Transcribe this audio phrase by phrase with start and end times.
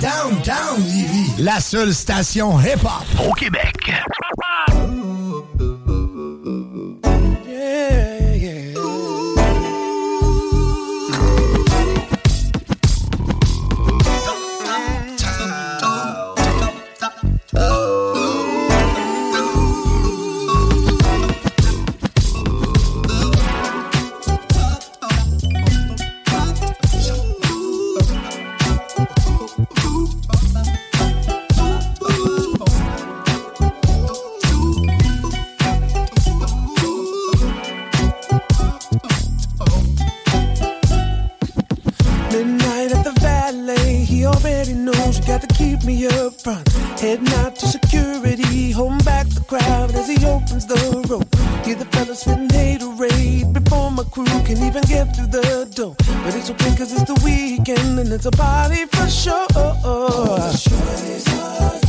[0.00, 3.92] Downtown Lévis, la seule station hip-hop au Québec.
[45.92, 46.68] Me up front.
[47.00, 50.76] Heading out to security, holding back the crowd as he opens the
[51.08, 51.34] rope.
[51.64, 55.94] Hear the fellas spitting haterade before my crew can even get through the door.
[55.98, 59.48] But it's okay cause it's the weekend and it's a party for sure.
[60.62, 61.81] Shorties are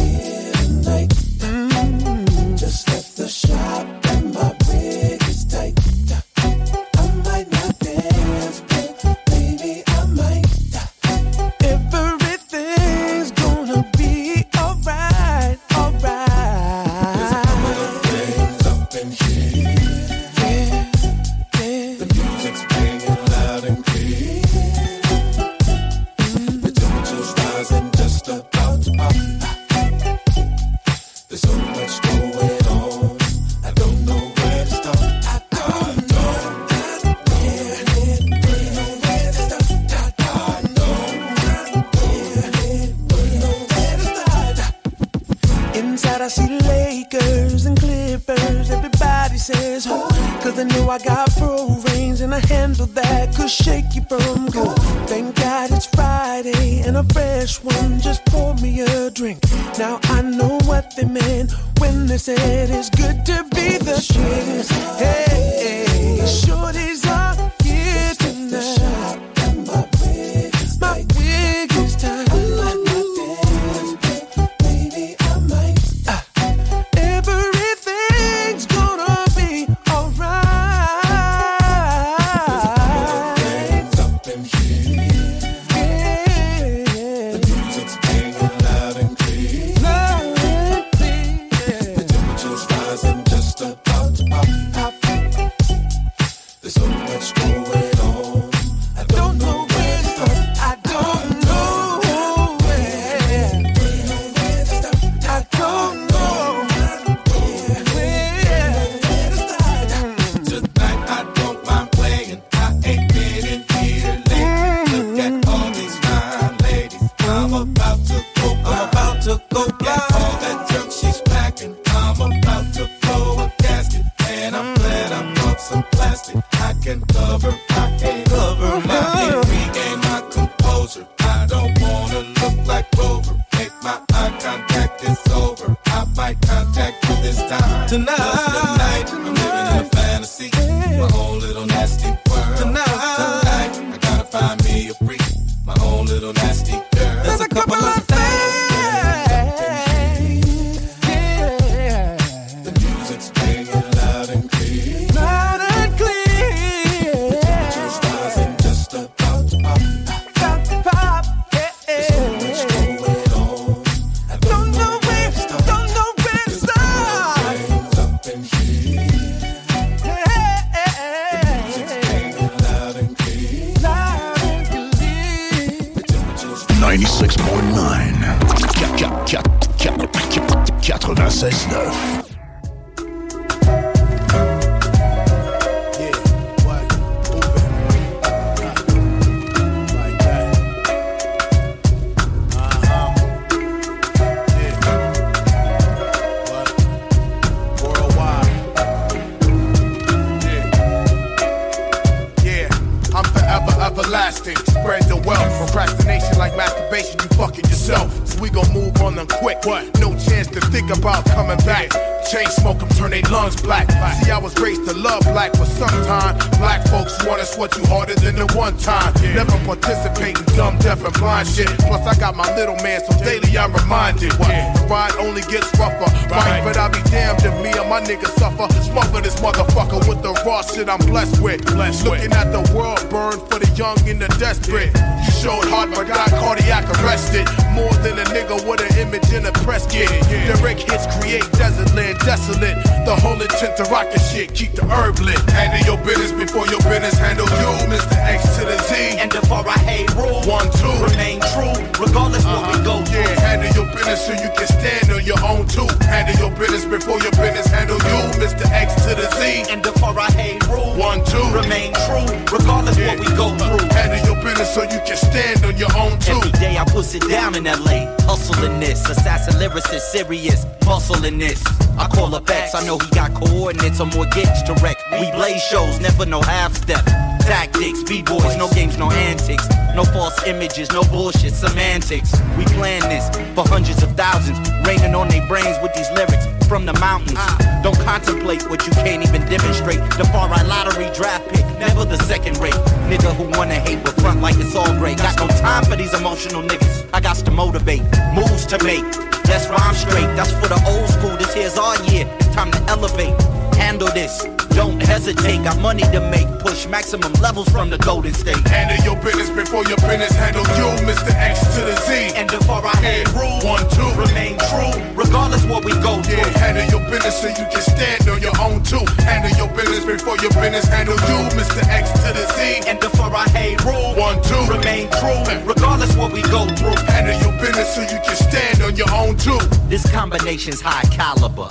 [211.03, 211.91] about coming back.
[212.31, 213.91] Chain smoke them, turn their lungs black.
[214.23, 217.85] See, I was raised to love black, but sometimes black folks want us what you
[217.85, 219.13] harder than the one time.
[219.35, 221.67] Never participate in dumb, deaf, and blind shit.
[221.79, 224.31] Plus, I got my little man, so daily I'm reminded.
[224.39, 224.47] What?
[224.47, 226.09] The ride only gets rougher.
[226.31, 228.71] Right, but I'll be damned if me and my niggas suffer.
[228.81, 231.65] Smother this motherfucker with the raw shit I'm blessed with.
[231.65, 235.12] Blessed Looking at the world burn for the young and the desperate.
[235.23, 237.47] You showed heart, but got cardiac arrested.
[237.71, 240.09] More than a nigga with an image in a press kit.
[240.51, 242.77] Direct hits create desert land desolate.
[243.07, 245.39] The whole intent to rock the shit, keep the herb lit.
[245.49, 248.17] Handle your business before your business handle you, Mr.
[248.19, 249.17] X to the Z.
[249.19, 252.59] And before I hate rule, one, two, remain true, regardless uh-huh.
[252.59, 253.23] what we go through.
[253.23, 255.87] Yeah, handle your business so you can stand on your own too.
[256.05, 258.67] Handle your business before your business handle you, Mr.
[258.69, 259.71] X to the Z.
[259.71, 263.07] And before I hate rule, one, two, remain true, regardless yeah.
[263.07, 263.87] what we go through.
[263.95, 266.33] Handle your business so you can stand on your own too.
[266.33, 271.63] Every day I push it down in LA, hustling this, assassin lyricist, serious, muscling this.
[271.97, 274.97] I call up X, I know he got coordinates or more gigs wreck.
[275.11, 277.05] We blaze shows, never no half step.
[277.43, 279.67] Tactics, B-boys, no games, no antics.
[279.95, 282.31] No false images, no bullshit, semantics.
[282.57, 284.57] We plan this for hundreds of thousands,
[284.87, 287.37] raining on their brains with these lyrics from the mountains.
[287.83, 289.99] Don't contemplate what you can't even demonstrate.
[290.17, 292.79] The far right lottery draft pick, never the second rate.
[293.11, 295.17] Nigga who wanna hate but front like it's all great.
[295.17, 297.09] Got no time for these emotional niggas.
[297.13, 298.01] I got to motivate,
[298.33, 299.03] moves to make.
[299.43, 300.31] That's why I'm straight.
[300.35, 301.35] That's for the old school.
[301.37, 302.25] This here's our year.
[302.39, 303.35] It's time to elevate.
[303.77, 304.43] Handle this.
[304.75, 305.63] Don't hesitate.
[305.63, 306.47] Got money to make.
[306.59, 308.57] Push maximum levels from the Golden State.
[308.67, 311.31] Handle your business before your business handle you, Mr.
[311.35, 312.33] X to the Z.
[312.35, 316.37] And before I hate rule, one, two, remain true, regardless what we go through.
[316.37, 319.03] Yeah, handle your business so you can stand on your own too.
[319.23, 321.83] Handle your business before your business handle you, Mr.
[321.87, 322.89] X to the Z.
[322.89, 326.97] And before I hate rule, one, two, remain true, regardless what we go through.
[327.11, 329.59] Handle your business so you can stand on your own too.
[329.87, 331.69] This combination's high caliber.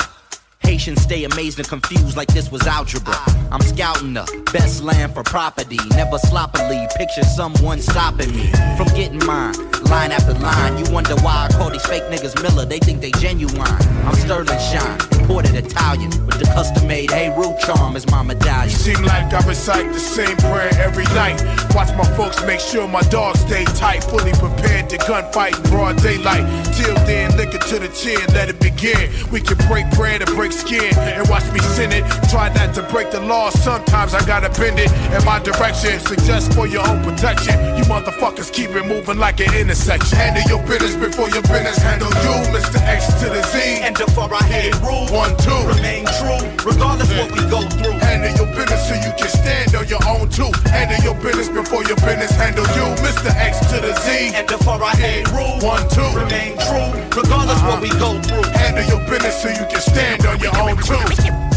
[0.64, 3.16] Haitians stay amazed and confused like this was algebra.
[3.50, 5.78] I'm scouting the best land for property.
[5.90, 9.54] Never sloppily picture someone stopping me from getting mine.
[9.84, 12.64] Line after line, you wonder why I call these fake niggas Miller.
[12.64, 13.60] They think they genuine.
[13.60, 18.70] I'm Sterling Shine, imported Italian with the custom made Hey Root charm as my medallion.
[18.70, 21.42] Seem like I recite the same prayer every night.
[21.74, 25.96] Watch my folks make sure my dogs stay tight, fully prepared to gunfight in broad
[25.98, 26.44] daylight.
[26.74, 29.10] Till then, lick it to the chin, let it begin.
[29.30, 32.04] We can break bread and break skin and watch me sin it.
[32.30, 35.98] Try not to break the law, sometimes I gotta bend it in my direction.
[36.00, 37.56] Suggest for your own protection.
[37.76, 40.16] You motherfuckers keep it moving like an intersection.
[40.16, 42.78] Handle your business before your business handle you, Mr.
[42.84, 43.82] X to the Z.
[43.82, 47.24] And before I hit rule, one, two, remain true, regardless yeah.
[47.24, 47.98] what we go through.
[48.04, 50.50] Handle your business so you can stand on your own too.
[50.68, 53.30] Handle your business before your business handle you, Mr.
[53.34, 54.34] X to the Z.
[54.34, 57.70] And before I hit rule, one, two, remain true, regardless uh-huh.
[57.70, 58.46] what we go through.
[58.52, 60.98] Handle your business so you can stand on your own too.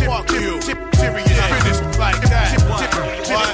[0.05, 0.61] Fuck you.
[0.61, 2.53] Serious business like that.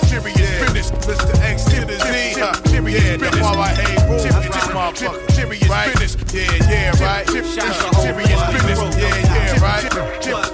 [0.03, 0.91] Serious business.
[0.91, 1.35] Mr.
[1.41, 2.35] X to the Z.
[2.69, 3.41] Serious business.
[3.41, 5.31] While I hate this motherfucker.
[5.31, 5.67] Serious
[5.99, 6.13] business.
[6.33, 7.25] Yeah, yeah, right.
[7.29, 8.95] Serious business.
[8.97, 9.83] Yeah, yeah, right.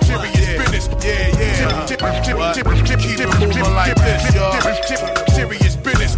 [0.06, 0.86] Serious business.
[1.04, 1.86] Yeah, yeah.
[1.88, 4.54] Keep it moving like this, y'all.
[5.34, 6.18] Serious business.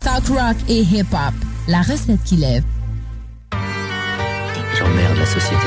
[0.00, 1.34] Talk rock et hip-hop,
[1.66, 2.62] la recette qui lève.
[4.78, 5.66] J'emmerde la société.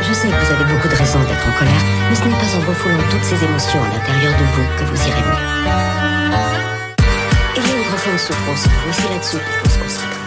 [0.00, 2.56] Je sais que vous avez beaucoup de raisons d'être en colère, mais ce n'est pas
[2.56, 5.42] en refoulant toutes ces émotions à l'intérieur de vous que vous irez mieux.
[7.56, 10.18] Il y a une profonde souffrance vous, c'est là-dessus qu'il faut se concentrer.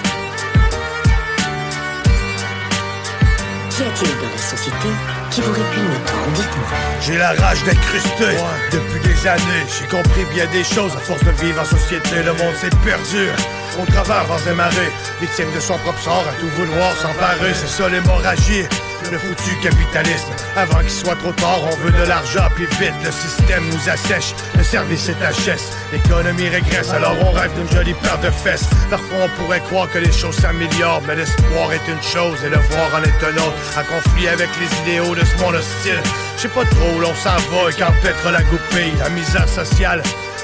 [3.70, 5.96] Qu'y a-t-il dans la société qui vous répugne
[6.36, 6.68] Dites-moi.
[7.02, 8.38] J'ai la rage d'incruster.
[8.72, 12.22] Depuis des années, j'ai compris bien des choses à force de vivre en société.
[12.24, 13.30] Le monde s'est perdu.
[13.82, 17.68] Au travers vents et marées, victime de son propre sort, à tout vouloir s'emparer, c'est
[17.68, 18.66] ça l'hémorragie
[19.12, 20.32] le foutu capitalisme.
[20.56, 24.34] Avant qu'il soit trop tard, on veut de l'argent, puis vite, le système nous assèche,
[24.58, 28.70] le service est HS, l'économie régresse, alors on rêve d'une jolie paire de fesses.
[28.90, 32.58] Parfois on pourrait croire que les choses s'améliorent, mais l'espoir est une chose et le
[32.58, 33.58] voir en est un autre.
[33.78, 36.00] Un conflit avec les idéaux de ce monde hostile.
[36.38, 40.02] Je sais pas trop où l'on s'en va et la goupille, la misère sociale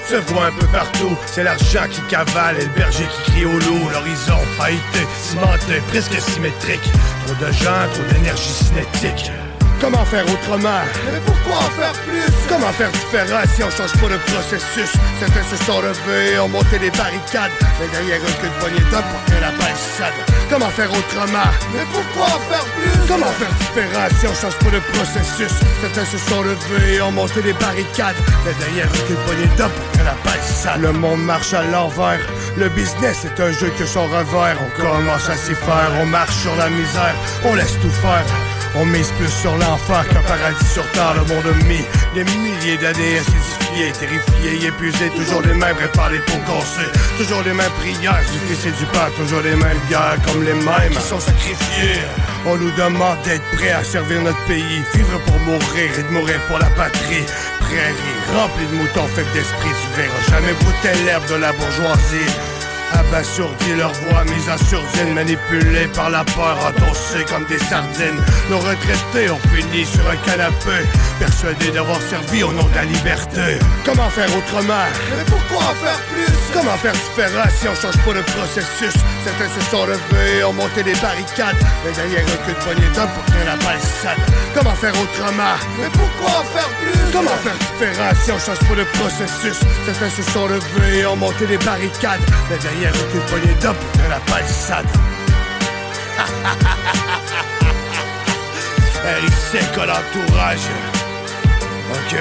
[0.08, 1.18] se voit un peu partout.
[1.26, 3.90] C'est l'argent qui cavale et le berger qui crie au loup.
[3.92, 6.90] L'horizon a été cimenté, presque symétrique.
[7.26, 9.32] Trop de gens, trop d'énergie cinétique.
[9.80, 10.82] Comment faire autrement?
[11.06, 12.34] Mais pourquoi en faire plus?
[12.50, 14.92] Comment faire différent si on change pas le processus?
[15.20, 17.52] Certains se sont levés, ont monté les barricades.
[17.80, 20.18] Mais derrière eux que de poignée d'hommes pour que la palissade.
[20.50, 21.52] Comment faire autrement?
[21.74, 23.08] Mais pourquoi en faire plus?
[23.08, 25.54] Comment faire différent si on change pas le processus?
[25.82, 28.18] Certains se sont levés, ont monté les barricades.
[28.46, 30.82] Mais derrière eux que de poignée d'hommes pour que la palissade.
[30.82, 32.20] Le monde marche à l'envers.
[32.58, 34.58] Le business est un jeu que son revers.
[34.60, 37.16] On commence à s'y faire, on marche sur la misère.
[37.46, 38.26] On laisse tout faire
[38.76, 41.14] on mise plus sur l'enfer qu'un paradis sur terre.
[41.16, 45.10] Le monde a mis des milliers d'années à s'édifier, terrifié, épuisé.
[45.16, 46.90] Toujours les mêmes réparés pour casser.
[47.18, 49.12] Toujours les mêmes prières, du fils et du père.
[49.18, 52.02] Toujours les mêmes guerres, comme les mêmes qui sont sacrifiés.
[52.46, 54.82] On nous demande d'être prêts à servir notre pays.
[54.94, 57.26] Vivre pour mourir et de mourir pour la patrie.
[57.60, 59.74] Prairie remplie de moutons faibles d'esprit.
[59.82, 62.32] Tu verras jamais goûter l'herbe de la bourgeoisie.
[62.94, 68.22] Abasourdis, leur voix mise à surdine, manipulés par la peur, endossés comme des sardines.
[68.50, 70.86] Nos retraités ont fini sur un canapé,
[71.20, 73.60] persuadés d'avoir servi au nom de la liberté.
[73.86, 74.86] Comment faire autrement?
[75.10, 76.34] Mais pourquoi en faire plus?
[76.54, 79.00] Comment faire différent si on change pas le processus?
[79.28, 83.10] Certains se sont levés, ont monté des barricades, mais derrière un cul de poignée d'hommes
[83.10, 84.18] pour faire la palissade.
[84.56, 85.58] Comment faire autrement?
[85.82, 87.12] Mais pourquoi en faire plus?
[87.12, 89.60] Comment faire différent si on change pas le processus?
[89.86, 93.76] Certains se sont levés, ont monté des barricades, mais derrière un cul de poignée d'hommes
[93.76, 94.22] pour faire la
[99.52, 100.68] sec à l'entourage?
[101.92, 102.16] Ok.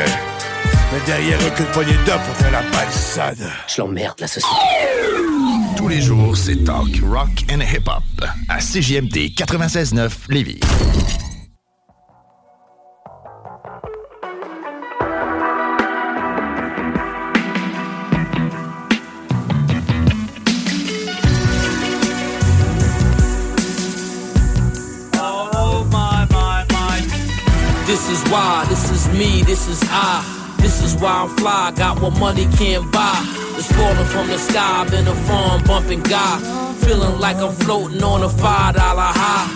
[0.93, 3.49] Mais derrière eux que de poignée pour faire la palissade.
[3.69, 4.96] Je l'emmerde, la société.
[5.87, 8.03] Tous les jours, c'est talk, rock and hip-hop.
[8.49, 10.59] À CJMD 96.9 Lévis.
[27.87, 30.25] This is why, this is me, this is I.
[30.59, 33.46] This is why I'm fly, got what money can't buy.
[33.59, 36.39] It's falling from the sky, been a farm bumping guy.
[36.85, 39.49] Feeling like I'm floating on a five dollar high.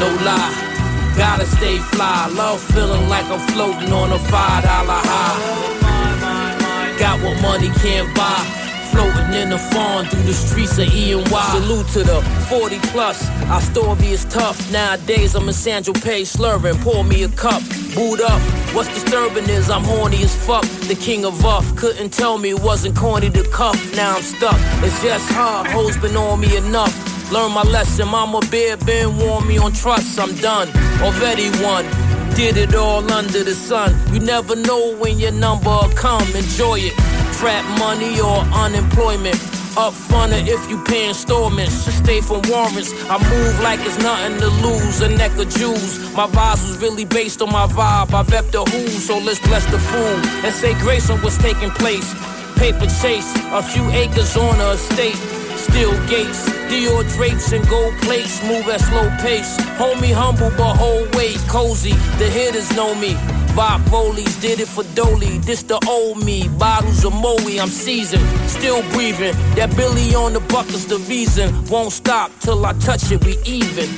[0.00, 2.28] No lie, gotta stay fly.
[2.34, 6.98] Love feeling like I'm floating on a five dollar high.
[6.98, 8.59] Got what money can't buy.
[8.92, 11.52] Floating in the fawn through the streets of E and Y.
[11.52, 13.28] Salute to the 40 plus.
[13.46, 14.70] Our story is tough.
[14.72, 16.76] Nowadays I'm in San Pay slurring.
[16.78, 17.62] Pour me a cup.
[17.94, 18.40] Boot up.
[18.74, 20.64] What's disturbing is I'm horny as fuck.
[20.88, 21.64] The king of off.
[21.76, 23.78] Couldn't tell me it wasn't corny to cuff.
[23.94, 24.58] Now I'm stuck.
[24.84, 25.68] It's just hard.
[25.68, 26.94] Hoes been on me enough.
[27.30, 28.08] Learn my lesson.
[28.08, 30.18] Mama bear been warn me on trust.
[30.18, 30.68] I'm done.
[31.00, 31.84] Already won.
[32.34, 33.94] Did it all under the sun.
[34.12, 36.26] You never know when your number will come.
[36.34, 36.94] Enjoy it.
[37.34, 39.36] Trap money or unemployment.
[39.76, 41.74] Up funner if you pay installments.
[42.02, 42.92] Stay from warrants.
[43.08, 45.00] I move like it's nothing to lose.
[45.00, 46.00] A neck of Jews.
[46.14, 48.12] My vibes was really based on my vibe.
[48.12, 50.18] I rep the who, so let's bless the fool.
[50.44, 52.14] And say grace on what's taking place.
[52.56, 55.39] Paper chase, a few acres on a estate.
[55.60, 58.42] Steel gates, Dior drapes and gold plates.
[58.44, 59.56] Move at slow pace.
[59.78, 61.38] Homie humble but hold weight.
[61.48, 63.12] Cozy, the hitters know me.
[63.54, 65.38] Vibe rollies, did it for Dolly.
[65.38, 66.48] This the old me.
[66.58, 68.26] Bottles of Moe, I'm seasoned.
[68.48, 69.34] Still breathing.
[69.56, 71.46] That Billy on the bucket's the reason.
[71.66, 73.88] Won't stop till I touch it, we even.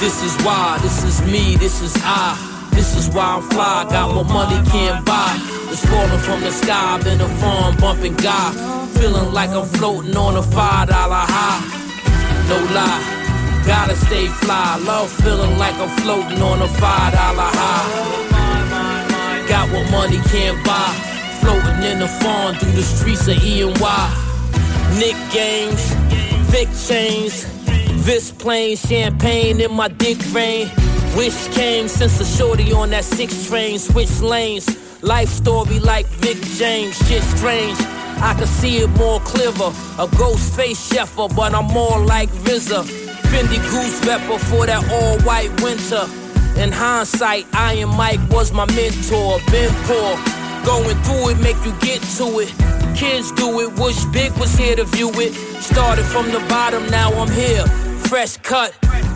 [0.00, 2.51] This is why, this is me, this is I.
[2.72, 5.38] This is why I'm fly, got what money can't buy.
[5.70, 8.52] It's falling from the sky, I've been a farm bumping guy.
[8.98, 11.60] Feeling like I'm floating on a five dollar high.
[12.48, 14.76] No lie, gotta stay fly.
[14.84, 19.46] Love feeling like I'm floating on a five dollar high.
[19.48, 20.92] Got what money can't buy.
[21.40, 24.28] Floating in the farm through the streets of E and Y.
[24.98, 25.82] Nick games,
[26.52, 27.44] Vic chains,
[28.04, 30.68] Vis plain, champagne in my dick vein.
[31.16, 34.66] Wish came since a shorty on that six train, switch lanes.
[35.02, 37.78] Life story like Vic James, shit strange.
[38.22, 39.72] I can see it more clearer.
[39.98, 42.84] A ghost face shepherd, but I'm more like RZA.
[43.28, 46.06] Fendi goose rapper for that all white winter.
[46.56, 49.38] In hindsight, I and Mike was my mentor.
[49.50, 50.16] Been poor,
[50.64, 52.52] going through it, make you get to it.
[52.96, 55.34] Kids do it, wish Big was here to view it.
[55.60, 57.66] Started from the bottom, now I'm here.
[58.08, 58.72] Fresh cut,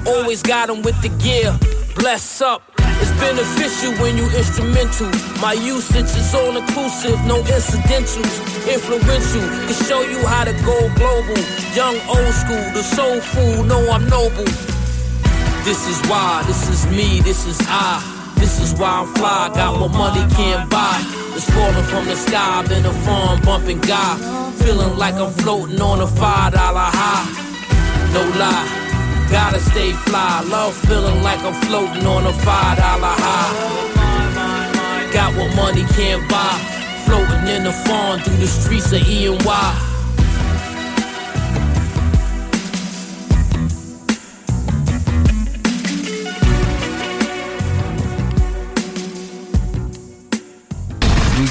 [0.06, 1.58] always got 'em with the gear.
[1.96, 2.62] Bless up.
[3.00, 5.08] It's beneficial when you instrumental.
[5.40, 8.38] My usage is all inclusive, no incidentals.
[8.68, 11.40] Influential, can show you how to go global.
[11.74, 14.44] Young, old school, the soul food, know I'm noble.
[15.64, 18.00] This is why, this is me, this is I.
[18.36, 21.00] This is why I'm fly, got what money can't buy.
[21.34, 24.52] It's falling from the sky, been a farm bumping guy.
[24.62, 27.24] Feeling like I'm floating on a five dollar high.
[28.12, 28.85] No lie,
[29.30, 30.42] gotta stay fly.
[30.48, 35.12] Love feeling like I'm floating on a five dollar high.
[35.12, 36.58] Got what money can't buy.
[37.06, 39.95] Floating in the farm through the streets of E and Y.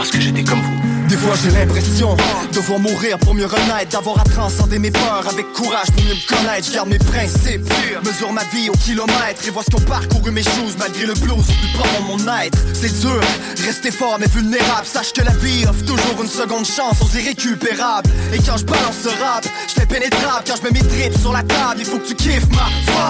[0.00, 0.89] Parce que j'étais comme vous.
[1.10, 2.16] Des fois j'ai l'impression
[2.52, 5.26] de voir mourir pour mieux renaître D'avoir à transcender mes peurs.
[5.28, 7.68] Avec courage pour mieux me connaître Je garde mes principes,
[8.04, 11.44] mesure ma vie au kilomètre Et vois ce qu'ont parcouru mes choses malgré le blues
[11.44, 12.56] plus profond mon être.
[12.74, 13.20] C'est dur,
[13.66, 14.86] rester fort mais vulnérable.
[14.86, 18.08] Sache que la vie offre toujours une seconde chance aux irrécupérables.
[18.32, 20.44] Et quand je balance ce rap, je fais pénétrable.
[20.46, 22.68] Quand je mets mes trips sur la table, il faut que tu kiffes ma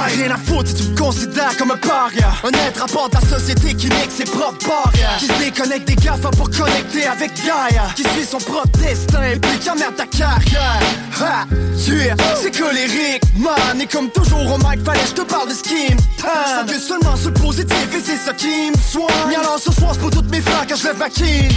[0.09, 0.21] vibe.
[0.23, 2.33] Rien à foutre si tu me considères comme un paria.
[2.45, 5.19] Un être à part de la société qui nique ses propres barrières.
[5.19, 9.37] Qui se déconnecte des gaffes pour connecter avec Gaia qui suit son propre destin et
[9.37, 10.80] puis qui emmerde ta carrière.
[11.20, 11.47] Ha,
[11.87, 13.80] yeah, c'est colérique, man.
[13.80, 15.97] Et comme toujours au mic, fallait je te parle de skin.
[16.18, 19.37] Je que seulement sur le positif et c'est ça qui me soigne.
[19.37, 21.49] Alors ce soir, pour toutes mes frères quand je lève ma kin.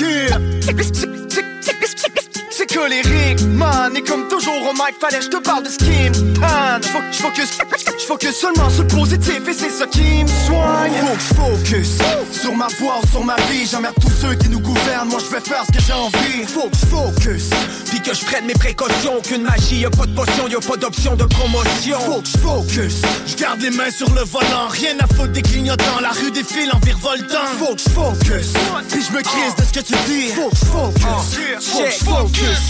[0.00, 1.23] Yeah.
[2.74, 3.96] Colérique, man.
[3.96, 6.12] Et comme toujours au mic, fallait je te parle de skin.
[6.12, 6.88] Je
[7.18, 7.50] focus,
[7.98, 10.92] je focus seulement sur le positif et c'est ça qui me soigne.
[11.36, 11.98] Faut que je focus
[12.32, 13.66] sur ma voix sur ma vie.
[13.70, 15.08] J'emmerde tous ceux qui nous gouvernent.
[15.08, 16.44] Moi, je vais faire ce que j'ai envie.
[16.46, 17.50] Faut que je focus.
[17.90, 19.18] Puis que je prenne mes précautions.
[19.18, 22.00] Aucune magie, y'a pas de potion, y'a pas d'option de promotion.
[22.00, 23.02] Faut que je focus.
[23.26, 24.66] Je garde les mains sur le volant.
[24.68, 26.00] Rien à foutre des clignotants.
[26.02, 27.46] La rue défile en virevoltant.
[27.58, 28.52] Faut que je focus.
[28.90, 30.28] Puis je me crise de ce que tu dis.
[30.34, 31.70] Faut que je focus.
[31.70, 32.63] Faut que je focus.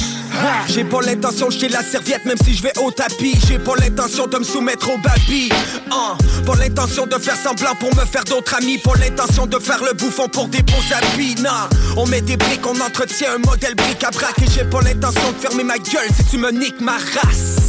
[0.69, 3.75] J'ai pas l'intention de jeter la serviette même si je vais au tapis J'ai pas
[3.77, 5.51] l'intention de me soumettre au baby
[5.91, 6.17] hein.
[6.45, 9.93] Pas l'intention de faire semblant pour me faire d'autres amis Pas l'intention de faire le
[9.95, 11.51] bouffon pour des beaux habits Non,
[11.97, 15.33] on met des briques, on entretient un modèle bric à brac Et j'ai pas l'intention
[15.33, 17.65] de fermer ma gueule si tu me niques ma race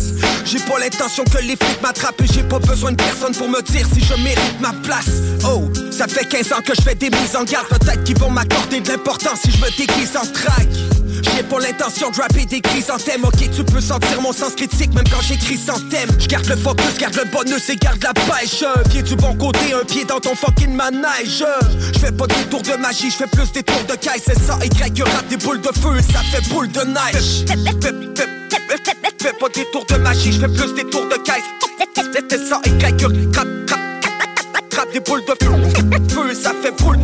[0.45, 3.61] j'ai pas l'intention que les flics m'attrapent et j'ai pas besoin de personne pour me
[3.63, 5.09] dire si je mérite ma place.
[5.43, 8.29] Oh, ça fait 15 ans que je fais des mises en garde, peut-être qu'ils vont
[8.29, 10.67] m'accorder de l'importance si je me déguise en track.
[11.23, 15.07] J'ai pas l'intention de rapper des thème Ok, tu peux sentir mon sens critique même
[15.09, 16.09] quand j'écris sans thème.
[16.19, 18.63] Je garde le focus, garde le bonus et garde la pêche.
[18.63, 21.43] Un pied du bon côté, un pied dans ton fucking manège.
[21.93, 24.23] Je fais pas des tours de magie, je fais plus des tours de caisse.
[24.25, 27.45] C'est ça, Y rate des boules de feu, ça fait boule de neige.
[29.19, 31.43] Fais pas des tours de magie, je fais plus des tours de caisse.
[32.29, 32.95] C'est ça, Y
[34.69, 35.53] Trappe des boules de feu,
[36.09, 36.97] feu, ça fait boule,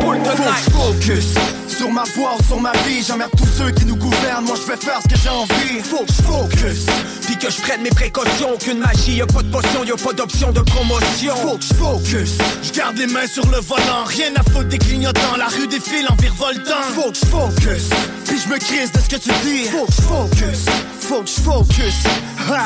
[0.00, 0.64] boule de neige.
[0.72, 1.34] focus
[1.76, 4.44] sur ma voix ou sur ma vie, j'emmerde tous ceux qui nous gouvernent.
[4.44, 5.80] Moi, je vais faire ce que j'ai envie.
[5.82, 6.86] Faut que je focus.
[7.26, 8.54] Puis que je prenne mes précautions.
[8.54, 11.36] Aucune magie, y'a pas de potion, y'a pas d'option de promotion.
[11.36, 12.38] Faut que je focus.
[12.62, 14.04] Je garde les mains sur le volant.
[14.06, 15.36] Rien à foutre des clignotants.
[15.36, 16.82] La rue défile en virevoltant.
[16.94, 17.90] Faut que je focus.
[18.24, 19.64] Puis je me crise de ce que tu dis.
[19.64, 20.64] Faut que je focus.
[21.00, 21.94] Faut que je focus.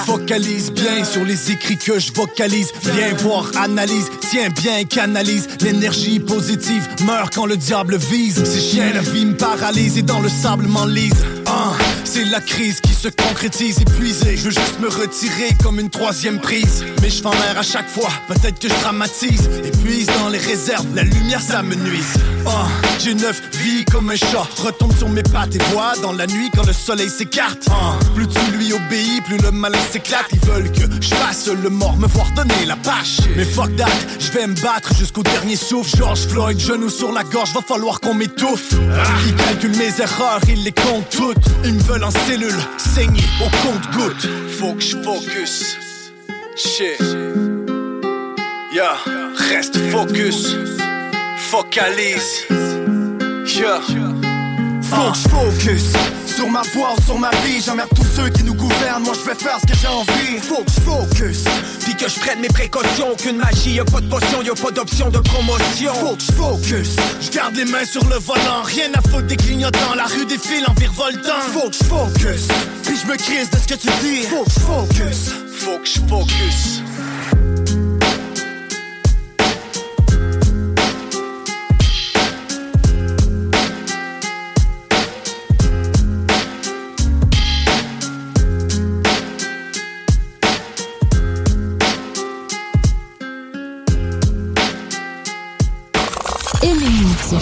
[0.07, 2.68] Focalise bien sur les écrits que je vocalise.
[2.83, 5.49] Viens voir, analyse, tiens bien, canalise.
[5.61, 8.42] L'énergie positive meurt quand le diable vise.
[8.44, 11.14] Ces chiens, la vie me paralyse et dans le sable m'enlise.
[12.04, 14.36] C'est la crise qui se concrétise, épuisé.
[14.36, 16.84] Je veux juste me retirer comme une troisième prise.
[17.00, 19.48] Mais je l'air à chaque fois, peut-être que je dramatise.
[19.64, 22.14] Épuise dans les réserves, la lumière ça me nuise.
[22.46, 22.66] Ah,
[22.98, 24.46] j'ai neuf vies comme un chat.
[24.58, 27.68] Retombe sur mes pattes et vois dans la nuit quand le soleil s'écarte.
[28.14, 30.26] Plus tu lui obéis, plus le malin s'éclate.
[30.32, 33.18] Ils veulent que je fasse le mort, me voir donner la pâche.
[33.36, 33.86] Mais fuck that,
[34.18, 35.96] je vais me battre jusqu'au dernier souffle.
[35.96, 38.74] George Floyd, genou sur la gorge, va falloir qu'on m'étouffe.
[39.26, 41.46] Ils calculent mes erreurs, ils les comptent toutes.
[41.64, 44.29] Ils me veulent en cellule, saigner au compte-goutte.
[44.59, 45.76] Faut que je focus.
[46.57, 47.00] Shit.
[48.72, 48.96] Yeah,
[49.50, 50.55] reste focus.
[51.50, 52.46] Focalise.
[53.57, 54.19] Yeah.
[54.90, 55.92] Faut que je focus
[56.26, 57.61] sur ma voix ou sur ma vie.
[57.64, 59.05] J'emmerde tous ceux qui nous gouvernent.
[59.05, 60.38] Moi, je vais faire ce que j'ai envie.
[60.40, 61.44] Faut que je focus.
[61.85, 63.12] Puis que je prenne mes précautions.
[63.12, 65.94] Aucune magie, y'a pas de potion, y'a pas d'option de promotion.
[65.94, 66.96] Faut que je focus.
[67.20, 68.62] Je garde les mains sur le volant.
[68.64, 69.94] Rien à foutre des clignotants.
[69.96, 71.40] La rue défile en virevoltant.
[71.53, 72.48] Faut que je focus.
[72.85, 74.22] Puis je me crise de ce que tu dis.
[74.24, 75.31] Faut que je focus.
[75.59, 76.83] Faut que je focus.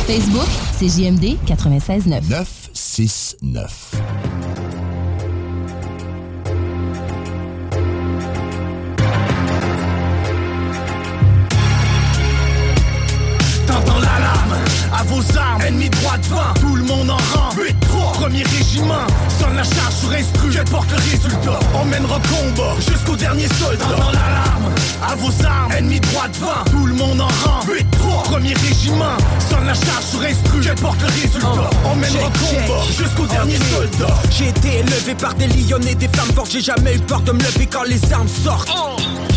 [0.09, 2.23] Facebook, c'est JMD 96.9.
[2.31, 3.93] 969.
[13.67, 14.57] T'entends l'alarme
[14.99, 17.51] à vos armes, ennemi droit devant, tout le monde en rang.
[17.55, 19.07] 8-3, premier régiment,
[19.39, 21.61] sonne la charge sur instru, je porte le résultat.
[21.75, 23.85] On mènera combat jusqu'au dernier soldat.
[23.85, 27.61] T'entends l'alarme à vos armes, ennemi droit devant, tout le monde en rang.
[27.67, 29.17] 8-3, premier régiment,
[29.49, 31.71] sonne la charge sur instru, je porte le résultat.
[31.85, 34.15] On mènera combat jusqu'au dernier soldat.
[34.31, 37.33] J'ai été élevé par des lions et des femmes fortes, j'ai jamais eu peur de
[37.33, 38.71] me lever quand les armes sortent.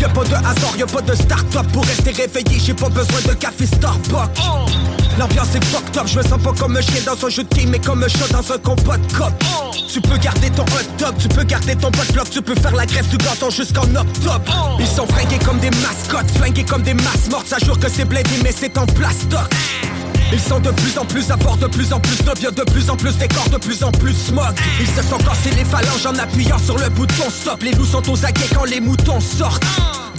[0.00, 3.34] Y'a pas de hasard, y'a pas de start-up pour rester réveillé, j'ai pas besoin de
[3.34, 4.40] café Starbucks.
[5.18, 7.54] L'ambiance est fucked up, je me sens pas comme un chien dans un jeu de
[7.54, 9.32] game, mais comme un chat dans un combat de cop.
[9.92, 12.74] Tu peux garder ton hot dog, tu peux garder ton bot block, tu peux faire
[12.74, 14.76] la grève du gazon jusqu'en octobre.
[14.80, 18.06] Ils sont fringués comme des mascottes, flingués comme des masses mortes, ça jure que c'est
[18.06, 19.50] blindé, mais c'est en plastoc.
[20.32, 22.88] Ils sont de plus en plus à bord, de plus en plus bien, de plus
[22.88, 24.54] en plus décors, de plus en plus smog.
[24.80, 27.62] Ils se sont cassés les phalanges en appuyant sur le bouton stop.
[27.62, 29.62] Les loups sont aux aguets quand les moutons sortent.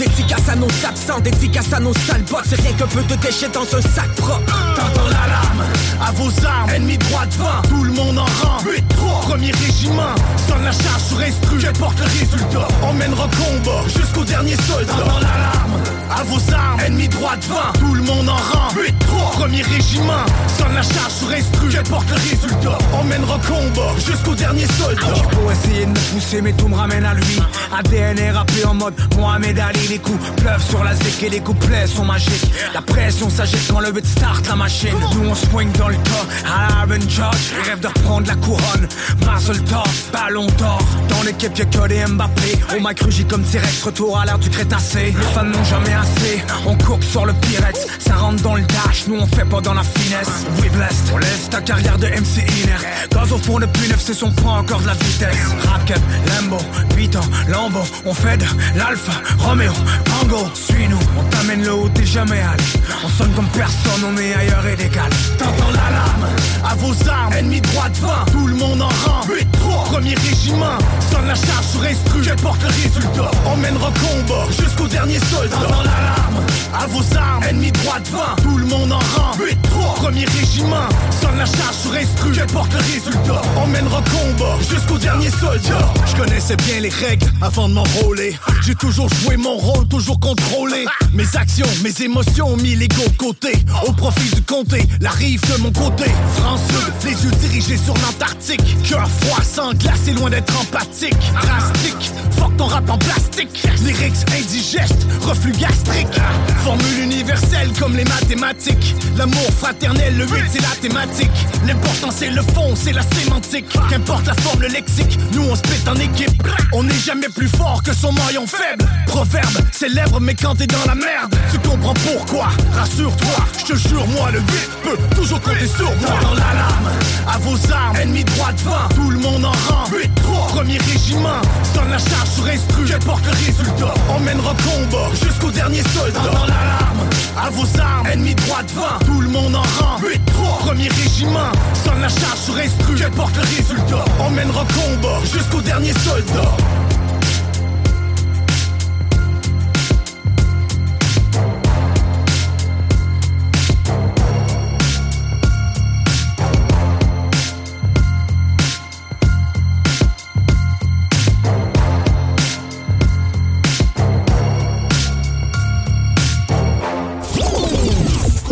[0.03, 2.43] Dédicace à nos absents, dédicace à nos sales bottes.
[2.49, 4.53] C'est rien qu'un peu de déchets dans un sac propre.
[4.75, 5.63] T'entends l'alarme
[6.05, 8.57] à vos armes, ennemi droit devant, tout le monde en rang.
[8.65, 10.13] 8-3, premier régiment,
[10.45, 12.67] sonne la charge sur instru, je porte le résultat.
[12.83, 14.91] On mènera combat jusqu'au dernier soldat.
[14.91, 15.79] T'entends l'alarme
[16.11, 18.73] à vos armes, ennemi droit devant, tout le monde en rang.
[18.75, 20.25] 8-3, premier régiment,
[20.57, 22.77] sonne la charge sur instru, je porte le résultat.
[22.99, 25.13] On mènera combat jusqu'au dernier soldat.
[25.15, 27.39] J'ai beau essayer de me pousser, mais tout me ramène à lui.
[27.71, 29.92] ADN est rappelé en mode Mohamed Ali.
[29.93, 32.51] Les coups pleuvent sur la zik et les couplets sont magiques.
[32.73, 34.95] La pression s'agite quand le beat start la machine.
[35.13, 37.53] Nous on swing dans le tas à la Aaron Judge.
[37.55, 38.87] Les rêves de reprendre la couronne.
[39.23, 40.81] Mazel tov, ballon d'or.
[41.09, 42.57] Dans l'équipe, y'a que des Mbappé.
[42.75, 45.13] Au mic rugi comme T-Rex, retour à l'ère du Crétacé.
[45.15, 46.43] Les fans n'ont jamais assez.
[46.65, 47.85] On coupe sur le Pyrex.
[47.99, 50.47] Ça rentre dans le dash, nous on fait pas dans la finesse.
[50.59, 52.83] We blessed, on laisse ta carrière de MC inert.
[53.11, 55.37] Gaz au fond depuis neuf, c'est son point encore de la vitesse.
[55.67, 55.83] Rap
[56.29, 56.57] Lambo,
[56.95, 57.81] 8 ans, Lambo.
[58.05, 59.72] On fait de l'Alpha, Romeo,
[60.05, 60.47] Tango.
[60.53, 62.63] Suis-nous, on t'amène le haut, t'es jamais allé.
[63.03, 65.15] On sonne comme personne, on est ailleurs et décalé.
[65.37, 66.27] T'entends l'alarme
[66.65, 69.21] à vos armes, ennemi droit devant, tout le monde en rang.
[69.27, 70.77] 8-3, premier régiment,
[71.11, 73.31] sonne la charge sur instru, je porte le résultat?
[73.45, 75.57] On mènera combat jusqu'au dernier soldat.
[75.57, 79.35] T'entends l'alarme à vos armes, ennemi droit devant, tout le monde en rang.
[79.37, 80.87] 8-3, premier régiment,
[81.21, 83.41] sonne la charge sur instru, je porte le résultat?
[83.57, 85.93] On mènera combat jusqu'au dernier soldat.
[86.05, 88.37] Je connaissais bien les règles avant de m'enrôler.
[88.61, 90.85] J'ai toujours joué mon rôle, toujours contrôlé.
[91.13, 93.53] Mes actions, mes émotions mis l'ego de côté.
[93.87, 96.05] Au profit du comté, la rive de mon côté.
[96.05, 98.61] Sud, les yeux dirigés sur l'Antarctique.
[98.83, 101.15] Cœur froid, sans glace, et loin d'être empathique.
[101.41, 103.63] Drastique, fuck ton rap en plastique.
[103.83, 106.19] Lyrics indigestes, reflux gastrique.
[106.63, 108.95] Formule universelle comme les mathématiques.
[109.17, 111.31] L'amour fraternel, le 8 c'est la thématique.
[111.65, 113.65] L'important c'est le fond, c'est la sémantique.
[113.89, 116.43] Qu'importe la forme, le lexique, nous on se pète en équipe.
[116.73, 118.85] On n'est jamais plus fort que son maillon faible.
[119.07, 122.47] Proverbe célèbre, mais quand t'es dans la merde, tu comprends pourquoi.
[122.75, 124.45] Rassure-toi, je te jure, moi le 8
[124.83, 126.11] peut toujours compter sur moi.
[126.21, 126.89] Dans l'alarme
[127.27, 129.85] à vos armes, ennemi droit devant, tout le monde en rang.
[129.91, 131.41] 8-3, premier régiment,
[131.73, 133.93] sonne la charge sur instru, je porte le résultat.
[134.09, 136.19] On mènera combat jusqu'au dernier soldat.
[136.19, 139.97] Dans l'alarme à vos armes, ennemi droit devant, tout le monde en rang.
[139.99, 141.51] 8-3, premier régiment,
[141.83, 144.05] sonne la charge sur instru, je porte le résultat.
[144.19, 146.51] On mènera combat jusqu'au dernier soldat.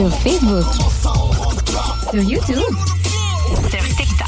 [0.02, 0.66] Sur Facebook.
[2.10, 2.76] Sur YouTube.
[3.70, 4.28] Sur TikTok.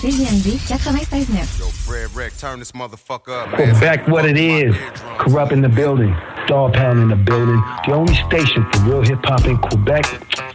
[0.00, 1.44] CJMD 96.9.
[1.84, 4.76] Fred Rick, turn this motherfucker up, Quebec, what it is.
[5.18, 6.14] Kurupt in the building.
[6.46, 7.60] Dog Pound in the building.
[7.88, 10.04] The only station for real hip hop in Quebec.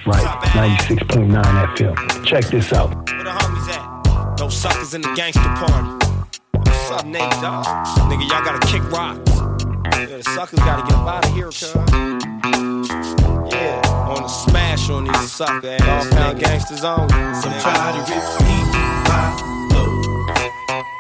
[0.06, 0.24] Right,
[0.56, 1.44] 96.9
[1.76, 2.26] FM.
[2.26, 2.96] Check this out.
[3.12, 4.38] Where the homies at?
[4.38, 5.90] Those suckers in the gangster party.
[6.54, 7.66] What's up, Nate Dogg?
[8.08, 9.30] Nigga, y'all gotta kick rocks.
[10.00, 12.73] Yeah, the suckers gotta get up out of here, cuz.
[14.16, 16.40] The smash on these sucker ass niggas.
[16.40, 17.10] gangsters on.
[17.42, 18.66] Some try to repeat
[19.10, 19.26] my
[19.70, 19.90] flow.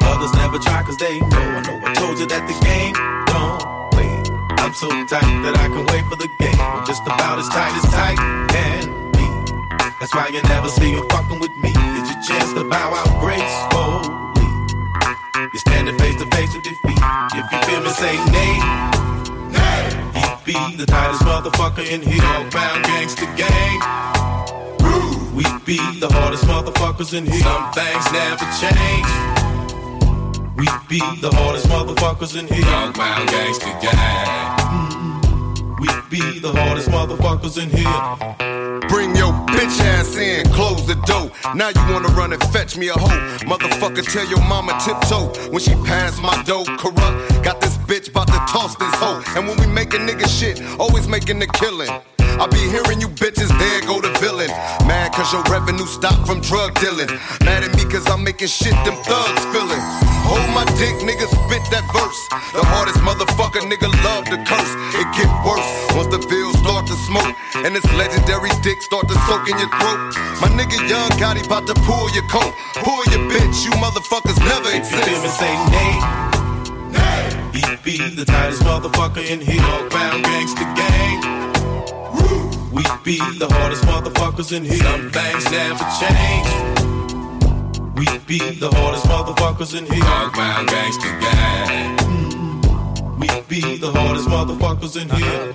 [0.01, 1.47] Others never try cause they know.
[1.57, 2.93] I know I told you that the game
[3.29, 3.61] don't
[3.95, 4.59] wait.
[4.59, 6.59] I'm so tight that I can wait for the game.
[6.59, 8.17] I'm just about as tight as tight
[8.49, 9.25] can be.
[9.99, 11.71] That's why you never see you fucking with me.
[11.75, 14.23] It's your chance to bow out gracefully.
[15.53, 16.99] You're standing face to face with defeat.
[17.37, 18.15] If you feel me, say.
[18.31, 19.22] Nay.
[20.45, 22.21] Be the tightest motherfucker in here.
[22.51, 23.79] Bound gangsta gang.
[25.33, 27.39] We be the hardest motherfuckers in here.
[27.39, 29.07] Some things never change.
[30.57, 32.65] We be the hardest motherfuckers in here.
[32.65, 35.02] Dogg Pound gangsta gang.
[35.83, 38.87] We be the hardest motherfuckers in here.
[38.87, 41.29] Bring your bitch ass in, close the door.
[41.55, 43.19] Now you wanna run and fetch me a hoe.
[43.39, 46.63] Motherfucker, tell your mama tiptoe when she pass my dough.
[46.79, 49.21] Kurupt, got this bitch about to toss this hoe.
[49.35, 51.89] And when we make a nigga shit, always making the killing.
[52.41, 54.49] I be hearing you bitches, there go the villain.
[54.89, 57.09] Mad cause your revenue stopped from drug dealing.
[57.45, 59.83] Mad at me cause I'm making shit them thugs feeling.
[60.25, 62.21] Hold my dick, nigga, spit that verse.
[62.55, 64.73] The hardest motherfucker, nigga, love to curse.
[64.97, 67.33] It get worse once the bills start to smoke.
[67.61, 70.15] And this legendary dick start to soak in your throat.
[70.41, 72.49] My nigga Young Gotti about to pull your coat.
[72.81, 75.05] Pull your bitch, you motherfuckers never If you exist.
[75.05, 76.33] feel me, say nay.
[77.53, 79.61] He be the tightest motherfucker in here.
[79.61, 81.52] Dogg Pound gangsta gang.
[82.73, 84.77] We be the hardest motherfuckers in here.
[84.77, 86.49] Some things never change.
[87.95, 89.99] We be the hardest motherfuckers in here.
[90.01, 92.02] Dogg Pound gangsta gang.
[93.19, 95.53] We be the hardest motherfuckers in here.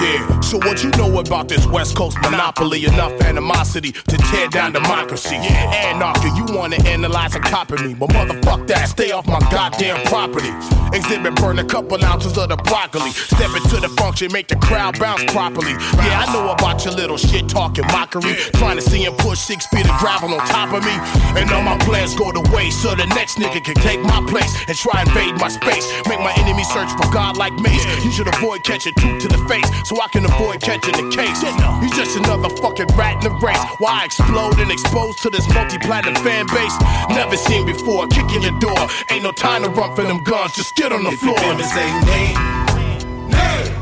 [0.00, 2.84] Yeah, so what you know about this West Coast monopoly?
[2.84, 5.34] Enough animosity to tear down democracy.
[5.34, 10.04] Yeah, anarchy, you wanna analyze and copy me, but motherfuck that, stay off my goddamn
[10.06, 10.50] property.
[10.96, 13.10] Xzibit burn a couple ounces of the broccoli.
[13.10, 15.72] Step into the function, make the crowd bounce properly.
[15.72, 18.34] Yeah, I know about your little shit talking mockery.
[18.54, 20.94] Trying to see him push six feet of gravel on top of me.
[21.38, 24.54] And all my plans go to waste, so the next nigga can take my place
[24.68, 25.86] and try and invade my space.
[26.08, 27.84] Make my enemy search for God like mace.
[28.04, 31.40] You should avoid catching truth to the face, so I can avoid catching the case.
[31.80, 33.62] He's just another fucking rat in the race.
[33.78, 36.76] Why I explode and expose to this multi-platinum fan base?
[37.08, 38.06] Never seen before.
[38.08, 38.76] Kick in your door.
[39.10, 40.52] Ain't no time to run for them guns.
[40.54, 41.38] Just get on the If you floor.
[41.38, 42.28] feel me, say nay.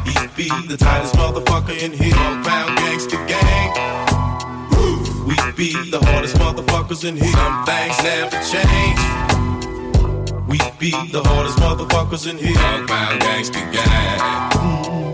[0.06, 2.14] He be the tightest motherfucker in here.
[2.14, 3.70] Dogg Pound gangsta gang.
[5.26, 7.32] We be the hardest motherfuckers in here.
[7.32, 9.43] Some things never change.
[10.54, 12.54] We be the hardest motherfuckers in here.
[12.54, 15.04] Dogg Pound gangsta gang.
[15.08, 15.13] We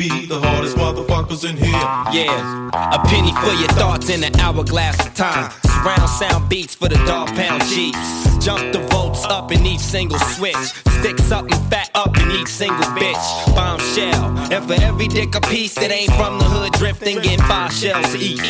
[0.00, 1.84] be the hardest motherfuckers in here.
[2.10, 5.50] Yeah, a penny for your thoughts in an hourglass of time.
[5.64, 7.98] Surround sound beats for the dog pound Jeeps.
[8.42, 10.56] Jump the volts up in each single switch.
[11.00, 13.54] Stick something fat up in each single bitch.
[13.54, 14.24] Bombshell.
[14.50, 18.14] And for every dick a piece that ain't from the hood drifting, get five shells
[18.14, 18.40] each.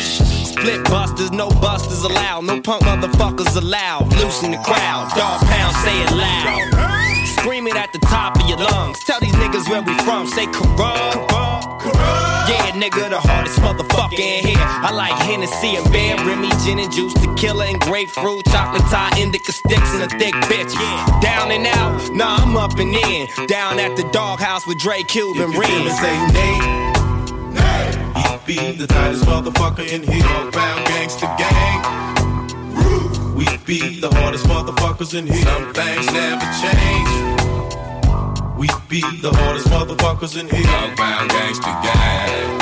[0.51, 2.45] Split busters, no busters allowed.
[2.45, 4.07] No punk motherfuckers allowed.
[4.15, 5.11] Loosen the crowd.
[5.17, 7.00] Dog pound, say it loud.
[7.25, 8.99] Scream it at the top of your lungs.
[8.99, 10.27] Tell these niggas where we from.
[10.27, 11.29] Say Kurupt.
[12.47, 14.57] Yeah, nigga, the hardest motherfucker in here.
[14.59, 19.51] I like Hennessy and Bear, Remy, gin and juice, tequila and grapefruit, chocolate Thai, indica
[19.51, 20.73] sticks, and a thick bitch.
[21.21, 23.27] Down and out, nah, I'm up and in.
[23.47, 25.93] Down at the doghouse with Dre Cube and If you feel me, Reed.
[25.93, 26.91] say nay.
[28.15, 30.21] He be the tightest motherfucker in here.
[30.21, 32.20] Dogg Pound gangsta gang.
[33.41, 35.41] We be the hardest motherfuckers in here.
[35.41, 37.09] Some things never change.
[38.55, 40.61] We be the hardest motherfuckers in here.
[40.61, 42.59] Dogg Pound gangsta gang.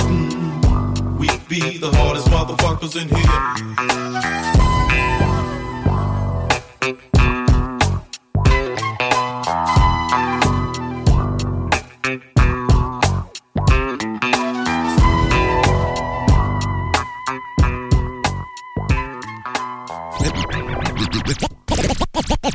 [1.18, 3.60] We be the hardest motherfuckers in here.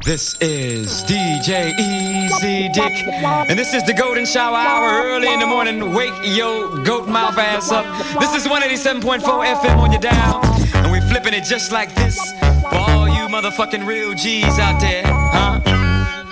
[0.02, 3.06] This is DJ Easy Dick,
[3.48, 5.94] and this is the Golden Shower Hour early in the morning.
[5.94, 7.84] Wake yo goat mouth ass up.
[8.18, 10.40] This is 187.4 FM on your dial,
[10.74, 12.18] and we flipping it just like this
[12.70, 15.60] for all you motherfucking real G's out there, huh?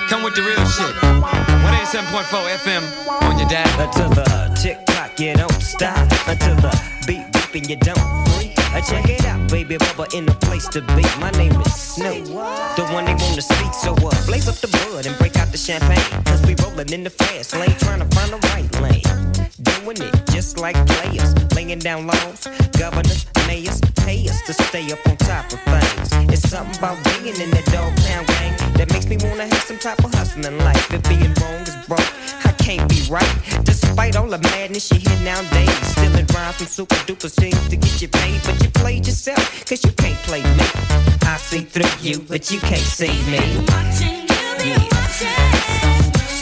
[0.08, 0.94] Come with the real shit.
[1.02, 2.82] 187.4 FM
[3.22, 3.80] on your dial.
[3.80, 6.10] Until the tick tock, you don't stop.
[6.26, 6.72] Until the
[7.06, 8.31] beat beep and you don't
[8.74, 11.02] Uh, check it out, baby, Bubba in the place to be.
[11.20, 13.74] My name is Snoop, the one they wanna speak.
[13.74, 16.24] So uh, blaze up the bud and break out the champagne.
[16.24, 19.21] Cause we rollin' in the fast lane, trying to find the right lane.
[19.60, 22.48] Doing it just like players, laying down laws.
[22.78, 26.32] Governors, mayors, pay us to stay up on top of things.
[26.32, 29.78] It's something about being in the dog pound gang that makes me wanna have some
[29.78, 30.90] type of hustling life.
[30.92, 32.12] If being wrong is broke,
[32.44, 33.34] I can't be right.
[33.64, 38.00] Despite all the madness you hear nowadays, stealing rhymes from super duper things to get
[38.00, 40.66] you paid, but you played yourself, cause you can't play me.
[41.22, 43.64] I see through you, but you can't see me.
[44.64, 44.88] Yeah.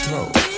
[0.07, 0.35] Smoke.
[0.35, 0.50] Smooth,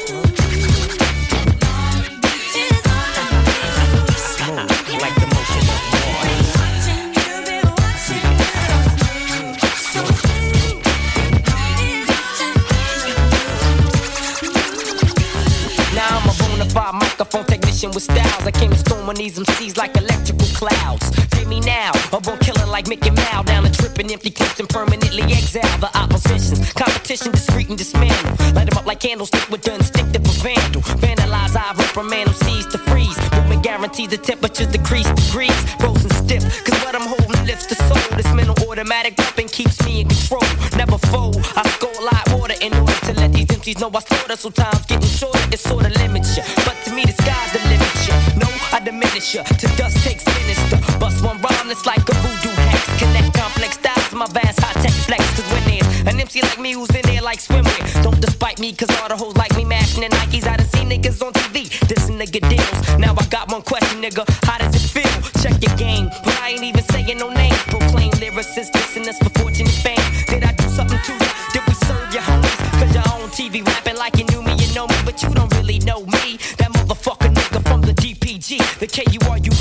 [17.92, 18.48] With styles.
[18.48, 21.33] I came to storm on these MCs like electrical clouds.
[21.44, 23.46] Me now, a born killer like Mickey Mouse.
[23.46, 26.72] Down the tripping empty clips and permanently exile the oppositions.
[26.72, 28.32] Competition discreet and dismantle.
[28.56, 30.82] Light them up like candlestick with the instinctive of vandal.
[31.04, 33.18] Vandalize, I reprimand them, seize to freeze.
[33.36, 35.60] Movement guarantees the temperatures decrease degrees.
[35.82, 38.18] Frozen stiff, cause what I'm holding lifts the soul.
[38.18, 40.48] This mental automatic weapon keeps me in control.
[40.78, 44.38] Never fold, I score like water in order to let these empties know I slaughter.
[44.38, 46.44] So time's getting shorter, it sorta limits you.
[46.64, 48.16] But to me, the sky's the limit, you.
[48.40, 49.44] No, I diminish you.
[49.44, 50.80] To dust takes sinister.
[51.00, 52.84] Bust one rhyme that's like a voodoo hex.
[53.00, 55.24] Connect complex styles to my vast high tech flex.
[55.36, 58.74] Cause when there's an MC like me who's in there like swimwear, don't despite me,
[58.74, 60.46] cause all the hoes like me mashing the Nikes.
[60.48, 63.00] I done seen niggas on TV, this nigga deals.
[63.00, 64.24] Now I got one question, nigga.
[64.46, 65.16] How does it feel?
[65.42, 67.56] Check your game, but I ain't even saying no name.
[67.72, 70.06] Proclaim lyricists, dissing us for fortune and fame.
[70.28, 71.30] Did I do something to you?
[71.54, 72.58] Did we serve your homies?
[72.80, 75.54] Cause you're on TV rapping like you knew me, you know me, but you don't
[75.56, 76.38] really know me.
[76.60, 79.53] That motherfucker nigga from the DPG, the smooth.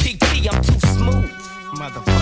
[1.82, 2.21] Motherfucker.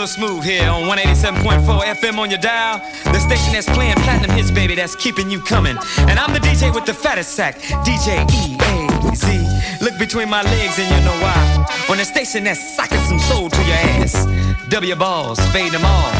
[0.00, 2.78] Real smooth here on 187.4 FM on your dial.
[3.04, 5.76] The station that's playing platinum hits, baby, that's keeping you coming.
[5.98, 9.82] And I'm the DJ with the fattest sack, DJ EAZ.
[9.82, 11.66] Look between my legs and you know why.
[11.90, 14.26] On the station that's socking some soul to your ass.
[14.70, 16.12] W balls, fade them all.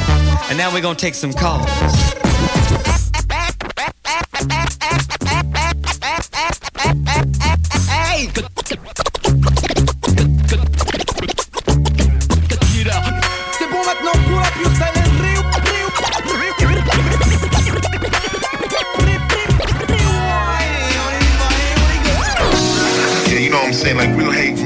[0.51, 2.60] And now we're gonna take some calls.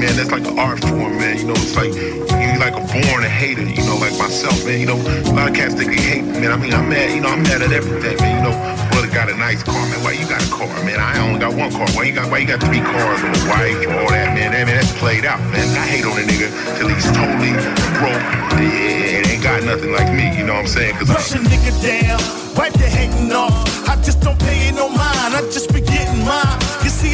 [0.05, 1.37] Man, that's like an art form, man.
[1.37, 4.79] You know, it's like you like a born a hater, you know, like myself, man.
[4.79, 6.51] You know, a lot of cats think they hate man.
[6.53, 8.31] I mean, I'm mad, you know, I'm mad at everything, man.
[8.37, 8.55] You know,
[8.93, 9.99] brother got a nice car, man.
[10.05, 10.99] Why you got a car, man?
[11.01, 11.89] I only got one car.
[11.97, 14.53] Why you got why you got three cars and a wife and all that, man?
[14.53, 15.65] That, man, that's played out, man.
[15.73, 17.53] I hate on a nigga till he's totally
[17.97, 18.25] broke
[18.61, 20.95] and ain't got nothing like me, you know what I'm saying?
[21.01, 22.21] Cause Push a nigga down,
[22.55, 23.89] wipe the hating off.
[23.89, 26.64] I just don't pay it no mind, I just be getting mine.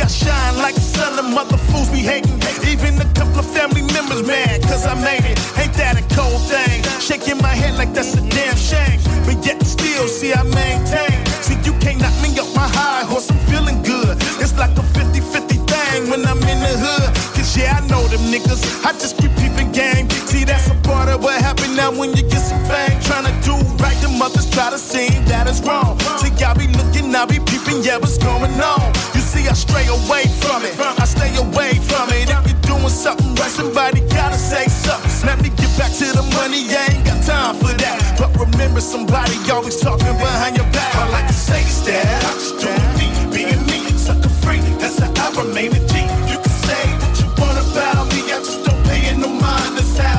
[0.02, 2.40] See, I shine like the sun, the mother fools be hating.
[2.66, 5.38] Even a couple of family members mad, cause I made it.
[5.58, 6.82] Ain't that a cold thing?
[7.00, 9.00] Shaking my head like that's a damn shame.
[9.26, 11.14] But yet still, see, I maintain.
[11.46, 14.18] See, you can't knock me off my high horse, I'm feeling good.
[14.42, 17.14] It's like a 50 50 thing when I'm in the hood.
[17.38, 20.10] Cause yeah, I know them niggas, I just be peeping game.
[20.26, 22.98] See, that's a part of what happened now when you get some fame.
[23.06, 26.00] Trying to do right, the mothers try to seem that is wrong.
[26.18, 28.94] See, y'all be looking, I be peeping, yeah, what's going on?
[29.14, 32.30] You see, I stray away from it, I stay away from it.
[32.30, 35.28] If you're doing something right, somebody gotta say something.
[35.28, 38.18] Let me get back to the money, I ain't got time for that.
[38.20, 40.96] But remember, somebody always talking behind your back.
[40.96, 44.60] I like to say that I'm me, being me, sucker free.
[44.80, 45.94] That's how I remain a G.
[46.32, 49.78] You can say what you want about me, I just don't pay no mind.
[49.78, 50.11] That's how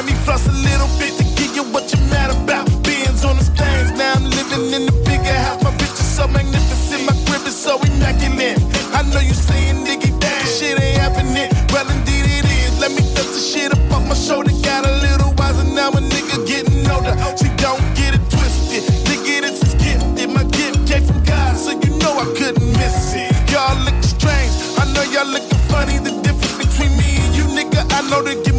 [0.00, 2.64] Let me floss a little bit to give you what you're mad about.
[2.88, 5.62] Beans on the stains, now I'm living in the bigger house.
[5.62, 8.56] My bitch is so magnificent, my crib is so immaculate.
[8.96, 11.52] I know you saying, nigga, that shit ain't happening.
[11.68, 12.80] Well, indeed it is.
[12.80, 14.48] Let me dust the shit up off my shoulder.
[14.64, 17.12] Got a little wiser now, a nigga getting older.
[17.36, 18.88] See, don't get it twisted.
[19.04, 20.32] Nigga, this is gifted.
[20.32, 23.36] My gift came from God, so you know I couldn't miss it.
[23.52, 24.48] Y'all look strange.
[24.80, 26.00] I know y'all looking funny.
[26.00, 28.49] The difference between me and you, nigga, I know to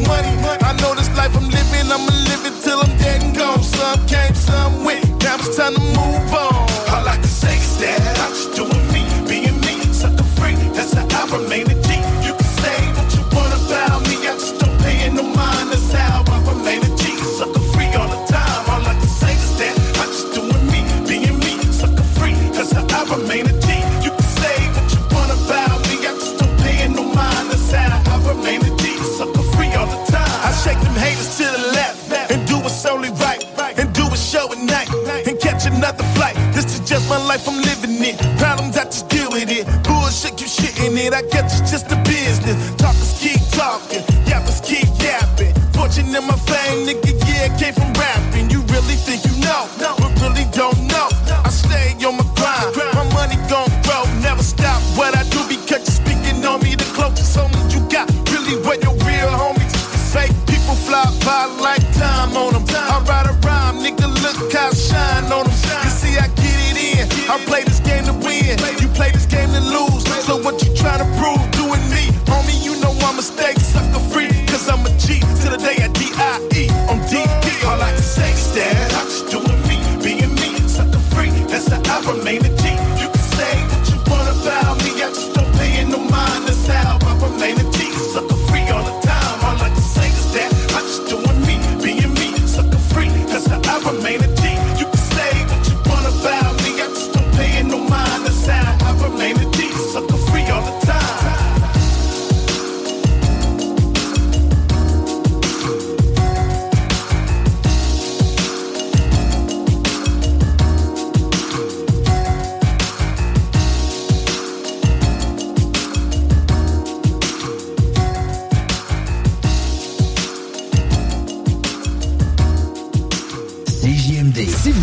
[1.31, 3.63] life I'm living, I'ma live it till I'm dead and gone.
[3.63, 5.05] Some came, some went.
[5.23, 6.50] Now it's time to move on.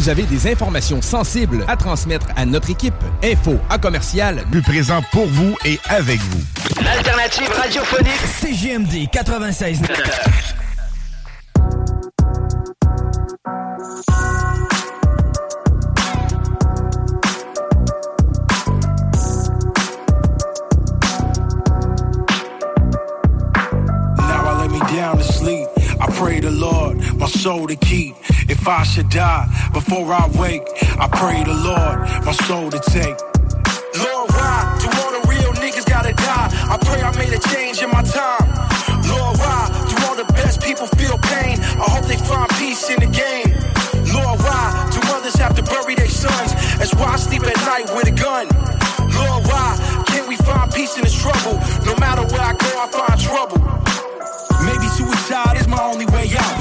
[0.09, 5.03] Vous avez des informations sensibles à transmettre à notre équipe, info à commercial, Plus présent
[5.13, 6.41] pour vous et avec vous.
[6.83, 8.09] L'alternative radiophonique
[8.41, 9.83] CJMD 96.
[24.23, 25.69] Now I lay me down to sleep.
[26.01, 28.15] I pray the Lord my soul to keep.
[28.49, 29.38] If I should die
[29.89, 30.68] before I wake,
[31.01, 33.16] I pray the Lord my soul to take.
[33.97, 36.49] Lord, why do all the real niggas gotta die?
[36.68, 38.45] I pray I made a change in my time.
[39.09, 41.57] Lord, why do all the best people feel pain?
[41.80, 43.49] I hope they find peace in the game.
[44.12, 46.53] Lord, why do mothers have to bury their sons?
[46.76, 48.45] That's why I sleep at night with a gun.
[49.09, 49.72] Lord, why
[50.07, 51.57] can't we find peace in the struggle?
[51.89, 53.61] No matter where I go, I find trouble.
[54.68, 56.58] Maybe suicide is my only way out.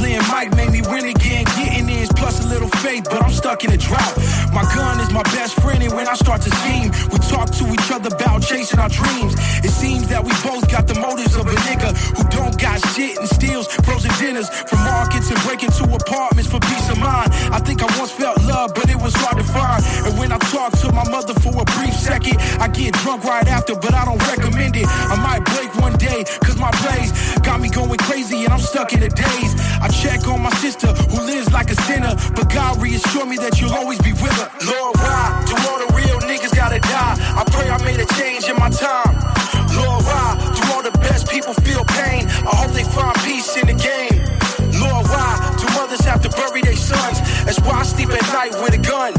[0.00, 1.44] Discipline might make me win again.
[1.56, 4.16] Getting in plus a little faith, but I'm stuck in a drought.
[4.52, 7.64] My gun is my best friend, and when I start to scheme, we talk to
[7.72, 9.34] each other about chasing our dreams.
[9.62, 13.18] It seems that we both got the motives of a nigga who don't got shit
[13.18, 17.28] and steals frozen dinners from markets and break into apartments for peace of mind.
[17.52, 19.84] I think I once felt love, but it was hard to find.
[20.08, 23.46] And when I talk to my mother for a brief second, I get drunk right
[23.46, 24.86] after, but I don't recommend it.
[24.88, 25.19] I
[28.80, 29.54] stuck in the daze.
[29.82, 33.60] I check on my sister who lives like a sinner, but God reassure me that
[33.60, 34.48] you'll always be with her.
[34.64, 37.14] Lord, why do all the real niggas gotta die?
[37.36, 39.12] I pray I made a change in my time.
[39.76, 40.26] Lord, why
[40.56, 42.24] do all the best people feel pain?
[42.48, 44.16] I hope they find peace in the game.
[44.80, 45.28] Lord, why
[45.60, 47.20] do mothers have to bury their sons?
[47.44, 49.12] That's why I sleep at night with a gun.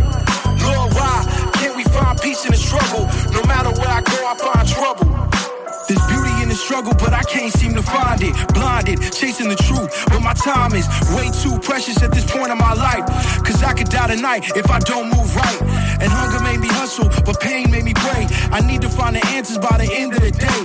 [6.71, 8.33] Struggle, but I can't seem to find it.
[8.53, 12.57] Blinded, chasing the truth, but my time is way too precious at this point in
[12.57, 13.03] my life.
[13.43, 15.61] Cause I could die tonight if I don't move right.
[15.99, 18.25] And hunger made me hustle, but pain made me pray.
[18.55, 20.61] I need to find the answers by the end of the day.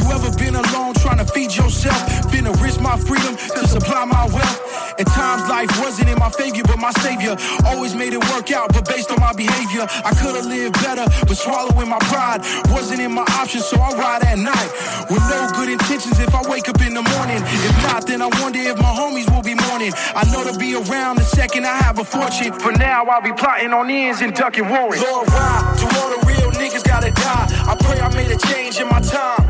[0.00, 2.00] You ever been alone trying to feed yourself?
[2.32, 4.80] Finna risk my freedom to supply my wealth.
[4.98, 7.36] At times life wasn't in my favor, but my savior
[7.66, 8.72] always made it work out.
[8.72, 13.12] But based on my behavior, I could've lived better, but swallowing my pride wasn't in
[13.12, 14.70] my option, so I ride at night
[15.08, 16.18] with no good intentions.
[16.18, 19.28] If I wake up in the morning, if not, then I wonder if my homies
[19.32, 19.92] will be mourning.
[20.14, 22.52] I know to be around the second I have a fortune.
[22.52, 25.02] For now, I'll be plotting on ends and ducking warrants.
[25.02, 27.46] Lord, why do all the real niggas gotta die?
[27.70, 29.44] I pray I made a change in my time.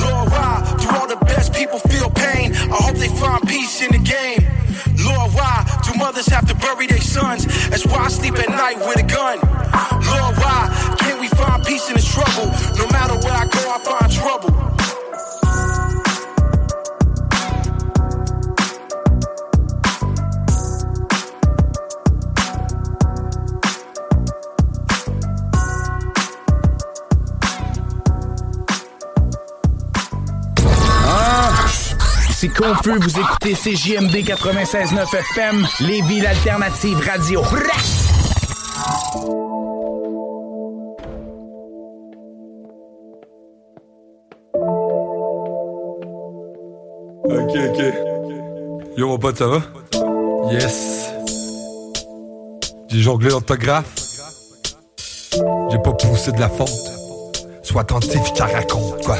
[0.00, 2.54] Lord, why do all the best people feel pain?
[2.54, 4.46] I hope they find peace in the game.
[5.04, 7.46] Lord, why do mothers have to bury their sons?
[7.68, 9.38] That's why I sleep at night with a gun.
[9.40, 12.46] Lord, why can't we find peace in the struggle?
[12.78, 14.64] No matter where I go, I find trouble.
[32.44, 37.40] C'est confus, vous écoutez CJMD 96.9 FM, les villes alternatives radio.
[47.24, 47.82] Ok, ok.
[48.98, 49.62] Yo, mon pote, ça va?
[50.50, 51.14] Yes.
[52.88, 53.86] J'ai jonglé l'orthographe.
[55.70, 56.68] J'ai pas poussé de la fonte.
[57.62, 59.16] Sois attentif, je te raconte, quoi?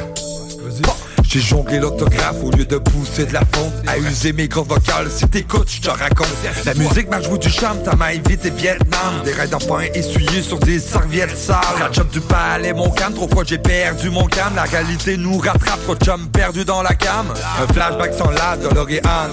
[1.35, 3.72] J'ai jonglé l'autographe au lieu de pousser de la fonte.
[3.89, 6.28] À user mes gros vocales, si t'écoutes, je te raconte
[6.64, 9.20] La musique m'a joué du charme, ta main évité Vietnam.
[9.24, 11.59] Des raids d'enfants essuyés sur des serviettes sales.
[11.80, 14.55] La job du palais, mon calme, trop fois j'ai perdu mon calme.
[14.55, 17.26] La réalité nous rattrape, trop de perdu dans la cam.
[17.61, 19.30] Un flashback sans la DeLorean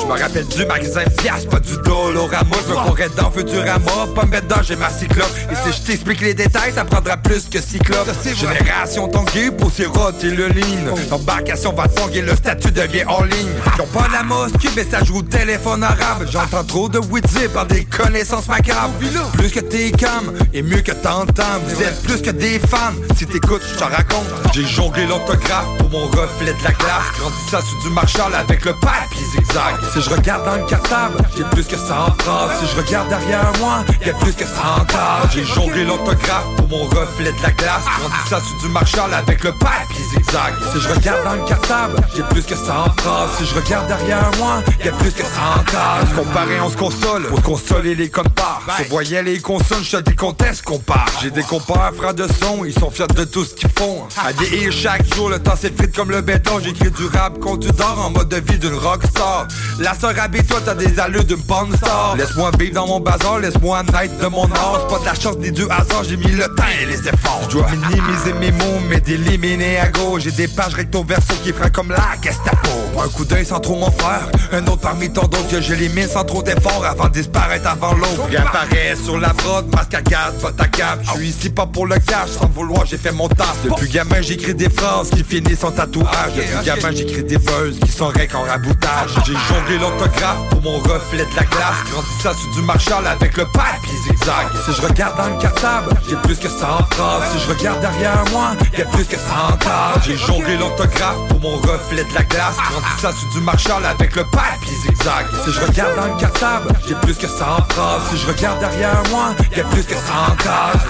[0.00, 2.56] Je me rappelle du magasin Pias, pas du Dolorama.
[2.66, 5.30] Je me courais dans Futurama, pas me mettre dans j'ai ma cyclope.
[5.52, 8.08] Et si je t'explique les détails, ça prendra plus que cyclope.
[8.24, 10.96] Génération tanguée pour siroter le lean
[11.36, 13.50] L'embarcation va tanguer, le statut devient en ligne.
[13.78, 16.26] Ils pas la mosquée, mais ça joue téléphone arabe.
[16.30, 17.20] J'entends trop de oui
[17.52, 18.94] par des connaissances macabres.
[19.34, 21.60] Plus que t'es cam, et mieux que t'entends.
[21.66, 24.26] Vous êtes plus que des fans, si t'écoutes, je te raconte.
[24.54, 27.04] J'ai jonglé l'autographe pour mon reflet de la glace.
[27.18, 31.18] Grandi ça sur du Marshall avec le papier zigzag Si je regarde dans le cartable,
[31.36, 31.84] j'ai plus que 100
[32.18, 36.68] phrases Si je regarde derrière moi, y'a plus que 100 cases J'ai jonglé l'autographe pour
[36.68, 37.84] mon reflet de la glace.
[37.98, 41.96] Grandi ça sur du Marshall avec le papier zigzag Si je regarde dans le cartable,
[42.14, 42.64] j'ai plus que 100
[42.98, 47.24] phrases Si je regarde derrière moi, y'a plus que 100 cases Comparé, on se console,
[47.24, 51.92] pour consoler les compars Je voyais les consoles, je te déconteste compare J'ai des compères,
[51.96, 54.04] frères de son, ils sont fiers de tout ce qu'ils font.
[54.24, 56.60] À des chaque jour, le temps s'effrite comme le béton.
[56.60, 59.48] J'écris du rap quand tu dors en mode de vie d'une rockstar.
[59.80, 62.14] La sœur habille-toi, t'as des allures d'une porn star.
[62.16, 65.50] Laisse-moi vivre dans mon bazar, laisse-moi naître de mon art pas de la chance ni
[65.50, 67.42] du hasard, j'ai mis le temps et les efforts.
[67.48, 70.22] Je dois minimiser mes mots, mais d'éliminer à gauche.
[70.22, 72.70] J'ai des pages recto verso qui feraient comme la Gestapo.
[73.02, 76.24] Un coup d'œil sans trop m'en faire Un autre parmi tant d'autres que j'élimine sans
[76.24, 78.26] trop d'efforts Avant de disparaître avant l'autre.
[78.28, 80.98] Réapparaît sur la prod, masque à garde, pas ta cap.
[81.02, 83.56] Je suis ici pas pour le cash, sans vouloir j'ai fait mon taf.
[83.64, 86.34] Depuis gamin j'écris des phrases qui finissent en tatouage.
[86.36, 89.10] Depuis gamin j'écris des buzz qui sont rec en raboutage.
[89.26, 91.82] J'ai jonglé l'autographe pour mon reflet de la glace.
[91.90, 94.46] Grandi ça sur du Marshall avec le papier zigzag.
[94.64, 96.56] Si je regarde dans le cartable, j'ai plus que 100
[96.90, 101.40] phrases Si je regarde derrière moi, y'a plus que 100 cases J'ai jonglé l'autographe pour
[101.40, 102.56] mon reflet de la glace.
[102.56, 106.68] Grandi ça sur du Marshall avec le papier zigzag Si je regarde dans le cartable,
[106.88, 110.00] j'ai plus que 100 phrases Si je regarde derrière moi, y'a plus que 100
[110.36, 110.86] cases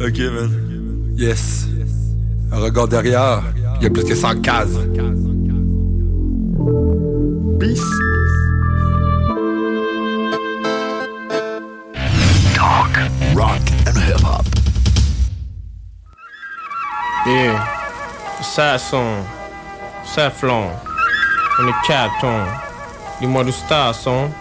[0.06, 0.50] Ok man,
[1.16, 1.66] yes.
[2.52, 3.42] Un regard derrière,
[3.80, 4.78] y'a plus que 100 cases
[7.58, 7.82] Peace.
[12.54, 12.96] Talk,
[13.34, 14.44] rock and hip hop.
[17.26, 17.77] Yeah,
[18.44, 19.26] sad song,
[21.58, 21.74] and the
[22.20, 22.48] tone.
[23.20, 24.32] Dis-moi du star song.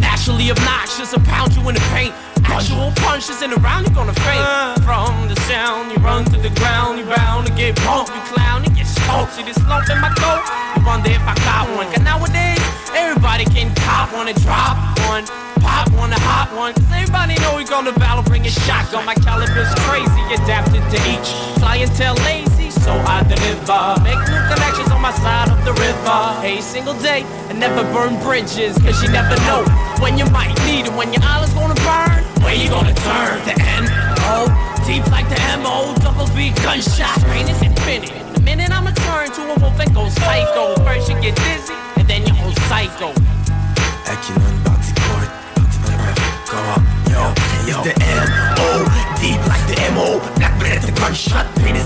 [0.00, 2.12] Naturally obnoxious, I pound you in the paint.
[2.44, 4.42] Actual punches in the round, you're gonna faint.
[4.82, 8.64] From the sound, you run to the ground, you bound to get bumped, you clown,
[8.64, 9.32] you get smoked.
[9.32, 10.42] See this lump in my throat?
[10.76, 11.86] You wonder if I got one.
[11.92, 12.62] Cause nowadays,
[12.94, 14.76] everybody can cop one and drop
[15.08, 15.24] one.
[15.62, 16.74] Pop one and hop one.
[16.74, 19.04] Cause everybody know we gonna battle, bring a shotgun.
[19.06, 22.14] My caliber's crazy, adapted to each clientele.
[22.84, 26.20] So I deliver, make new connections on my side of the river.
[26.44, 29.64] A single day, and never burn bridges, cause you never know
[30.04, 32.20] when you might need it, when your island's gonna burn.
[32.44, 33.40] Where you gonna turn?
[33.48, 33.88] The N
[34.36, 34.52] O
[34.84, 37.16] deep like the M O double B gunshot.
[37.32, 38.12] Rain is infinite.
[38.36, 40.76] The minute I'ma turn to a wolf and go psycho.
[40.84, 41.63] First you get dizzy,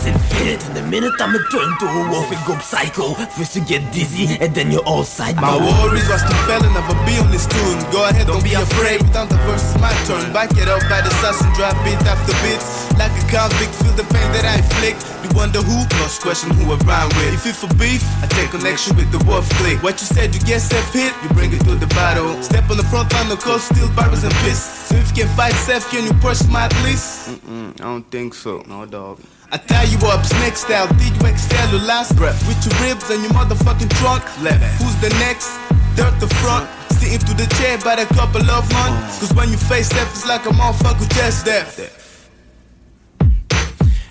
[0.09, 0.65] infinite.
[0.67, 3.15] And the minute I'ma turn to a wolf and go psycho.
[3.37, 5.41] First you get dizzy, and then you're all psycho.
[5.41, 7.79] My worries was too failing, never be on this tune.
[7.93, 9.03] Go ahead, don't, be afraid.
[9.05, 10.33] Without the verse, it's my turn.
[10.33, 12.61] Back it up by the sass and drop beat after beat.
[12.97, 15.05] Like a convict, feel the pain that I inflict.
[15.23, 15.85] You wonder who?
[16.01, 17.37] Lost question who I'm rhyme with.
[17.37, 18.03] If it's for beef?
[18.25, 19.83] I take connection with the wolf click.
[19.83, 22.41] What you said, you get self hit, you bring it to the battle.
[22.43, 24.89] Step on the front line, no coast, steel barbers and fists.
[24.89, 26.69] So if you can fight Seth, can you push my?
[26.79, 27.38] Mm-mm,
[27.81, 28.63] I don't think so.
[28.67, 29.21] No, dog.
[29.53, 33.09] I tie you up, snake style, did you excel your last breath With your ribs
[33.09, 34.61] and your motherfucking trunk Left.
[34.77, 35.57] Who's the next?
[35.97, 39.21] Dirt the front Sitting to the chair by a couple of months mm.
[39.21, 41.81] Cause when you face death, it's like a motherfucker just death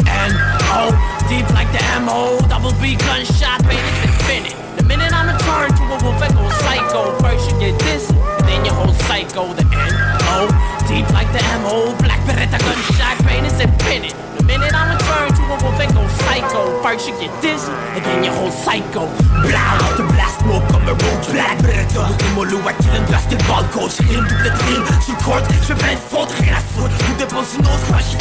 [0.08, 0.90] N.O.
[1.30, 2.40] Deep like the M.O.
[2.50, 4.56] Double B gunshot, pain is infinite.
[4.78, 7.20] The minute I'm a turn to a wolf, I go psycho.
[7.20, 8.10] First you get this,
[8.58, 9.54] then you whole psycho.
[9.54, 10.50] The N.O.
[10.88, 11.96] Deep like the M.O.
[12.02, 14.16] Black Beretta gunshot, pain is infinite.
[14.38, 16.82] The minute I'm turn to a wolf, I go psycho.
[16.82, 19.06] First you get this, and then you whole psycho.
[19.46, 23.64] Blah, de blast smoke comme un rogue black Beretta Bouquet mollo à kill un basketball
[23.72, 27.14] coach Rime, double trim, sur le court J'fais plein de fautes, rien à foutre Tout
[27.18, 28.18] dépose une autre, franchis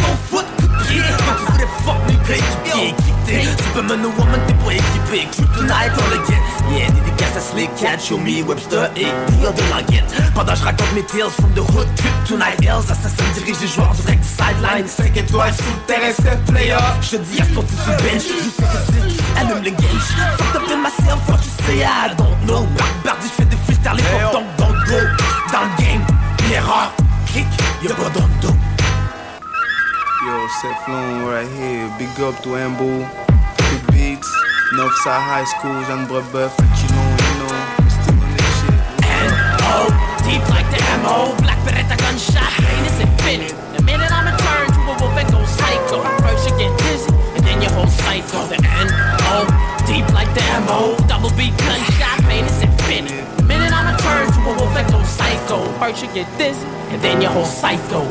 [0.94, 5.92] quand tu voulais fuck me play Équipé, équipé Superman ou woman, t'es pas équipé Kryptonite,
[5.98, 10.32] on le get Yeah, dédicace à Slick Cat, Show Me, Webster et Deal de languette
[10.34, 14.24] Pendant je raconte mes tales from the hood Kryptonite Hills, assassin dirige les joueurs direct
[14.24, 18.50] sideline 5 étoiles sous le terrain, c'est player Je dis, Aston, tu sur bench Je
[18.50, 22.46] sais que c'est, allume le gauge Fuck up in myself, fuck you say I don't
[22.46, 22.66] know
[23.04, 24.98] Bardi, je fais des freestyles, les pop donc don't go
[25.52, 26.06] Dans le game,
[26.50, 26.92] l'erreur,
[27.32, 27.46] kick,
[27.82, 28.54] y'a pas d'ondo
[30.26, 31.86] Yo, Seth Flown right here.
[32.02, 33.06] Big up to Ambo,
[33.70, 34.26] Big Beats,
[34.74, 38.74] Northside High School, Jean Brebeuf, you know, you know, we still on this shit.
[39.70, 39.86] Oh,
[40.26, 43.54] deep like the ammo, black beretta gunshot, pain is infinite.
[43.78, 47.06] The minute I'm a turn to a wolf and go psycho, first you get dizzy,
[47.38, 48.50] and then your whole cycle.
[48.50, 48.90] The N
[49.30, 49.46] O,
[49.86, 53.14] deep like the ammo, double B gunshot, pain is infinite.
[53.38, 56.66] The minute I'm a turn to a wolf and go psycho, first you get dizzy,
[56.90, 58.10] and then your whole cycle.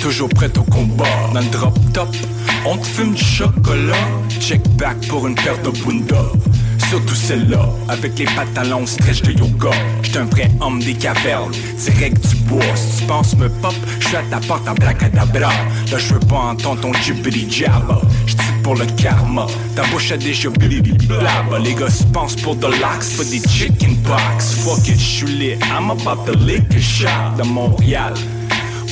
[0.00, 1.04] toujours prêt au combat.
[1.32, 2.08] Dans le drop top,
[2.64, 3.94] on te fume du chocolat.
[4.40, 6.22] Check back pour une paire de bunda.
[6.88, 9.70] Surtout celle-là, avec les pantalons stretch de yoga.
[10.02, 11.50] J'suis un vrai homme des cavernes,
[11.84, 12.62] direct du bois.
[12.76, 15.50] Si tu penses me pop, j'suis à ta porte en bracadabra.
[15.90, 18.00] Là, j'veux pas entendre ton jibbity jabba.
[18.26, 21.58] J'tire pour le karma, ta bouche a déjà blabba.
[21.58, 24.54] Les gars se pensent pour de l'axe, pas des chicken pox.
[24.64, 28.14] Fuck it, j'suis I'm about to lick a shot de Montréal.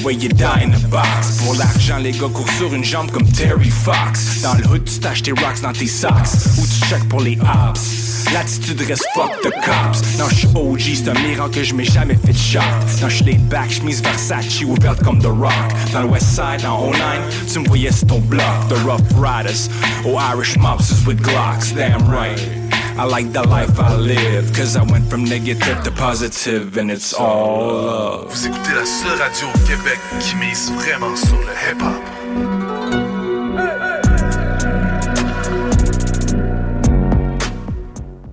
[0.02, 1.38] Where you die in a box.
[1.38, 4.42] Pour l'argent, les gars courent sur une jambe comme Terry Fox.
[4.42, 6.12] Dans le hood, tu tâches tes rocks dans tes socks.
[6.58, 8.04] Ou tu check pour les ops.
[8.32, 10.18] L'attitude reste fuck the cops.
[10.18, 12.60] Non, j'suis OG, c'est un miracle que j'm'ai jamais fait shot.
[13.00, 15.52] Non, j'suis laid back, j'mise Versace ouverte comme The Rock.
[15.92, 18.44] Dans le West Side, en 09, tu me voyais sur ton bloc.
[18.68, 19.68] The Rough Riders,
[20.04, 21.74] or Irish mobsters with Glocks.
[21.74, 22.63] Damn right
[22.96, 27.12] I like the life I live, cause I went from negative to positive, and it's
[27.12, 28.30] all love.
[28.30, 32.02] Vous écoutez la seule radio au Québec qui mise vraiment sur le hip-hop.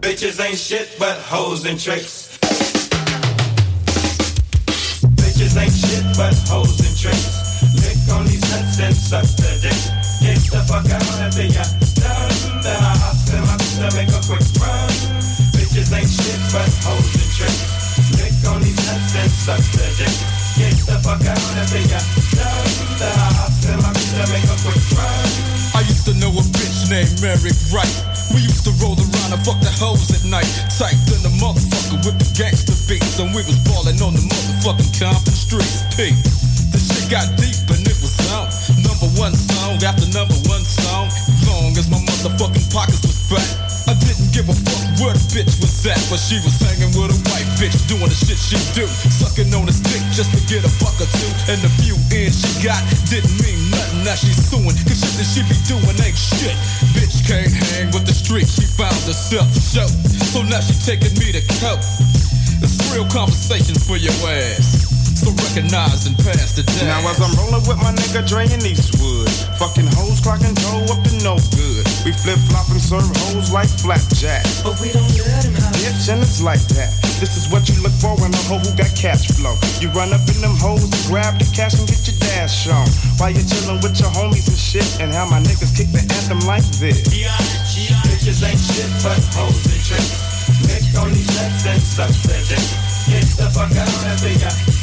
[0.02, 2.38] Bitches ain't shit but hoes and tricks.
[5.16, 7.42] Bitches ain't shit but hoes and tricks.
[7.82, 9.74] Lick on these nuts and suck the dick.
[10.22, 11.64] Get the fuck out of ya.
[11.96, 12.62] Done.
[12.62, 14.94] Then I hop my to make a quick run.
[15.58, 18.14] Bitches ain't shit but hoes and tricks.
[18.14, 20.14] Lick on these nuts and suck the dick.
[20.54, 21.98] Get the fuck out of ya.
[22.38, 22.70] Done.
[23.02, 25.26] Then I hop to make a quick run.
[25.74, 27.90] I used to know a bitch named Eric Wright.
[28.30, 30.50] We used to roll around and fuck the hoes at night.
[30.70, 33.18] Tight than the motherfucker with the gangster beats.
[33.18, 35.82] And we was ballin' on the motherfucking Compton streets.
[35.98, 36.14] P.
[36.70, 38.81] The shit got deep and it was on.
[39.02, 41.10] Number one song after number one song.
[41.10, 43.50] As Long as my motherfucking pockets was fat.
[43.90, 45.98] I didn't give a fuck where the bitch was at.
[46.06, 48.86] But she was hanging with a white bitch doing the shit she do.
[48.86, 51.32] Sucking on his dick just to get a buck or two.
[51.50, 52.78] And the few ends she got
[53.10, 54.06] didn't mean nothing.
[54.06, 54.70] Now she's suing.
[54.86, 56.54] Cause shit that she be doing ain't shit.
[56.94, 58.46] Bitch can't hang with the street.
[58.46, 59.90] She found herself a show.
[60.30, 61.82] So now she taking me to coke.
[62.62, 65.01] It's real conversation for your ass.
[65.22, 66.90] So recognize and pass the day.
[66.90, 69.30] Now as I'm rolling with my nigga Dre in Eastwood,
[69.62, 71.86] fucking hoes clocking dough up to no good.
[72.02, 74.42] We flip flop and serve hoes like flapjack.
[74.66, 76.90] But we don't let him have Bitch, and it's like that.
[77.22, 79.54] This is what you look for in a hoe who got cash flow.
[79.78, 82.90] You run up in them hoes and grab the cash and get your dash on.
[83.22, 86.42] While you chillin' with your homies and shit, and how my niggas kick the anthem
[86.50, 87.06] like this.
[87.14, 90.18] Bitches ain't shit but hoes and tricks.
[90.66, 92.10] Nick on these nuts and suck.
[93.06, 94.81] Get the fuck out of here.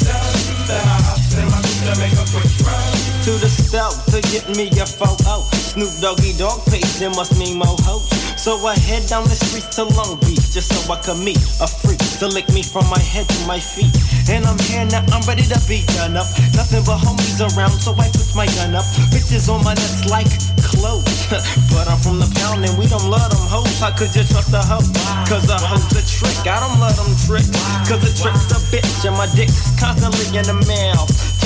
[3.29, 5.45] To the stove to get me a photo.
[5.53, 8.09] Snoop Doggy Dogg page, there must mean more hoes.
[8.41, 11.67] So I head down the streets to Long Beach just so I could meet a
[11.67, 13.93] freak to lick me from my head to my feet.
[14.29, 16.25] And I'm here now, I'm ready to be done up.
[16.57, 18.85] Nothing but homies around, so I put my gun up.
[19.13, 20.31] Bitches on my nuts like
[20.75, 21.25] clothes.
[21.73, 23.79] but I'm from the pound and we don't love them hoes.
[23.79, 24.85] How could you trust a hoe?
[25.25, 26.37] Cause a hoe's a trick.
[26.45, 27.45] I don't love them trick.
[27.89, 31.38] Cause a trick's a bitch and my dick's constantly in the mouth.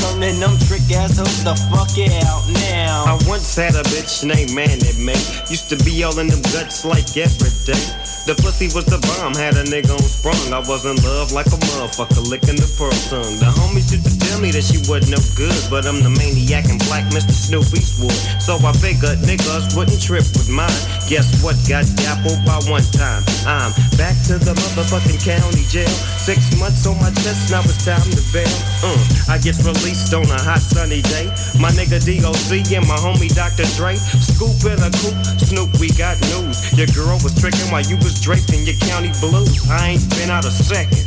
[0.44, 3.08] Them trick the fuck out now.
[3.08, 5.16] I once had a bitch named Mandy Mae.
[5.48, 7.80] Used to be all in them guts like every day.
[8.28, 10.52] The pussy was the bomb, had a nigga on sprung.
[10.52, 13.40] I was in love like a motherfucker, licking the pearl tongue.
[13.40, 16.68] The homies used to tell me that she wasn't no good, but I'm the maniac
[16.68, 17.32] and black Mr.
[17.32, 18.16] Snoop Eastwood.
[18.44, 20.72] So I figured niggas wouldn't trip with mine.
[21.08, 21.56] Guess what?
[21.72, 23.24] Got dappled by one time.
[23.48, 25.92] I'm back to the motherfucking county jail.
[26.20, 28.56] Six months on my chest, now it's time to bail.
[28.84, 29.00] Uh,
[29.32, 31.30] I get released on a hot sunny day.
[31.62, 33.66] My nigga DOC and my homie Dr.
[33.78, 33.94] Dre.
[33.96, 36.74] Scoop in a coupe, Snoop, we got news.
[36.74, 39.70] Your girl was tricking while you was draped in your county blues.
[39.70, 41.06] I ain't been out a second.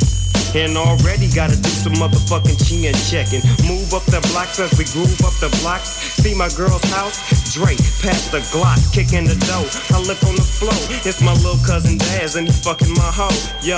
[0.55, 3.43] And already gotta do some motherfucking chin checking.
[3.67, 5.89] Move up the blocks as we groove up the blocks.
[6.23, 7.19] See my girl's house?
[7.53, 9.67] Drake, past the Glock, kicking the dough.
[9.91, 13.33] I look on the floor, it's my little cousin Daz and he fucking my hoe.
[13.61, 13.77] Yo,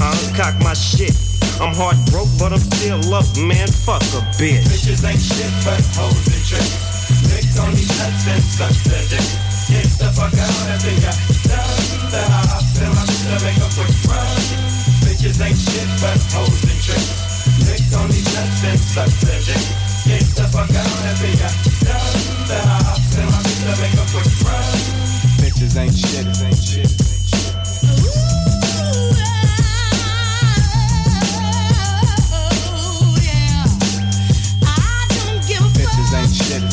[0.00, 1.12] I uncock my shit.
[1.60, 3.68] I'm hard broke, but I'm still up, man.
[3.68, 4.64] Fuck a bitch.
[4.64, 6.90] Bitches ain't shit but hoes and tricks.
[7.28, 9.26] Licked on these nuts and suck their dick.
[9.68, 12.10] Get the fuck out they got done.
[12.10, 14.69] The hops and my to make a quick run.
[15.20, 17.44] Bitches ain't shit but hoes and tricks.
[17.68, 19.60] Licked on these nuts and suck their dick.
[20.08, 21.52] Get the fuck out and they got
[21.84, 22.48] done.
[22.48, 24.64] The hops and my to make a quick run.
[25.36, 27.60] Bitches ain't shit, ain't shit, ain't shit.
[35.76, 36.64] Bitches ain't shit,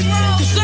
[0.00, 0.59] Bitches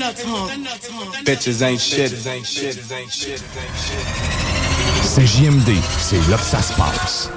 [0.00, 4.06] Bitches ain't shit, ain't shit, ain't shit, ain't shit.
[5.02, 7.30] CJMD, c'est là que ça se passe.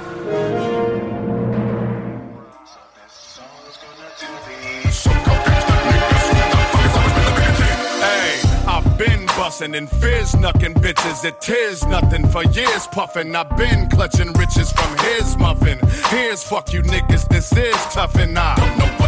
[7.99, 11.26] Hey, I've been bustin' and fizz knuckin' bitches.
[11.26, 13.36] It is nothing for years puffin'.
[13.36, 15.80] I've been clutching riches from his muffin.
[16.07, 19.03] Here's fuck you niggas, this is tough and I don't know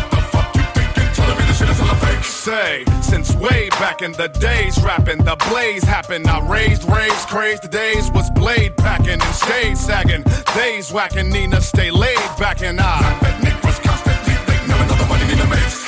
[2.45, 6.27] Say, since way back in the days, rapping the blaze happened.
[6.27, 7.63] I raised, raised, crazed.
[7.63, 10.23] The days was blade packing and stayed sagging.
[10.53, 13.01] Days whacking, Nina stay laid back and I.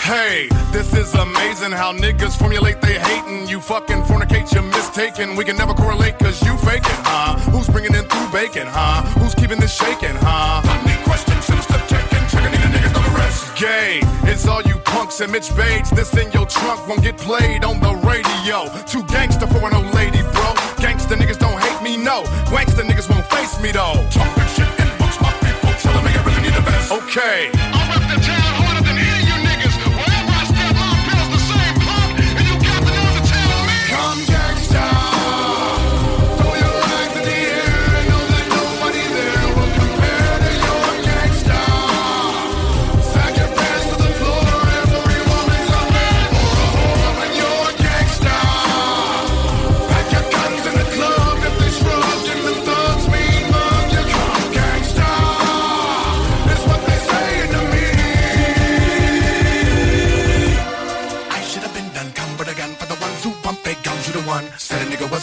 [0.01, 3.47] Hey, this is amazing how niggas formulate they hating.
[3.47, 5.35] You fucking fornicate, you're mistaken.
[5.35, 7.37] We can never correlate cause you faking, huh?
[7.51, 9.03] Who's bringing in through bacon, huh?
[9.19, 10.86] Who's keeping this shaking, huh?
[13.59, 15.89] Gay, it's all you punks and Mitch Bates.
[15.89, 18.69] This in your trunk won't get played on the radio.
[18.85, 20.53] Too gangster for an old lady, bro.
[20.77, 22.21] Gangster niggas don't hate me, no.
[22.51, 24.05] Gangster niggas won't face me, though.
[24.11, 26.91] Talking shit in books, my people telling me I really need the best.
[26.91, 27.76] Okay.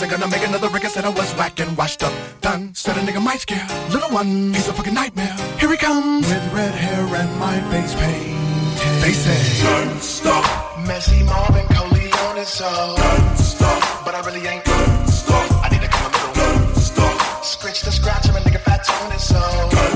[0.08, 0.90] Said a wasn't gonna make another record.
[0.90, 2.74] Said I was whack and washed up, done.
[2.74, 4.52] Said a nigga might scare little one.
[4.52, 5.34] He's a fucking nightmare.
[5.58, 9.02] Here he comes with red hair and my face painted.
[9.02, 10.44] They say, Don't stop.
[10.86, 12.94] Messy Marvin Coleone so.
[12.96, 14.04] Don't stop.
[14.04, 14.64] But I really ain't.
[14.64, 15.64] Don't stop.
[15.64, 16.34] I need to come a little.
[16.34, 17.44] Don't stop.
[17.44, 19.40] Scratch the scratch him and nigga fat tone is so.
[19.70, 19.93] Don't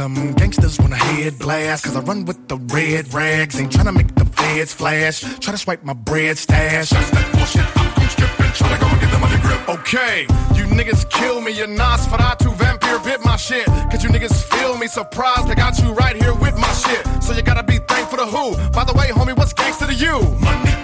[0.00, 1.84] some gangsters wanna head blast.
[1.84, 3.60] Cause I run with the red rags.
[3.60, 5.20] Ain't tryna make the feds flash.
[5.40, 6.88] Try to swipe my bread stash.
[6.88, 7.66] That's that bullshit.
[7.76, 9.60] I'm gon' skip and try to go and get the money grip.
[9.68, 10.22] Okay,
[10.56, 11.52] you niggas kill me.
[11.52, 13.66] Your Nosferatu vampire bit my shit.
[13.90, 15.48] Cause you niggas feel me surprised.
[15.50, 17.02] I got you right here with my shit.
[17.22, 18.56] So you gotta be thankful to who?
[18.70, 20.16] By the way, homie, what's gangster to you?
[20.40, 20.79] Money,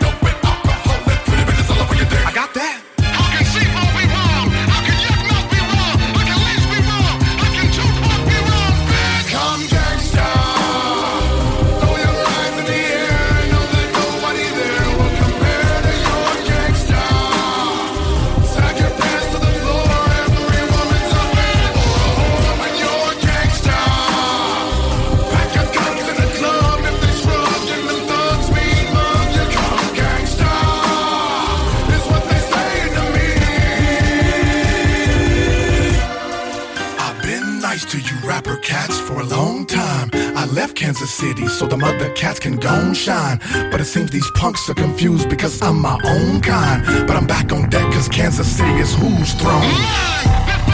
[40.57, 43.39] left Kansas City so the mother cats can go and shine.
[43.71, 46.83] But it seems these punks are confused because I'm my own kind.
[47.07, 50.66] But I'm back on deck cause Kansas City is who's throne.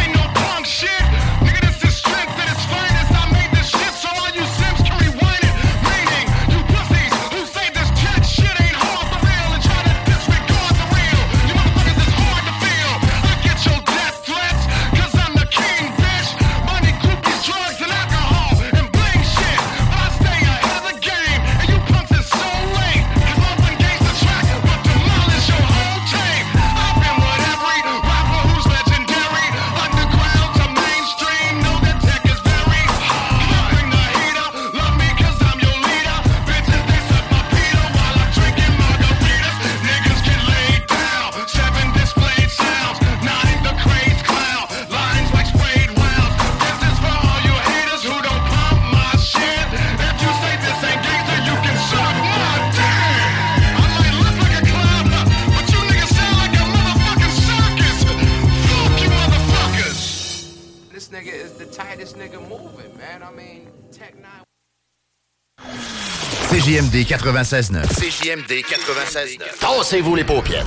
[67.05, 67.86] 96.9.
[67.88, 69.59] CJMD 96.9.
[69.61, 70.66] Tassez-vous les paupières.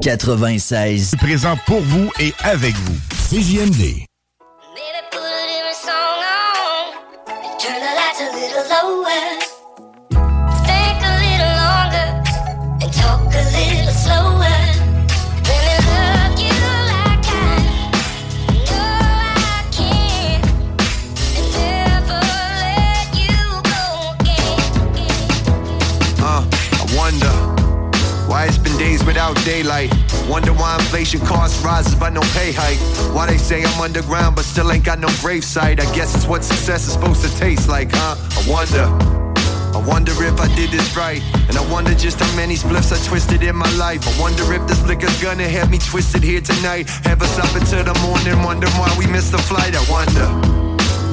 [0.00, 1.16] 96.
[1.20, 2.96] Présent pour vous et avec vous.
[3.30, 4.07] CJMD.
[29.44, 29.92] Daylight.
[30.28, 32.78] Wonder why inflation cost rises but no pay hike.
[33.14, 35.80] Why they say I'm underground but still ain't got no gravesite.
[35.80, 38.16] I guess it's what success is supposed to taste like, huh?
[38.18, 39.18] I wonder.
[39.74, 41.22] I wonder if I did this right.
[41.48, 44.06] And I wonder just how many spliffs I twisted in my life.
[44.06, 46.88] I wonder if this liquor's gonna have me twisted here tonight.
[47.04, 49.74] Have us up until the morning, wonder why we missed the flight.
[49.74, 50.67] I wonder.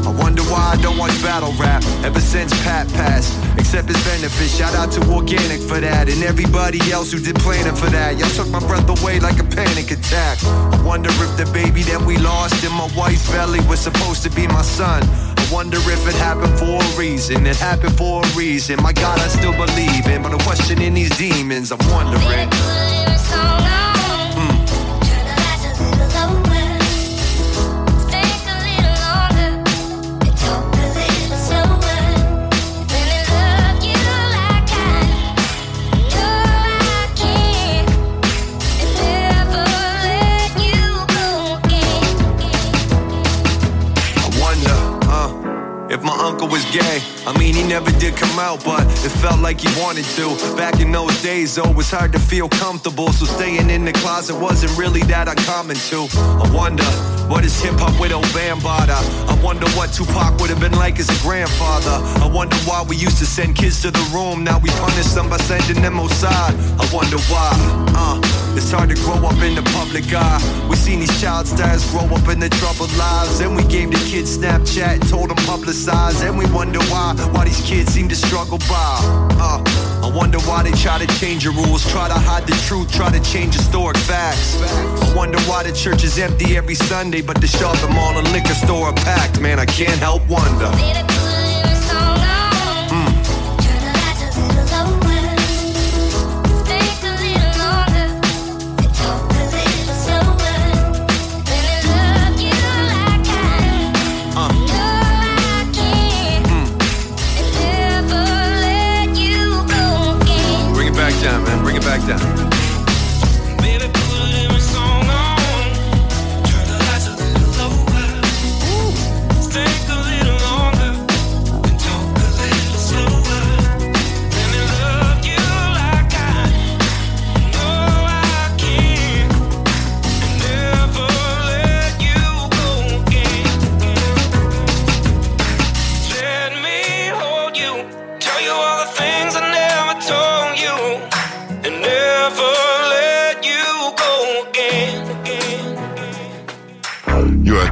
[0.06, 3.34] I wonder why I don't watch battle rap ever since Pat passed.
[3.58, 7.76] Except his benefit, Shout out to Organik for that and everybody else who did planning
[7.76, 8.18] for that.
[8.18, 10.38] Y'all took my breath away like a panic attack.
[10.44, 14.30] I wonder if the baby that we lost in my wife's belly was supposed to
[14.30, 15.02] be my son.
[15.04, 17.46] I wonder if it happened for a reason.
[17.46, 18.82] It happened for a reason.
[18.84, 21.72] My God, I still believe in, but I'm questioning these demons.
[21.72, 22.50] I'm wondering.
[46.56, 47.15] Was gay.
[47.28, 50.36] I mean, he never did come out, but it felt like he wanted to.
[50.56, 53.94] Back in those days, though, it was hard to feel comfortable, so staying in the
[53.94, 56.06] closet wasn't really that uncommon too.
[56.16, 56.86] I wonder,
[57.26, 59.02] what is hip hop with Bambaataa?
[59.28, 61.98] I wonder what Tupac would have been like as a grandfather.
[62.22, 65.28] I wonder why we used to send kids to the room, now we punish them
[65.28, 66.54] by sending them outside.
[66.78, 67.50] I wonder why,
[67.98, 68.22] uh,
[68.56, 70.40] it's hard to grow up in the public eye.
[70.70, 73.98] We seen these child stars grow up in their troubled lives, and we gave the
[74.10, 78.58] kids Snapchat, told them publicize, and we wonder why, why these kids seem to struggle
[78.70, 79.00] by.
[79.40, 79.62] Uh,
[80.04, 83.12] I wonder why they try to change the rules, try to hide the truth, try
[83.12, 84.62] to change historic facts.
[84.62, 88.54] I wonder why the church is empty every Sunday, but the shopping mall and liquor
[88.54, 89.40] store are packed.
[89.40, 90.72] Man, I can't help wonder.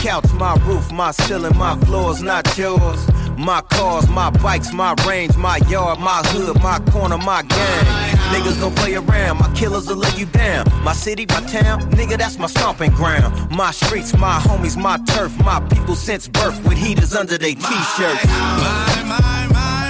[0.00, 3.06] Couch, my roof, my ceiling, my floors, not yours.
[3.36, 7.84] My cars, my bikes, my range, my yard, my hood, my corner, my gang.
[8.32, 10.66] Niggas gon' play around, my killers will lay you down.
[10.84, 13.50] My city, my town, nigga, that's my stomping ground.
[13.50, 18.24] My streets, my homies, my turf, my people since birth with heaters under their t-shirts.
[18.26, 19.80] My, my, my,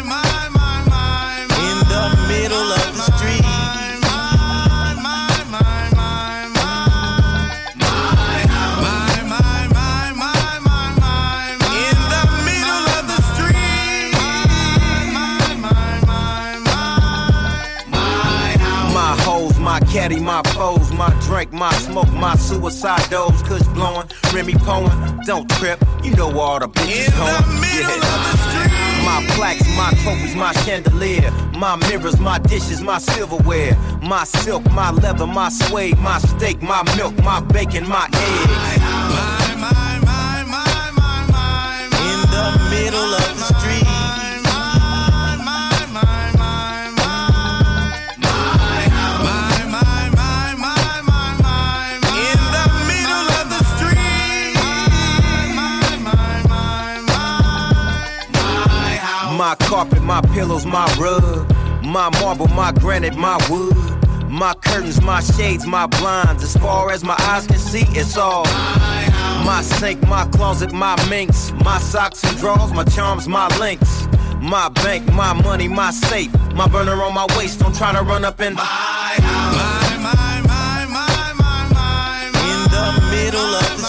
[1.68, 3.09] In the middle of the
[19.90, 25.48] caddy, my foes, my drink, my smoke, my suicide dose, kush blowing, Remy Poen, don't
[25.50, 27.60] trip, you know where all the bitches In going.
[27.74, 28.70] Yeah.
[29.04, 34.90] My plaques, my trophies, my chandelier, my mirrors, my dishes, my silverware, my silk, my
[34.92, 38.80] leather, my suede, my steak, my milk, my bacon, my eggs.
[38.80, 43.79] My, my, my, my, my, my, In the middle of the street.
[59.50, 63.74] My carpet, my pillows, my rug, my marble, my granite, my wood.
[64.30, 66.44] My curtains, my shades, my blinds.
[66.44, 68.44] As far as my eyes can see, it's all.
[69.44, 71.50] My sink, my closet, my minks.
[71.64, 74.06] My socks and drawers, my charms, my links.
[74.40, 76.32] My bank, my money, my safe.
[76.54, 79.90] My burner on my waist, don't try to run up in my house.
[82.38, 83.79] In the middle of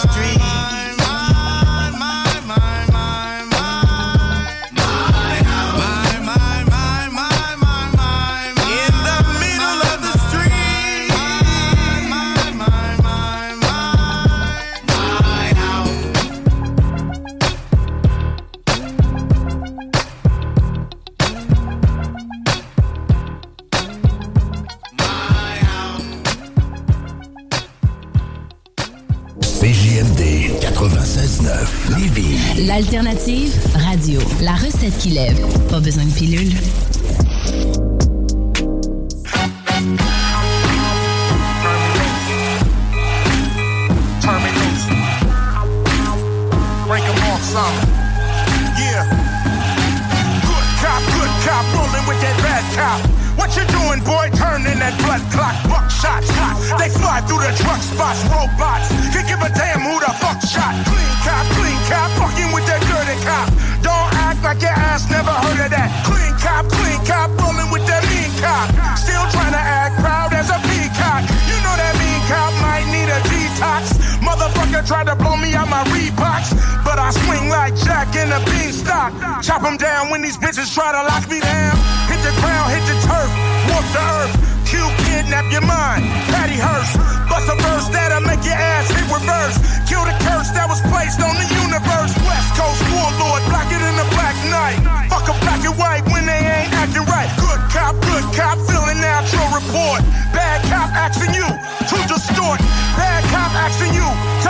[31.40, 32.66] 96.9 Lévis.
[32.66, 34.20] L'alternative radio.
[34.42, 35.40] La recette qui lève.
[35.68, 36.52] Pas besoin de pilule.
[44.20, 44.82] Terminate.
[46.86, 47.78] Break 'em off some.
[48.76, 49.04] Yeah.
[50.42, 53.00] Good cop, good cop, rolling with that bad cop.
[53.38, 54.28] What you doing, boy?
[54.36, 56.28] Turning that blood clock, buck shots.
[56.78, 58.61] They fly through the truck spots, robots.
[60.12, 60.74] A damn who the fuck shot.
[60.84, 63.48] Clean cop, clean cop, fucking with that dirty cop.
[63.82, 65.88] Don't act like your ass never heard of that.
[66.04, 68.68] Clean cop, clean cop, rolling with that mean cop.
[68.98, 71.22] Still trying to act proud as a peacock.
[71.48, 73.96] You know that mean cop might need a detox.
[74.20, 76.52] Motherfucker tried to blow me out my Reeboks,
[76.84, 79.12] but I swing like Jack in a beanstalk.
[79.42, 81.76] Chop 'em down when these bitches try to lock me down.
[82.08, 83.30] Hit the ground, hit the turf,
[83.70, 84.34] walk the earth.
[84.68, 87.11] Q kidnap your mind, Patty Hearst.
[87.32, 89.56] Bust a verse that'll make your ass hit reverse.
[89.88, 92.12] Kill the curse that was placed on the universe.
[92.28, 94.76] West Coast warlord, blacker than the black night.
[95.08, 97.32] Fuck a black and white when they ain't acting right.
[97.40, 100.04] Good cop, good cop, filling out your report.
[100.36, 101.48] Bad cop asking you
[101.88, 102.60] to distort.
[103.00, 104.41] Bad cop asking you in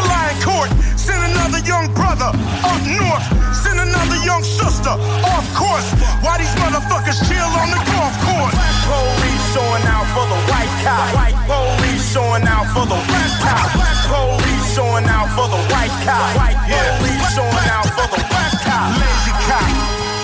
[0.43, 0.68] court.
[0.99, 2.30] Send another young brother
[2.66, 3.26] up north.
[3.55, 4.93] Send another young sister
[5.30, 5.88] off course.
[6.20, 8.55] Why these motherfuckers chill on the golf course?
[8.55, 11.07] Black Police showing out for the white cop.
[11.14, 13.70] White police showing out for the white cop.
[13.78, 16.34] Black Police showing out for the white cop.
[16.36, 18.90] White police showing out for the white cop.
[18.99, 19.68] Lazy cop,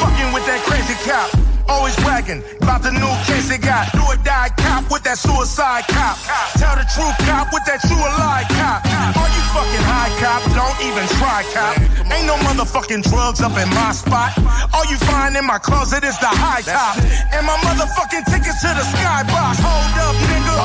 [0.03, 1.48] fucking with that crazy cop.
[1.69, 3.93] Always bragging about the new case they got.
[3.93, 6.17] Do or die cop with that suicide cop.
[6.57, 8.81] Tell the truth cop with that true lie cop.
[8.89, 10.41] Are you fucking high cop?
[10.57, 11.77] Don't even try cop.
[12.09, 14.33] Ain't no motherfucking drugs up in my spot.
[14.73, 16.97] All you find in my closet is the high top.
[17.37, 19.61] And my motherfucking tickets to the skybox.
[19.61, 20.57] Hold up, nigga.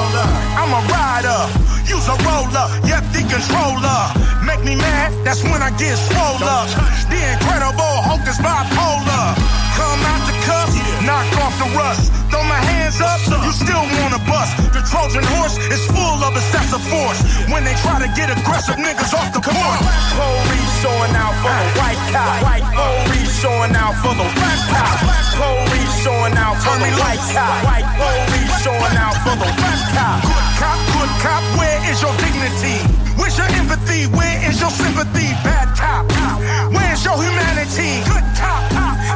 [0.56, 1.42] I'm a rider.
[1.84, 2.68] Use a roller.
[2.88, 4.02] Yep, the controller.
[4.48, 6.68] Make me mad, that's when I get swole up.
[7.12, 9.63] The incredible Hulk is bipolar.
[9.78, 10.70] Come out the cuff,
[11.06, 12.12] knock off the rust.
[12.30, 14.58] Throw my hands up, you still wanna bust.
[14.74, 17.20] The Trojan horse is full of excessive force.
[17.50, 19.82] When they try to get aggressive, niggas off the porch.
[20.18, 22.34] Police showing out for the white cop.
[22.42, 24.98] White police showing out for the black cop.
[25.38, 27.54] Police showing out for the white cop.
[27.66, 30.18] White police showing out for the black cop.
[30.26, 32.78] Good cop, good cop, where is your dignity?
[33.18, 34.08] Where's your empathy?
[34.18, 35.30] Where is your sympathy?
[35.46, 36.06] Bad cop,
[36.74, 38.02] where's your humanity?
[38.10, 38.64] Good cop,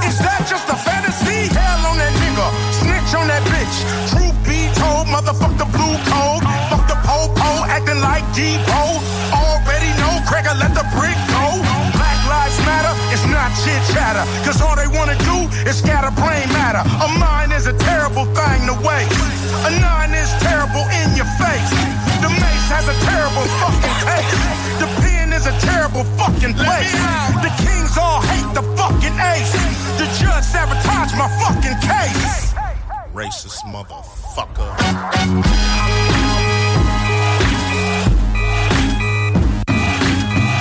[0.07, 1.51] is that just a fantasy?
[1.51, 2.47] Hell on that nigga,
[2.79, 3.75] snitch on that bitch.
[4.07, 6.43] Truth be told, motherfuck the blue code.
[6.71, 9.03] Fuck the po-po, acting like Depot.
[9.35, 11.59] Already know, Cracker, let the brick go.
[11.93, 14.23] Black lives matter, it's not chit chatter.
[14.47, 16.83] Cause all they wanna do is scatter brain matter.
[17.03, 19.11] A mind is a terrible thing to waste.
[19.67, 21.71] A nine is terrible in your face.
[22.23, 24.39] The mace has a terrible fucking taste.
[24.79, 24.87] The
[25.47, 26.91] a terrible fucking place.
[27.39, 29.53] The kings all hate the fucking ace.
[29.97, 32.53] The judge sabotaged my fucking case.
[33.13, 34.67] Racist motherfucker.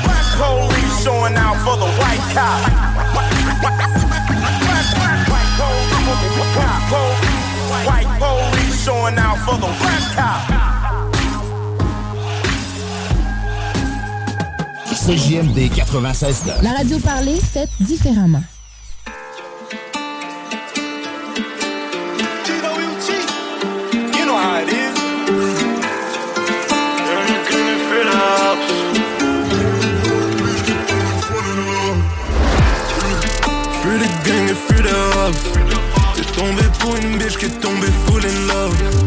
[0.05, 2.61] Black police showing out for the white cop.
[7.87, 10.55] White police showing out for the black cop.
[15.07, 18.42] CJMD 96 La radio parlée, faite différemment.
[24.18, 26.07] You know how it is.
[33.80, 35.36] Fuis les gangs et fuis les hubs
[36.14, 39.05] T'es tombé pour une biche qui est tombée full in love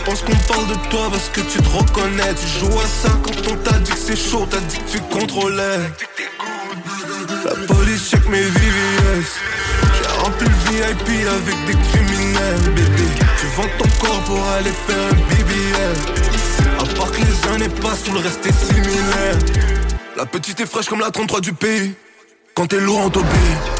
[0.00, 2.34] Tu penses qu'on parle de toi parce que tu te reconnais.
[2.34, 4.46] Tu joues à ça quand on t'a dit que c'est chaud.
[4.50, 5.78] T'as dit que tu contrôlais.
[7.44, 9.26] La police check mes VVS
[9.94, 13.02] J'ai rempli le VIP avec des criminels Bébé,
[13.40, 15.96] tu vends ton corps pour aller faire un BBL
[16.78, 19.38] À part que les années passent, tout le reste est similaire.
[20.16, 21.94] La petite est fraîche comme la 33 du pays.
[22.54, 23.79] Quand t'es lourd on t'obéit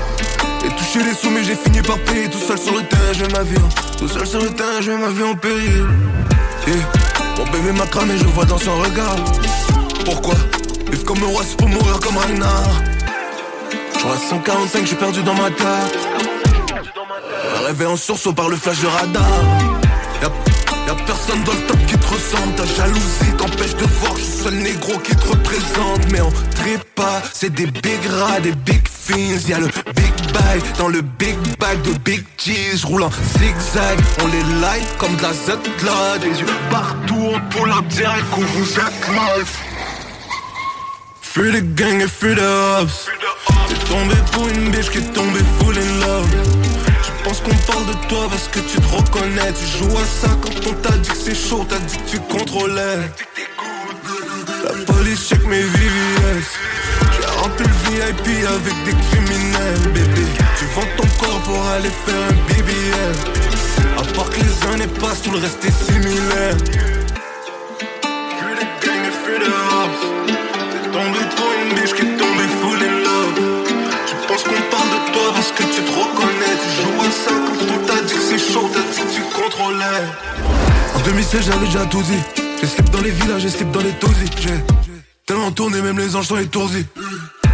[0.64, 2.28] et toucher les sous mais j'ai fini par payer.
[2.28, 4.80] Tout seul sur le terrain je mets ma vie en- Tout seul sur le terrain
[4.80, 5.86] je mets ma vie en péril.
[6.68, 6.80] Et
[7.38, 9.16] Mon bébé m'a cramé je vois dans son regard.
[10.04, 10.34] Pourquoi?
[10.90, 12.82] Vivre comme un roi c'est pour mourir comme Reinhard
[14.00, 15.98] J'en ai 145 j'ai perdu dans ma tête
[17.66, 19.22] réveil en sursaut par le flash de radar.
[20.22, 21.76] Y'a, personne dans le top
[22.10, 26.10] ressemble Ta jalousie t'empêche de voir Je suis seul négro qui te représente.
[26.12, 29.38] Mais on trépas C'est des big rats, des big fins.
[29.48, 32.80] Y'a le big bag dans le big bag de big cheese.
[32.82, 35.58] J'roule en zigzag On les light comme de la Z
[36.20, 39.50] Des yeux partout on pull up direct qu'on vous êtes live
[41.32, 43.06] Fuis les gangs et fuis les hops.
[43.68, 46.89] T'es tombé pour une biche qui est tombée full in love
[47.22, 49.52] Tu penses qu'on parle de toi parce que tu te reconnais.
[49.52, 52.18] Tu joues à ça quand on t'a dit que c'est chaud T'as dit que tu
[52.20, 52.96] contrôlais.
[54.64, 56.48] La police check mes VVS
[57.12, 60.26] J'ai rempli le VIP avec des criminels Bébé,
[60.58, 63.14] tu vends ton corps pour aller faire un BBL
[63.98, 66.56] À part que les années passent, tout le reste est similaire.
[68.82, 70.19] Gangs et
[79.82, 82.18] En 2016 j'avais déjà tout dit
[82.60, 84.62] J'ai slip dans les villages, j'ai slip dans les tosis J'ai
[85.24, 86.84] tellement tourné même les anges sont étourdis.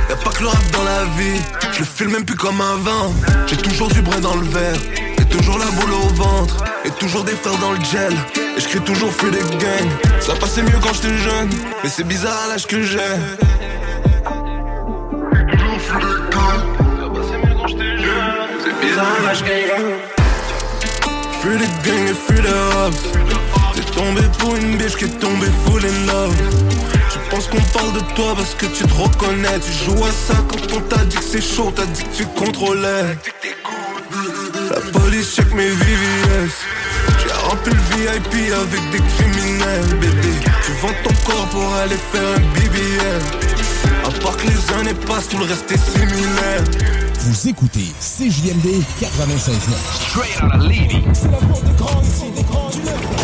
[0.09, 1.41] Y'a pas que le rap dans la vie.
[1.73, 3.11] Je le filme même plus comme un vin.
[3.47, 4.79] J'ai toujours du brin dans le verre.
[5.19, 6.65] Et toujours la boule au ventre.
[6.85, 8.13] Et toujours des frères dans le gel.
[8.57, 11.51] Et je crie toujours feu des gangs Ça passait mieux quand j'étais jeune.
[11.85, 12.99] Mais c'est bizarre à l'âge que j'ai.
[18.65, 20.16] C'est bizarre à l'âge que j'ai
[21.41, 25.85] Fuis les gangs et fuis les T'es tombé pour une biche qui est tombée full
[25.85, 26.35] in love.
[27.13, 29.59] Tu penses qu'on parle de toi parce que tu te reconnais.
[29.61, 32.27] Tu joues à ça quand on t'a dit que c'est chaud T'as dit que tu
[32.27, 33.17] contrôlais.
[34.71, 36.51] La police check mes VVS
[37.19, 40.33] J'ai rempli le VIP avec des criminels Bébé,
[40.65, 43.23] tu vends ton corps pour aller faire un BBL
[44.07, 49.59] À part que les années passent, tout le reste est similaire Vous écoutez CJMD 96.9.
[49.91, 51.03] Straight out of Lady.
[51.13, 53.16] C'est la porte de grand ici, des grands du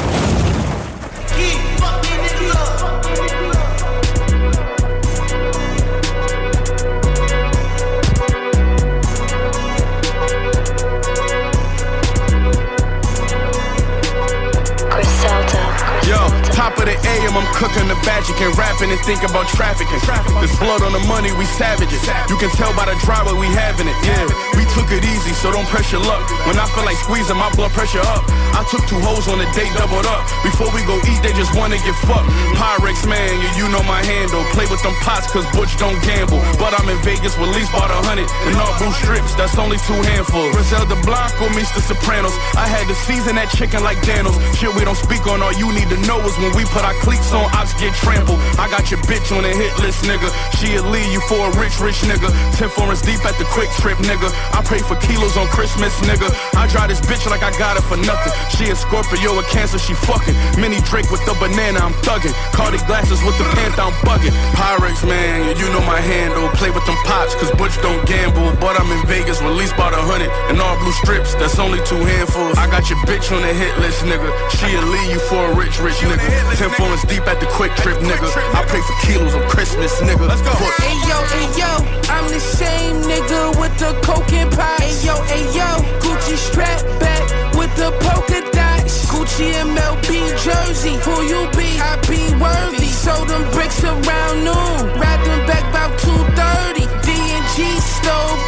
[16.62, 19.98] Top of the AM, I'm cooking the magic and rapping and think about trafficking.
[20.38, 21.98] There's blood on the money, we savages.
[22.30, 23.98] You can tell by the driveway we having it.
[24.06, 26.22] Yeah, we took it easy, so don't press your luck.
[26.46, 28.22] When I feel like squeezing my blood pressure up,
[28.54, 30.22] I took two hoes on a date, doubled up.
[30.46, 32.30] Before we go eat, they just wanna get fucked.
[32.54, 34.46] Pyrex man, yeah, you know my handle.
[34.54, 36.38] Play with them pots, cause Butch don't gamble.
[36.62, 38.30] But I'm in Vegas with least bought a hundred.
[38.46, 40.54] And all blue strips, that's only two handfuls.
[40.54, 42.38] Griselda Blanco the Sopranos.
[42.54, 44.38] I had to season that chicken like Daniels.
[44.54, 46.94] Shit we don't speak on, all you need to know is when we put our
[47.00, 48.38] cleats on, ops get trampled.
[48.58, 50.28] I got your bitch on a hit list, nigga.
[50.58, 52.28] She'll leave you for a rich, rich nigga.
[52.56, 54.28] Ten foreigns deep at the quick trip, nigga.
[54.52, 56.28] I pray for kilos on Christmas, nigga.
[56.56, 58.32] I drive this bitch like I got it for nothing.
[58.50, 60.34] She a Scorpio with cancer, she fucking.
[60.58, 62.34] Mini Drake with the banana, I'm thugging.
[62.52, 64.34] Cartier glasses with the panther, I'm bugging.
[64.58, 66.48] Pyrex, man, you know my handle.
[66.58, 68.50] Play with them pops, cause Butch don't gamble.
[68.60, 70.30] But I'm in Vegas least about a hundred.
[70.50, 72.58] And all blue strips, that's only two handfuls.
[72.58, 74.28] I got your bitch on the hit list, nigga.
[74.58, 76.41] She'll leave you for a rich, rich nigga.
[76.56, 78.28] Ten foreigns deep at the QuikTrip, nigga.
[78.54, 80.28] I pray for kilos on Christmas, nigga.
[80.28, 80.52] Let's go.
[80.78, 81.70] Hey yo, hey yo,
[82.12, 84.76] I'm the same nigga with the coke and pie.
[84.78, 85.66] Hey yo, hey yo,
[85.98, 87.22] Gucci strap back
[87.56, 89.06] with the polka dots.
[89.10, 91.80] Gucci MLB jersey, who you be?
[91.80, 92.86] I be worthy.
[92.86, 96.86] Sold them bricks around noon, wrapped them back about 2:30.
[97.02, 98.38] D&G stove,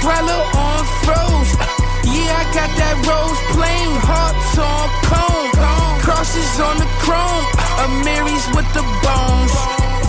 [0.00, 1.52] dweller on froze.
[2.10, 5.50] Yeah, I got that rose plain, hearts on cone,
[6.02, 7.46] crosses on the chrome,
[7.78, 9.54] a Mary's with the bones.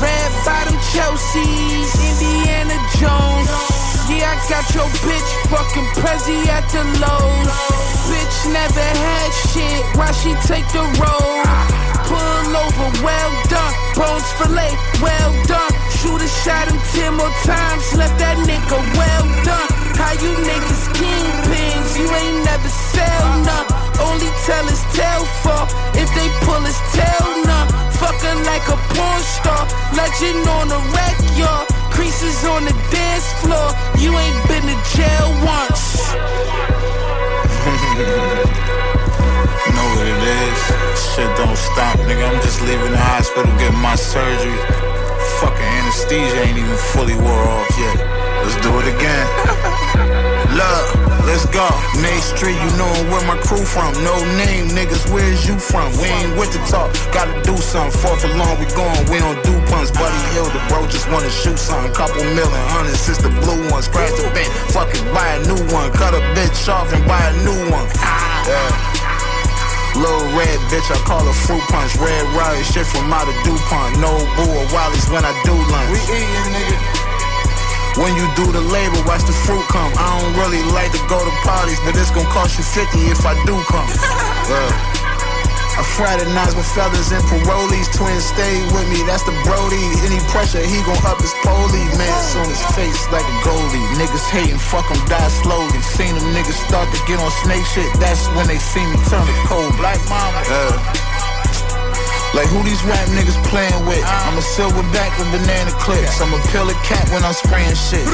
[0.02, 3.50] Red bottom Chelsea's, Indiana Jones.
[4.10, 7.54] Yeah, I got your bitch fucking Prezi at the Lowe's.
[8.10, 11.46] Bitch never had shit, why she take the road?
[12.10, 13.74] Pull over, well done.
[13.96, 15.74] Bones fillet, well done.
[16.02, 19.70] Shoot a shot him ten more times, left that nigga well done.
[19.96, 23.83] How you niggas kingpins, you ain't never sell none.
[24.00, 25.62] Only tell his tail for
[25.98, 27.70] if they pull his tail none.
[28.02, 31.66] Fucking like a porn star, legend on the wreck, y'all.
[31.92, 36.14] Creases on the dance floor, you ain't been to jail once.
[39.76, 40.60] know what it is.
[41.14, 42.24] Shit don't stop, nigga.
[42.30, 44.58] I'm just leaving the hospital getting my surgery.
[45.42, 47.98] Fucking anesthesia ain't even fully wore off yet.
[48.44, 49.26] Let's do it again.
[50.60, 51.66] Look, let's go.
[52.00, 53.92] Main Street, you know where my crew from.
[54.04, 55.92] No name, niggas, where's you from?
[56.00, 57.94] We ain't with the talk, gotta do something.
[58.02, 59.92] Fourth along, we going, we don't do punts.
[59.92, 61.94] Buddy Hill, the bro just wanna shoot something.
[61.94, 63.82] Couple million, hundred since the blue one.
[63.84, 65.92] Scratch the bent, fuck it, buy a new one.
[65.94, 67.88] Cut a bitch off and buy a new one.
[68.48, 68.94] Yeah.
[69.96, 71.96] Little red bitch, I call her fruit punch.
[71.98, 74.00] Red riot shit from out of DuPont.
[74.02, 75.92] No or Wally's when I do lunch.
[75.94, 77.03] We eating, nigga.
[77.96, 79.94] When you do the labor, watch the fruit come.
[79.98, 83.26] I don't really like to go to parties, but it's gonna cost you 50 if
[83.26, 83.90] I do come.
[84.50, 85.00] Yeah.
[85.74, 87.90] Uh, I fraternize with feathers and parolees.
[87.98, 89.82] Twins stay with me, that's the Brody.
[90.06, 91.82] Any pressure, he gon' up his poli.
[91.98, 93.82] Mance on his face like a goalie.
[93.98, 95.82] Niggas hating, fuck him, die slowly.
[95.82, 97.90] Seen them niggas start to get on snake shit.
[97.98, 99.74] That's when they see me turn to cold.
[99.78, 100.46] Black mama.
[100.46, 101.83] Yeah.
[102.34, 104.04] Like who these rap niggas playing with?
[104.04, 106.20] I'm a silverback with banana clips.
[106.20, 108.06] I'm a pill a cat when I'm spraying shit.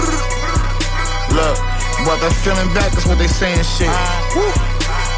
[1.32, 1.58] Look,
[2.04, 3.90] but that feeling back is what they saying shit.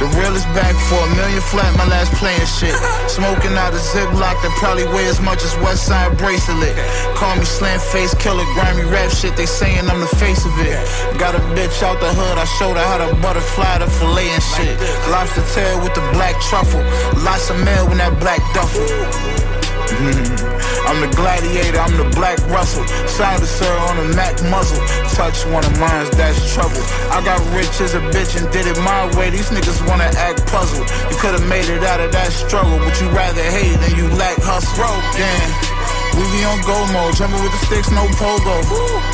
[0.02, 2.74] The real is back for a million flat, my last playing shit.
[3.06, 6.74] Smoking out a ziplock that probably weigh as much as West Side bracelet.
[7.14, 10.74] Call me slam face killer, grimy rap shit, they saying I'm the face of it.
[11.20, 14.42] Got a bitch out the hood, I showed her how to butterfly the fillet and
[14.42, 14.74] shit.
[15.14, 16.82] Lobster tail with the black truffle.
[17.22, 19.51] Lots of mail in that black duffel.
[19.90, 20.88] Mm-hmm.
[20.88, 22.86] I'm the gladiator, I'm the black Russell.
[23.08, 24.82] Silencer on a Mac muzzle.
[25.16, 26.82] Touch one of mine, that's trouble.
[27.10, 29.30] I got rich as a bitch and did it my way.
[29.30, 30.90] These niggas wanna act puzzled.
[31.10, 34.38] You could've made it out of that struggle, but you rather hate than you lack
[34.42, 34.84] hustle.
[35.16, 36.01] Damn.
[36.18, 38.56] We be on go mode, jumping with the sticks, no pogo.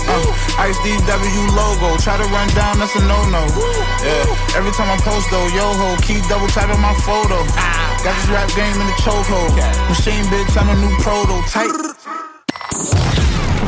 [0.07, 3.43] Uh, Ice DW logo, try to run down, that's a no-no.
[4.01, 4.57] Yeah.
[4.57, 7.43] Every time I post though, yo ho, keep double tapping my photo.
[8.03, 9.53] Got this rap game in the chokehold.
[9.89, 11.73] Machine bitch, I'm a new prototype.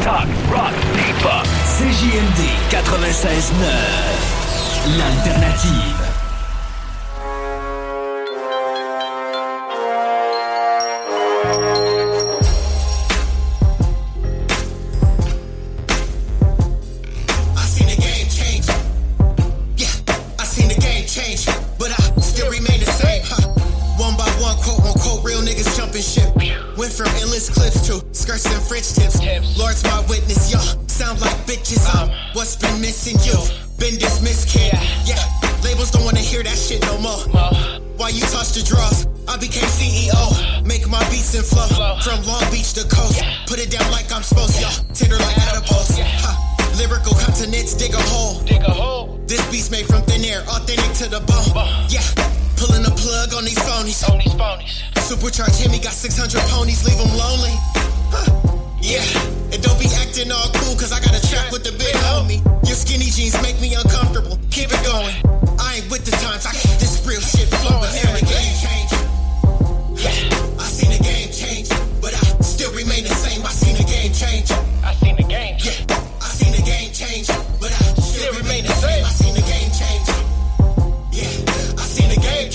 [0.04, 1.46] Talk, rock, hip-hop.
[1.78, 2.40] CJMD
[2.72, 4.40] 96.9.
[4.98, 6.09] L'alternative.
[26.80, 29.20] Went from endless clips to skirts and French tips.
[29.60, 31.84] Lord's my witness, y'all sound like bitches.
[31.92, 33.20] Um, what's been missing?
[33.20, 34.72] You've been dismissed, kid.
[35.04, 35.20] Yeah,
[35.62, 37.20] labels don't wanna hear that shit no more.
[38.00, 39.08] Why you touch the draws?
[39.28, 40.64] I became CEO.
[40.64, 41.68] Make my beats and flow.
[42.00, 43.20] From Long Beach to coast.
[43.46, 44.62] Put it down like I'm supposed to.
[44.62, 46.00] Y'all tender like adipose.
[46.00, 46.32] Ha.
[46.80, 48.40] Lyrical continents, dig a hole.
[48.48, 49.20] Dig a hole.
[49.28, 51.52] This beat's made from thin air, authentic to the bone.
[51.92, 52.08] Yeah.
[52.60, 54.04] Pulling the plug on these phonies.
[54.12, 54.84] On these phonies.
[55.00, 57.56] Supercharged Hemi got 600 ponies, leave them lonely.
[58.12, 58.28] Huh.
[58.84, 59.00] Yeah,
[59.56, 62.44] and don't be acting all cool, cause I got a track with the big homie.
[62.68, 64.36] Your skinny jeans make me uncomfortable.
[64.52, 65.16] Keep it going.
[65.56, 67.96] I ain't with the times, I keep this real shit flowing.
[67.96, 68.92] And the game change.
[69.96, 71.72] Yeah, I seen the game change,
[72.04, 73.40] but I still remain the same.
[73.40, 74.52] I seen the game change.
[74.84, 75.56] I seen the game.
[75.64, 75.89] Yeah,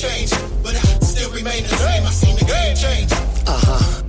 [0.05, 0.31] change,
[0.63, 2.03] but I still remain the same.
[2.05, 3.13] I seen the game change.
[3.47, 4.03] Uh huh.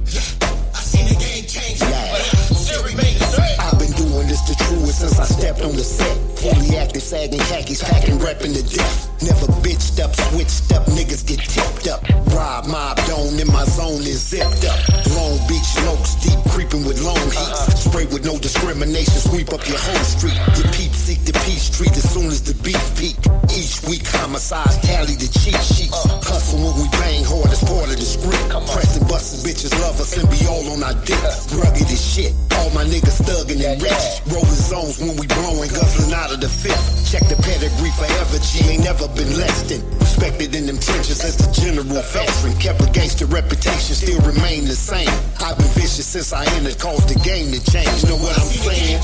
[0.73, 2.11] I seen the game change, yeah.
[2.11, 3.57] but I still remain the same.
[3.59, 6.34] I've been doing this the truest since I stepped on the set.
[6.45, 9.09] Fully active, sagging khakis, packing, repping to death.
[9.25, 12.05] Never bitched up, switched up, niggas get tipped up.
[12.37, 14.77] Rob mob dome in my zone is zipped up.
[15.17, 17.55] Long Beach smokes deep, creeping with long heat.
[17.73, 20.37] Spray with no discrimination, sweep up your whole street.
[20.53, 23.17] Your peep seek the peace treat as soon as the beef peak.
[23.49, 25.97] Each week homicides tally the cheat sheets.
[26.29, 28.53] Hustle when we bang hard as part of the script.
[28.69, 31.15] Pressing busting bitches love us and be all on our dick.
[31.55, 32.35] Rugged as shit.
[32.59, 34.05] All my niggas thugging and rich.
[34.27, 36.83] Rolling zones when we blowing, guzzling out of the fifth.
[37.07, 39.79] Check the pedigree forever, G ain't never been less than.
[40.03, 42.59] Respected in them trenches as the general veteran.
[42.59, 45.07] Kept a gangster reputation, still remain the same.
[45.39, 48.03] I've been vicious since I entered, caused the game to change.
[48.03, 48.99] Know what I'm saying?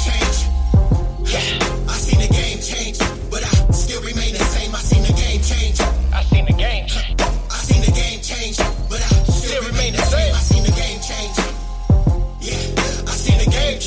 [1.24, 3.00] Yeah, I seen the game change,
[3.32, 4.31] but I still remain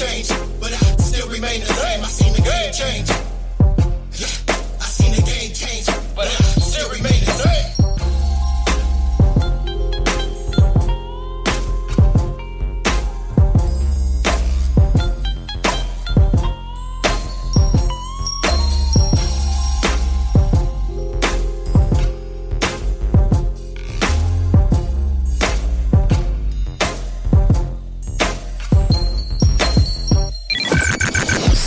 [0.07, 0.29] change,
[0.61, 2.01] but I still remain the same.
[2.05, 3.14] I seen the game change.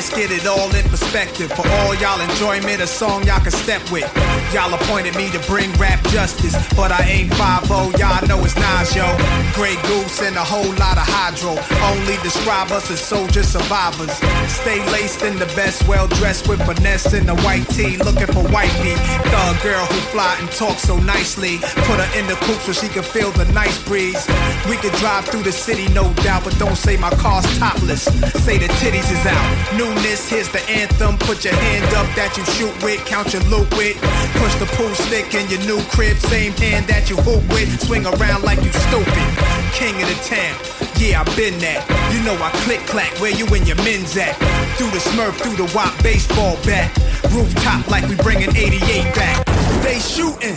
[0.00, 1.52] Let's get it all in perspective.
[1.52, 4.08] For all y'all enjoyment, a song y'all can step with.
[4.54, 7.98] Y'all appointed me to bring rap justice, but I ain't 5-0.
[8.00, 9.04] y'all know it's Nas, yo.
[9.52, 11.52] Grey Goose and a whole lot of hydro.
[11.92, 14.12] Only describe us as soldier survivors.
[14.48, 18.44] Stay laced in the best, well dressed with finesse in the white tee, looking for
[18.48, 18.96] wifey.
[19.28, 21.58] Thug girl who fly and talk so nicely.
[21.88, 24.26] Put her in the coupe so she can feel the nice breeze.
[24.66, 28.04] We could drive through the city, no doubt, but don't say my car's topless.
[28.44, 29.50] Say the titties is out.
[29.90, 31.18] Newness, here's the anthem.
[31.18, 33.98] Put your hand up that you shoot with, count your loot with.
[34.38, 37.66] Push the pool stick in your new crib, same hand that you hoop with.
[37.82, 39.28] Swing around like you stupid.
[39.74, 40.54] King of the town.
[40.94, 41.82] Yeah, I been that.
[42.14, 44.38] You know I click clack where you and your men's at.
[44.78, 46.94] Through the smurf, through the wop baseball bat.
[47.34, 48.78] Rooftop like we bringing 88
[49.18, 49.42] back.
[49.82, 50.54] They shooting.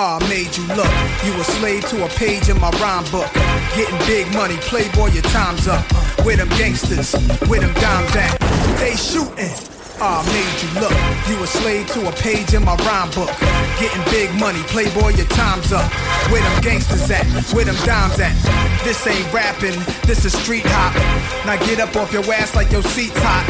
[0.00, 0.94] Ah, made you look.
[1.26, 3.32] You a slave to a page in my rhyme book.
[3.74, 5.84] Getting big money, playboy, your time's up.
[6.24, 7.14] With them gangsters,
[7.48, 8.38] with them dimes at?
[8.78, 9.77] They shooting.
[10.00, 10.94] Ah, made you look.
[11.26, 13.30] You a slave to a page in my rhyme book.
[13.82, 15.90] Getting big money, playboy, your time's up.
[16.30, 17.26] Where them gangsters at?
[17.52, 18.30] Where them dimes at?
[18.84, 19.74] This ain't rapping,
[20.06, 20.94] this is street hop.
[21.44, 23.42] Now get up off your ass like your seat's hot.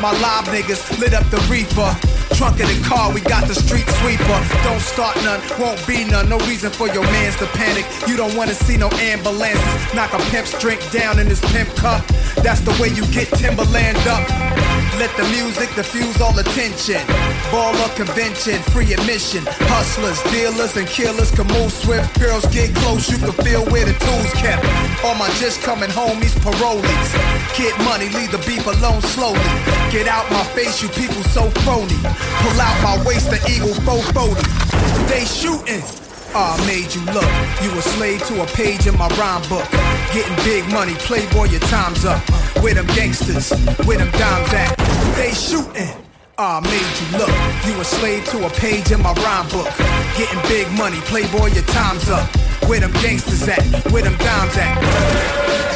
[0.00, 1.90] My live niggas lit up the reefer.
[2.38, 4.38] Trunk of the car, we got the street sweeper.
[4.62, 6.28] Don't start none, won't be none.
[6.28, 7.84] No reason for your mans to panic.
[8.06, 9.94] You don't wanna see no ambulances.
[9.94, 12.06] Knock a pimp's drink down in his pimp cup.
[12.46, 14.22] That's the way you get Timberland up.
[14.98, 17.00] Let the music diffuse all attention.
[17.50, 19.42] Baller convention, free admission.
[19.72, 22.18] Hustlers, dealers, and killers can move swift.
[22.20, 24.64] Girls get close, you can feel where the tools kept.
[25.04, 27.10] All my just coming homies, parolees.
[27.56, 29.40] Get money, leave the beef alone slowly.
[29.90, 31.98] Get out my face, you people so phony.
[32.42, 34.42] Pull out my waist, the eagle 440.
[35.08, 36.07] They shooting.
[36.34, 37.28] Ah, made you look.
[37.62, 39.68] You a slave to a page in my rhyme book.
[40.12, 42.20] Getting big money, playboy, your time's up.
[42.62, 43.50] Where them gangsters,
[43.86, 44.76] where them dimes at?
[45.16, 45.94] They shooting.
[46.38, 47.34] Ah, made you look.
[47.66, 49.68] You a slave to a page in my rhyme book.
[50.16, 52.28] Getting big money, playboy, your time's up.
[52.68, 53.62] Where them gangsters at?
[53.90, 55.67] Where them dimes at?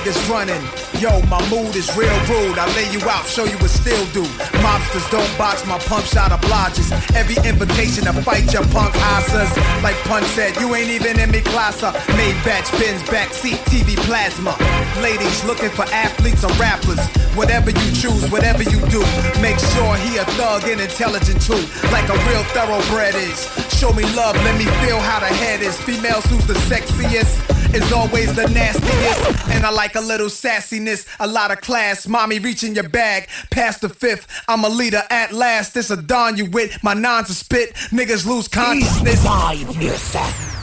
[0.00, 0.62] Running.
[0.98, 2.56] Yo, my mood is real rude.
[2.56, 4.24] I lay you out, show you what still do.
[4.64, 6.90] Mobsters don't box my pump shot obliges.
[7.14, 9.52] Every invitation to fight your punk asses.
[9.84, 11.82] Like Pun said, you ain't even in me class.
[12.16, 14.56] Maybach Benz, backseat, TV plasma.
[15.02, 17.00] Ladies looking for athletes or rappers.
[17.36, 19.04] Whatever you choose, whatever you do,
[19.40, 21.60] make sure he a thug and intelligent too.
[21.92, 23.44] Like a real thoroughbred is.
[23.78, 25.78] Show me love, let me feel how the head is.
[25.82, 29.48] Females who's the sexiest is always the nastiest.
[29.50, 32.06] And I like a little sassiness, a lot of class.
[32.06, 34.26] Mommy reaching your bag, past the fifth.
[34.48, 35.74] I'm a leader at last.
[35.74, 36.82] This a don you with.
[36.82, 37.74] My nons a spit.
[37.90, 39.24] Niggas lose consciousness.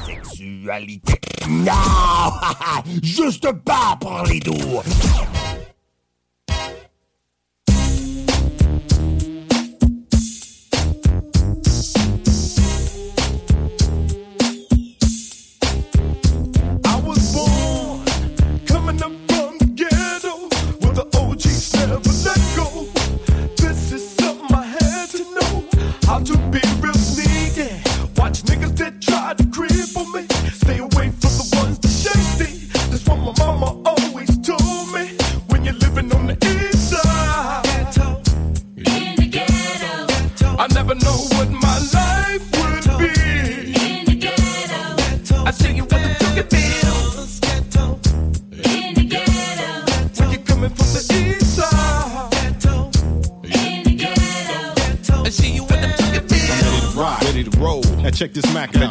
[0.06, 1.20] Sexualité.
[1.48, 2.32] Non
[4.00, 4.54] pour les doux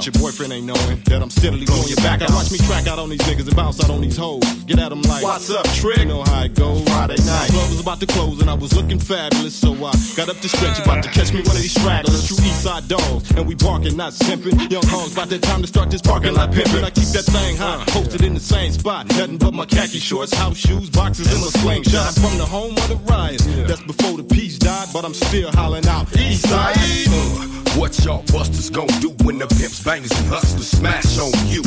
[0.06, 2.22] your boyfriend ain't knowing that I'm steadily on your back.
[2.22, 4.55] I watch me track out on these niggas and bounce out on these hoes.
[4.66, 5.98] Get at them like, What's up, Trick?
[5.98, 6.82] You know how it goes.
[6.88, 7.50] Friday night.
[7.50, 10.48] Club was about to close and I was looking fabulous, so I got up the
[10.48, 12.26] stretch, about to catch me one of these stragglers.
[12.26, 14.58] True East Side dogs, and we barking, not simping.
[14.68, 16.82] Young hogs, about that time to start this parking lot pimping.
[16.82, 19.06] I keep that thing high, posted in the same spot.
[19.10, 22.14] Nothing but my khaki shorts, house shoes, boxes, and my slingshot.
[22.14, 23.46] From the home of the riots.
[23.68, 26.74] That's before the peace died, but I'm still hollering out East Side.
[27.06, 31.62] Uh, what y'all busters gon' do when the pimps, bangers, and hustlers smash on you?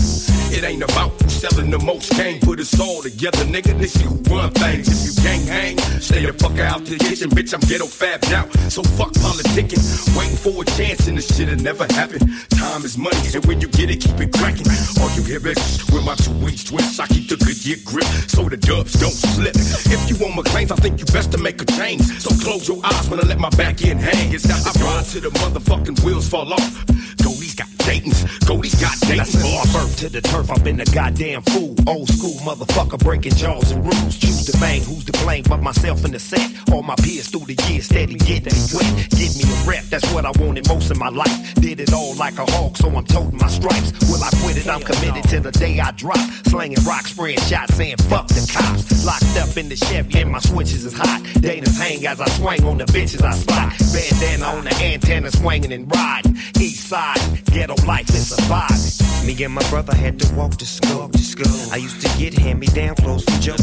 [0.52, 2.40] It ain't about who's selling the most game.
[2.42, 3.70] Put us all together, nigga.
[3.88, 4.90] See who run things.
[4.90, 7.54] If you gang hang, stay the fuck out the kitchen, bitch.
[7.54, 8.50] I'm ghetto fab now.
[8.70, 9.82] So fuck politicking.
[10.18, 12.20] Waiting for a chance and this shit'll never happen.
[12.50, 14.68] Time is money, and when you get it, keep it cracking.
[15.00, 15.62] All you hear is
[15.94, 17.00] with my two wings twist.
[17.00, 19.56] I keep the Goodyear grip so the dubs don't slip.
[19.56, 22.02] If you want my claims, I think you best to make a change.
[22.20, 24.34] So close your eyes when I let my back end hang.
[24.34, 26.86] It's not I ride to the motherfucking wheels fall off.
[27.22, 29.36] Goldie's got Dayton's, Goldie's got Dayton's.
[29.36, 31.76] My birth to the turf, I've been a goddamn fool.
[31.88, 34.18] Old school motherfucker breaking jaws and rules.
[34.18, 36.50] Choose the bang, who's to blame but myself in the set?
[36.72, 39.10] All my peers through the years steady getting wet.
[39.12, 41.54] Give me a rep, that's what I wanted most of my life.
[41.56, 43.92] Did it all like a hawk, so I'm toting my stripes.
[44.08, 44.68] Will I quit it?
[44.68, 46.20] I'm committed till the day I drop.
[46.48, 49.06] Slanging rocks, spraying shots, saying fuck the cops.
[49.06, 51.22] Locked up in the Chevy and my switches is hot.
[51.42, 53.74] Dana's hang as I swing on the bitches I spot.
[53.92, 56.38] Bandana on the antenna swinging and riding.
[56.60, 57.20] East side,
[57.50, 59.26] ghetto life is surviving.
[59.26, 61.10] Me and my brother had to walk to school.
[61.10, 61.72] To school.
[61.72, 63.56] I used to get hand-me-down clothes from Joe.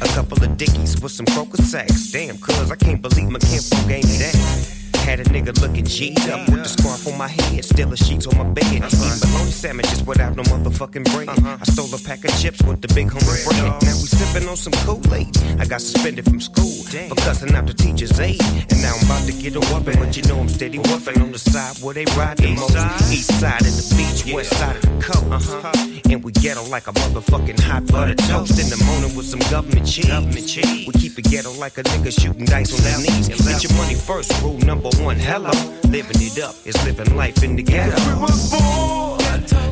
[0.00, 2.10] A couple of dickies with some croaker sacks.
[2.12, 4.73] Damn, cuz I can't believe my kinfolk gave me that.
[5.04, 8.26] Had a nigga looking G'd up with the scarf on my head, still a sheets
[8.26, 8.64] on my bed.
[8.64, 8.88] Uh-huh.
[8.88, 11.28] Eating bologna sandwiches without no motherfucking bread.
[11.28, 11.58] Uh-huh.
[11.60, 13.82] I stole a pack of chips with the big homie bread.
[13.84, 15.60] Now we sipping on some Kool-Aid.
[15.60, 16.72] I got suspended from school
[17.08, 18.40] for cussing out the teacher's aide.
[18.70, 21.32] And now I'm about to get a whooping, but you know I'm steady whooping on
[21.32, 22.74] the side where they ride the most.
[23.12, 25.52] East side of the beach, west side of the coast.
[25.52, 26.00] Uh-huh.
[26.10, 28.58] And we ghetto like a motherfucking hot butter toast.
[28.58, 30.86] In the morning with some government cheese.
[30.86, 33.28] We keep it ghetto like a nigga shooting dice on their knees.
[33.28, 35.18] Get your money first, rule number one.
[35.18, 35.50] Hello,
[35.88, 37.96] living it up is living life in the ghetto.
[38.14, 39.18] We was born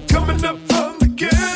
[0.09, 1.52] coming up from the ghetto,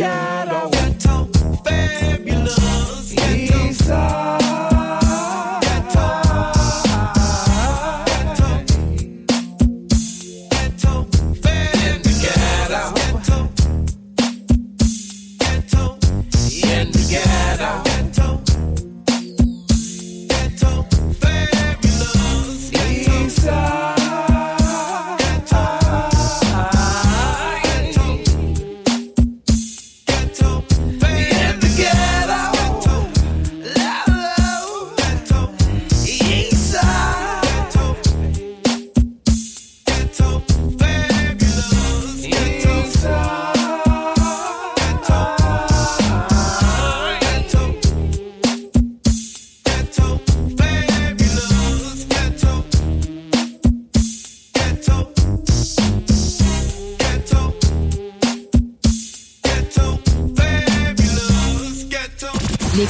[0.00, 0.35] at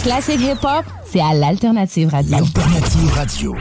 [0.06, 2.36] Les classiques hip-hop, c'est à l'Alternative Radio.
[2.36, 3.56] Alternative Radio.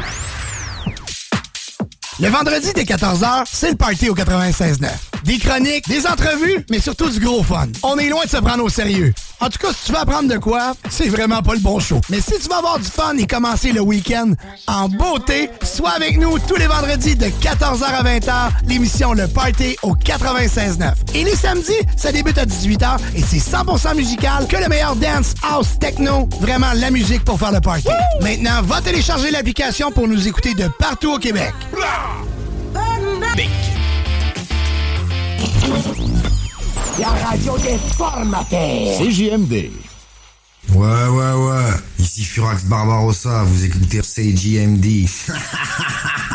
[2.20, 4.88] Le vendredi dès 14h, c'est le party au 96.9.
[5.24, 7.66] Des chroniques, des entrevues, mais surtout du gros fun.
[7.82, 9.12] On est loin de se prendre au sérieux.
[9.46, 12.02] En tout cas, si tu veux apprendre de quoi, c'est vraiment pas le bon show.
[12.10, 14.32] Mais si tu veux avoir du fun et commencer le week-end
[14.66, 19.76] en beauté, sois avec nous tous les vendredis de 14h à 20h, l'émission Le Party
[19.84, 20.94] au 96.9.
[21.14, 25.36] Et les samedis, ça débute à 18h et c'est 100% musical que le meilleur dance,
[25.44, 27.88] house, techno, vraiment la musique pour faire le party.
[28.22, 31.54] Maintenant, va télécharger l'application pour nous écouter de partout au Québec.
[36.98, 38.98] La radio des formateurs.
[38.98, 39.70] CJMD.
[40.74, 41.72] Ouais, ouais, ouais.
[42.00, 44.86] Ici Furax Barbarossa, vous écoutez CJMD.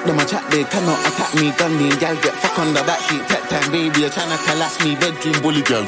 [0.00, 1.52] Chat them a chat, they cannot attack me.
[1.60, 3.20] Gun me, gal get fuck on the backseat.
[3.28, 4.96] Tech time, baby, you're tryna harass me.
[4.96, 5.84] Bedroom bully girl.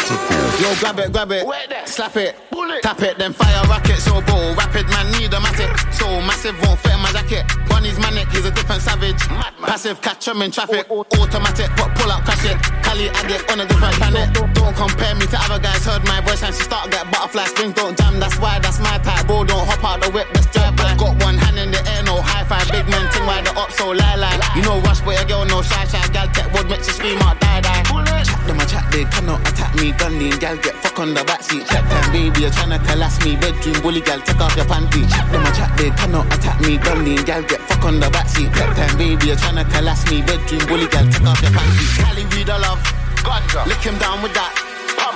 [0.60, 1.48] Yo, grab it, grab it,
[1.88, 2.82] slap it, Bullet.
[2.82, 3.96] tap it, then fire rocket.
[3.96, 5.72] So bold, rapid man need a matic.
[5.94, 7.48] So massive won't fit in my jacket.
[7.68, 9.16] Bunny's manic, he's a different savage.
[9.64, 10.90] Passive, catch him in traffic.
[10.90, 12.60] Automatic, but pull out, crash it.
[12.84, 14.28] Cali addict on a different planet.
[14.34, 15.86] Don't compare me to other guys.
[15.86, 17.72] Heard my voice and she start get butterfly strings.
[17.72, 19.26] Don't jam, that's why that's my type.
[19.26, 20.94] Bro, don't hop out the whip, let's drive by.
[21.00, 22.11] Got one hand in the air, no
[22.44, 22.66] five.
[22.70, 24.38] Big man, ting why the up so lie lie.
[24.56, 26.02] You know rush, but your girl no shy shy.
[26.12, 27.82] Gal tech wood makes you scream out die die.
[28.24, 29.92] Chat them a chat, they cannot attack me.
[29.92, 31.66] Gun lean, gal get fuck on the backseat.
[31.68, 33.36] Chat time, baby, you're tryna harass me.
[33.36, 35.02] Bedroom bully, gal take off your panty.
[35.10, 36.78] Chat them a chat, they cannot attack me.
[36.78, 38.52] Gun lean, gal get fuck on the backseat.
[38.54, 40.22] Chat time, baby, you're tryna harass me.
[40.22, 41.84] Bedroom bully, gal take off your panty.
[42.02, 42.82] Cali, we the love.
[43.22, 43.66] Ganja.
[43.66, 44.71] Lick him down with that.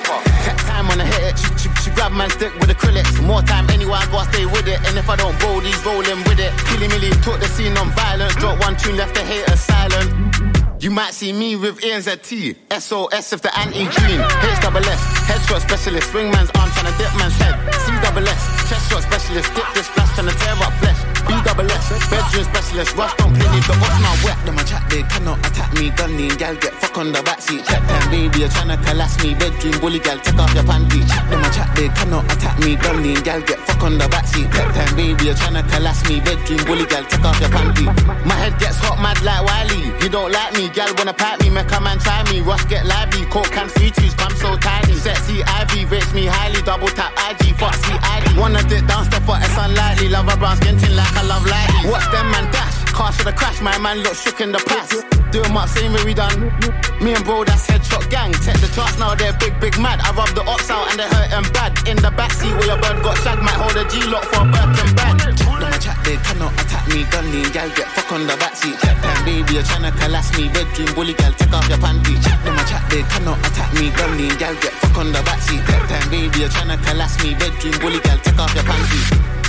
[0.07, 3.21] Time when I hit it, she, she, she grab my stick with acrylics.
[3.27, 4.79] More time anywhere I go, I stay with it.
[4.87, 6.53] And if I don't roll, these rolling with it.
[6.71, 8.35] Killy milly, took the scene on violence.
[8.37, 10.37] Drop one tune, left the haters silent.
[10.79, 14.21] You might see me with ANZT, SOS if the anti-green.
[14.21, 17.57] H double S, headshot specialist, swing man's arm trying to dip man's head.
[17.75, 21.16] C double S, chest shot specialist, dip this splash trying to tear up flesh.
[21.27, 24.39] B double S, bedroom specialist, rush don't play need the ops now wet.
[24.47, 27.67] Them a chat, they cannot attack me, gun lean, gal get fuck on the backseat.
[27.67, 31.03] Check time, baby, you're trying to harass me, bedroom bully, gal take off your panty.
[31.09, 34.07] Chat them a chat, they cannot attack me, gun lean, gal get fuck on the
[34.07, 34.47] backseat.
[34.55, 37.87] Check time, baby, you're trying to harass me, bedroom bully, gal take off your panty.
[38.25, 39.91] My head gets hot, mad like Wiley.
[40.03, 42.41] You don't like me, gal wanna pat me, make a man try me.
[42.41, 44.95] Rush get lively, coke can three twos, come so tiny.
[44.95, 48.39] Sexy Ivy rates me highly, double tap IG, foxy ID.
[48.39, 50.09] Wanna dip down, step up, it's unlikely.
[50.09, 51.91] Love a brown skin tin like I love lightly.
[51.91, 53.63] Watch them man dash, car should have crashed.
[53.63, 55.05] My man look shook in the past.
[55.33, 56.53] Do 'em up, same way we done.
[57.01, 58.33] Me and bro, that's headshot gang.
[58.33, 60.01] Take the charts now, they're big, big mad.
[60.01, 61.73] I rub the ops out and they hurt them bad.
[61.89, 64.95] In the backseat where your bird got shagged, might hold a Glock for a Birkin
[64.95, 65.19] bag.
[65.61, 67.05] Them a chat, they cannot attack me.
[67.05, 68.77] Gun lean, gal get fuck on the backseat.
[68.81, 70.49] Check time, baby, you're tryna harass me.
[70.49, 72.15] Bedroom bully, gal take off your panty.
[72.45, 73.91] Them a chat, they cannot attack me.
[73.91, 75.63] Gun lean, gal get fuck on the backseat.
[75.67, 77.35] Check time, baby, you're tryna harass me.
[77.35, 79.46] Bedroom bully, gal take off your panty.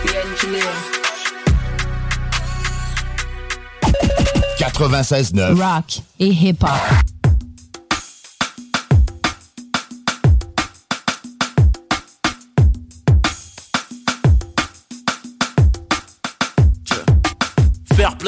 [0.00, 0.72] It's the engineer.
[4.58, 5.60] 96.9.
[5.60, 6.70] Rock et hip-hop.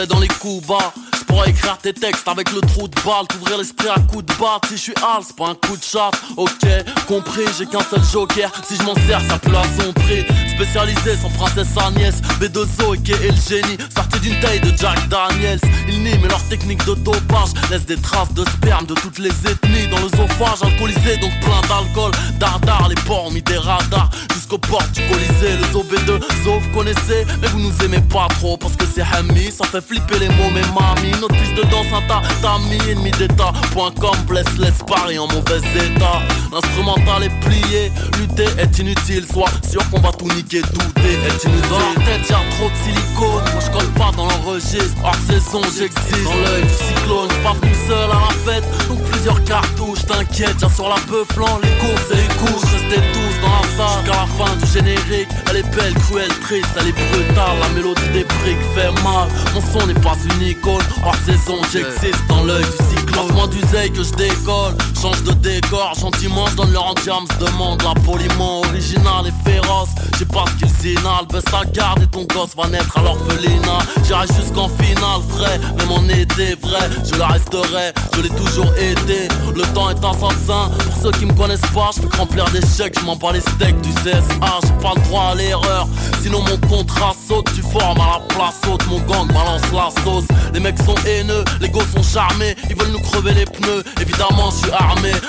[0.08, 0.94] Dans les coups bas.
[1.30, 4.66] Pourrais écrire tes textes avec le trou de balle, t'ouvrir l'esprit à coup de batte.
[4.66, 6.10] Si je suis hal, c'est pas un coup de chat.
[6.36, 6.66] Ok,
[7.06, 8.50] compris, j'ai qu'un seul joker.
[8.66, 10.26] Si je m'en sers, ça peut son prix.
[10.56, 13.78] Spécialisé sans princesse Agnès, B2O et et le génie.
[13.94, 15.60] Sorti d'une taille de Jack Daniels.
[15.88, 19.30] Ils nient, mais leur technique de dopage laisse des traces de sperme de toutes les
[19.30, 19.86] ethnies.
[19.88, 22.10] Dans l'œsophage, alcoolisé, donc plein d'alcool.
[22.40, 25.56] Dardard, les porcs mis des radars jusqu'aux portes du Colisée.
[25.58, 29.52] Les OB2, sauf vous connaissez, mais vous nous aimez pas trop parce que c'est Hami.
[29.52, 31.19] Ça fait flipper les mots, mais mamie.
[31.22, 33.52] Autre piste de danse, un tas, t'as mis ennemi d'état.
[33.72, 36.22] Point com, blesse, laisse Paris en mauvais état.
[36.50, 39.26] L'instrumental est plié, lutter est inutile.
[39.30, 41.68] Sois sûr qu'on va tout niquer, douter est inutile.
[41.68, 43.44] Dans la tête, y'a trop de silicone.
[43.52, 44.96] Moi je colle pas dans l'enregistre.
[45.04, 46.24] Hors saison, j'existe.
[46.24, 48.64] Dans l'œil du cyclone, j'suis pas venu seul à la fête.
[48.88, 51.60] Donc plusieurs cartouches, t'inquiète, j'ai sur la peu flanc.
[51.62, 54.04] Les courses et les courses, restez tous dans la salle.
[54.04, 57.58] Jusqu'à la fin du générique, elle est belle, cruelle, triste, elle est brutale.
[57.60, 59.28] La mélodie des briques fait mal.
[59.54, 60.80] Mon son n'est pas une icône.
[61.10, 63.26] Hors saison, j'existe dans l'œil du cyclone.
[63.26, 64.74] Passe-moi du zeille que je décolle.
[65.00, 69.88] Change de décor, gentiment, donne leur en diam, demande la poliment original et féroce.
[70.18, 73.78] J'ai pas ce qu'ils inhalent, baisse ta garde et ton gosse va naître à l'orphelinat.
[74.04, 79.28] J'irai jusqu'en finale, vrai, même en été vrai, je la resterai, je l'ai toujours été.
[79.54, 82.98] Le temps est assassin, pour ceux qui me connaissent pas, je peux remplir des chèques,
[83.00, 85.88] je m'en bats les steaks du CSA, j'ai pas le droit à l'erreur.
[86.22, 90.28] Sinon mon contrat saute, tu formes à la place haute, mon gang balance la sauce.
[90.52, 93.82] Les mecs sont haineux, les gosses sont charmés, ils veulent nous crever les pneus.
[93.98, 94.70] Évidemment, je suis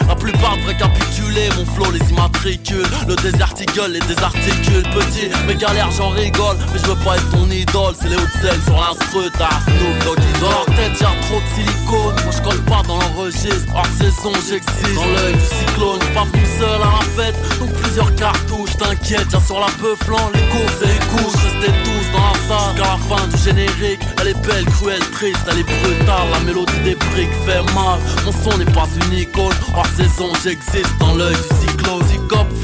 [0.08, 2.86] la plupart devraient capituler, mon flow les immatricule.
[3.08, 7.50] Le désarticule, les désarticule, petit, mes galères j'en rigole, mais je veux pas être ton
[7.50, 11.48] idole, c'est les hauts sur l'instru, t'as Snoop Doggy Dans leur tête y'a trop de
[11.56, 14.96] silicone, moi je colle pas dans l'enregistre, hors saison j'existe.
[14.96, 19.40] Dans l'œil du cyclone, pas venu seul à la fête, donc plusieurs cartouches, t'inquiète, y'a
[19.40, 22.76] sur la peu flanc, les courses et les couches, restez tous dans la salle.
[22.76, 26.80] Jusqu'à la fin du générique, elle est belle, cruelle, triste, elle est brutale, la mélodie
[26.84, 28.00] des briques fait mal.
[28.26, 31.82] Mon son n'est pas une icône, hors saison j'existe dans l'œil du cyclone.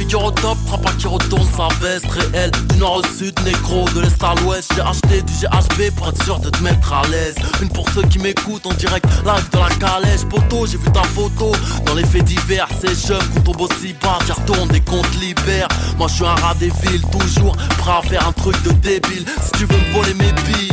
[0.08, 2.52] Figure au top, frappe pas qui retourne sa veste réelle.
[2.70, 6.24] Du nord au sud, négro, de l'est à l'ouest, j'ai acheté du GHB pour être
[6.24, 7.36] sûr de te mettre à l'aise.
[7.62, 11.04] Une pour ceux qui m'écoutent en direct, live de la calèche, poteau, j'ai vu ta
[11.04, 11.52] photo.
[11.86, 15.14] Dans les faits divers, c'est jeune, quand on bosse si bas, j'y retourne des comptes
[15.20, 15.68] libères.
[15.98, 19.26] Moi je suis un rat des villes, toujours prêt à faire un truc de débile.
[19.44, 20.72] Si tu veux me voler mes billes,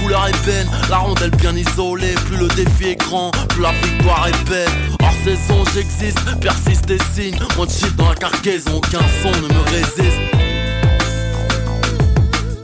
[0.00, 2.14] couleur ébène, la rondelle bien isolée.
[2.26, 4.68] Plus le défi est grand, plus la victoire est belle.
[5.02, 7.38] Hors saison, j'existe, persiste et signe.
[7.56, 8.14] Mon shit dans la
[8.60, 10.20] cargaison, aucun son ne me résiste.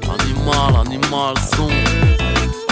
[0.09, 1.68] Animal, animal, son.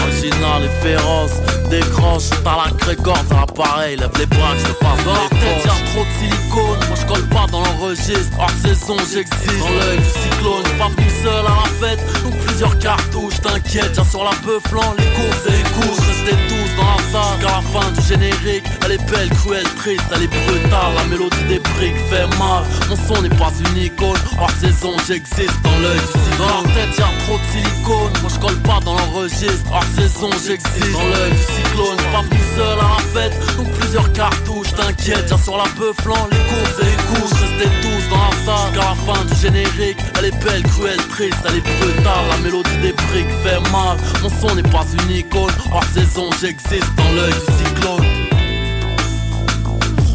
[0.03, 1.41] Original et féroce.
[1.69, 5.65] Décroche, t'as la crégorde, à l'appareil Lève les bras, je te passe dans la tête,
[5.65, 6.79] y'a trop de silicone.
[6.87, 8.37] Moi je colle pas dans l'enregistre.
[8.39, 9.59] Hors saison, j'existe.
[9.59, 11.99] Dans l'œil du j'suis pas venu seul à la fête.
[12.23, 16.37] Donc plusieurs cartouches, t'inquiète, y'a sur la peu flanc Les courses et les courses, restez
[16.47, 17.39] tous dans la salle.
[17.39, 21.43] Jusqu'à la fin du générique Elle est belle, cruelle, triste, elle est brutale La mélodie
[21.47, 22.63] des briques fait mal.
[22.89, 26.97] Mon son n'est pas une icône Hors saison, j'existe dans l'œil du Dans la tête,
[26.97, 28.13] y'a trop de silicone.
[28.21, 32.41] Moi je colle pas dans l'enregistre Hors saison, j'existe Dans l'œil du cyclone, pas venu
[32.55, 36.79] seul à la fête Donc plusieurs cartouches, t'inquiète, y'a sur la peu flanc Les courses
[36.81, 38.73] et les couches, restez tous dans la salle.
[38.73, 39.97] Jusqu'à la fin du générique
[40.43, 43.97] belle, cruelle, triste, elle est brutale La mélodie des briques fait mal.
[44.21, 48.05] Mon son n'est pas une icône Hors saison, j'existe dans l'œil du cyclone.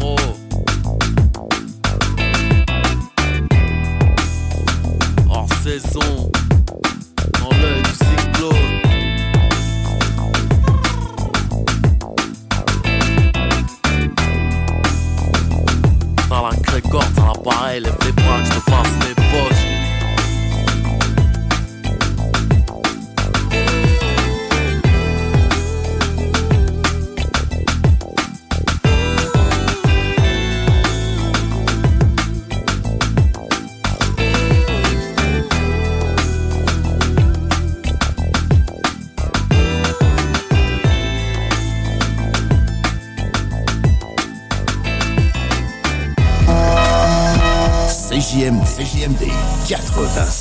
[0.03, 0.15] Oh.
[5.63, 6.31] Saison
[7.39, 8.81] Dans l'œil du cyclone.
[16.29, 19.20] Dans la crégorde, dans l'appareil, lève les bras, je te fasse les
[48.81, 49.29] CJMD
[49.63, 50.40] 96.9.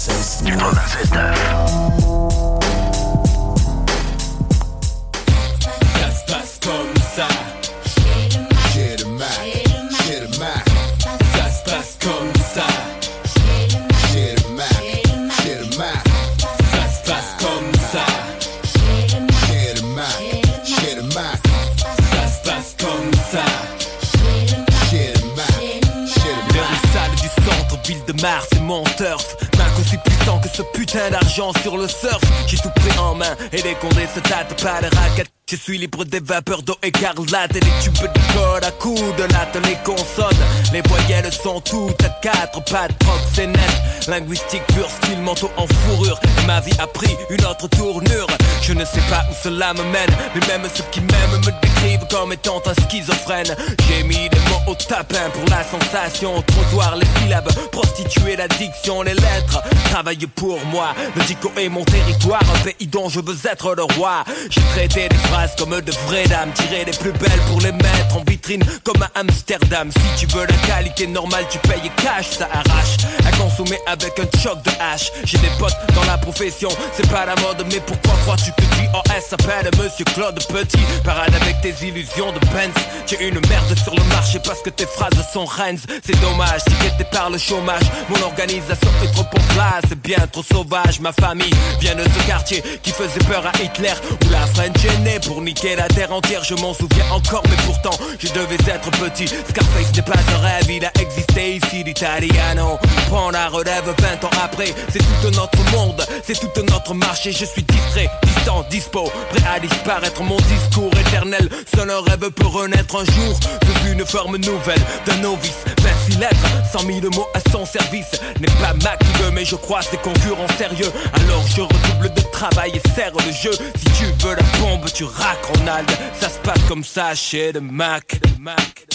[31.30, 33.36] d'argent sur le surf J'ai tout pris en main.
[33.52, 37.60] Et les condés se tâtent pas de raquettes suis libre des vapeurs d'eau écarlate et
[37.60, 40.44] des tubes de code à coups de latte les consonnes.
[40.72, 43.82] Les voyelles sont toutes à quatre pattes, proxénètes.
[44.06, 46.20] Linguistique pure, style manteau en fourrure.
[46.42, 48.28] Et ma vie a pris une autre tournure.
[48.62, 52.06] Je ne sais pas où cela me mène, mais même ceux qui m'aiment me décrivent
[52.10, 53.56] comme étant un schizophrène.
[53.88, 56.42] J'ai mis des mots au tapin pour la sensation.
[56.42, 59.62] Trottoir, les syllabes, prostituer l'addiction, les lettres.
[59.90, 63.82] Travaille pour moi, le dico est mon territoire, un pays dont je veux être le
[63.82, 64.24] roi.
[64.48, 66.52] J'ai traité des phrases comme de vraies dames.
[66.54, 69.90] Tirer les plus belles pour les mettre en vitrine comme à Amsterdam.
[69.90, 72.96] Si tu veux la qualité normale tu payes cash Ça arrache.
[73.26, 75.10] À consommer avec un choc de hache.
[75.24, 79.28] J'ai des potes dans la profession C'est pas la mode mais pourquoi crois-tu que JOS
[79.28, 80.84] s'appelle Monsieur Claude Petit?
[81.04, 82.74] Parade avec tes illusions de Benz.
[83.06, 86.62] J'ai une merde sur le marché parce que tes phrases sont Rennes C'est dommage,
[86.98, 87.84] t'es par le chômage.
[88.08, 91.00] Mon organisation est trop en place C'est bien trop sauvage.
[91.00, 93.94] Ma famille vient de ce quartier qui faisait peur à Hitler.
[94.24, 94.98] Où la French est
[95.30, 99.28] pour niquer la terre entière Je m'en souviens encore mais pourtant je devais être petit.
[99.28, 102.78] Scarface n'est pas un rêve, il a existé ici l'Italiano.
[103.08, 107.30] Prends la relève 20 ans après C'est tout notre monde, c'est tout notre marché.
[107.30, 110.22] Je suis distrait, distant, dispo Prêt à disparaître.
[110.22, 113.38] Mon discours éternel Seul un rêve peut renaître un jour.
[113.62, 116.36] Sous une forme nouvelle d'un novice 26 lettres,
[116.72, 118.10] 100 000 mots à son service.
[118.40, 118.74] N'est pas
[119.20, 120.90] veut mais je crois ses concurrents sérieux.
[121.14, 123.52] Alors je redouble de travail et serre le jeu.
[123.52, 125.90] Si tu veux la bombe tu Ronald
[126.20, 128.86] Ça se passe comme ça chez le Mac, le Mac.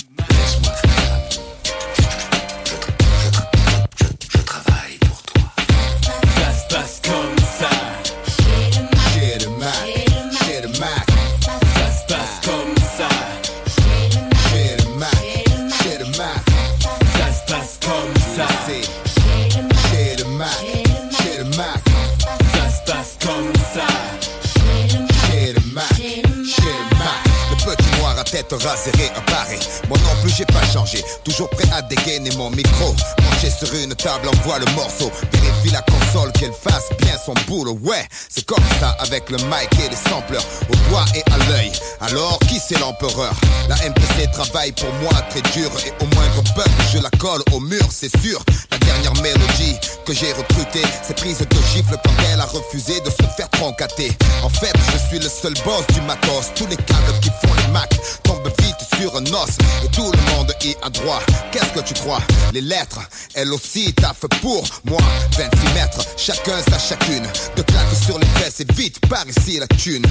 [6.35, 7.34] Ça se passe comme
[28.51, 29.59] noir à tête rasée réapparait.
[30.37, 32.93] J'ai pas changé, toujours prêt à dégainer mon micro.
[33.17, 35.09] Penché sur une table, envoie le morceau.
[35.31, 37.79] Vérifie la console qu'elle fasse bien son boulot.
[37.81, 41.71] Ouais, c'est comme ça avec le mic et les sampleurs au doigt et à l'œil.
[42.01, 43.33] Alors qui c'est l'empereur?
[43.69, 47.61] La MPC travaille pour moi très dur et au moindre bug je la colle au
[47.61, 48.43] mur, c'est sûr.
[48.71, 53.09] La dernière mélodie que j'ai recrutée, c'est prise de gifle quand elle a refusé de
[53.09, 54.11] se faire troncater.
[54.43, 56.51] En fait, je suis le seul boss du matos.
[56.55, 57.89] Tous les câbles qui font les Mac
[58.23, 60.24] tombent vite sur un os et tout le
[61.51, 62.19] Qu'est-ce que tu crois?
[62.53, 62.99] Les lettres,
[63.33, 64.99] elles aussi taffent pour moi.
[65.37, 67.23] 26 mètres, chacun sa chacune.
[67.55, 70.05] De claques sur les fesses et vite par ici la thune.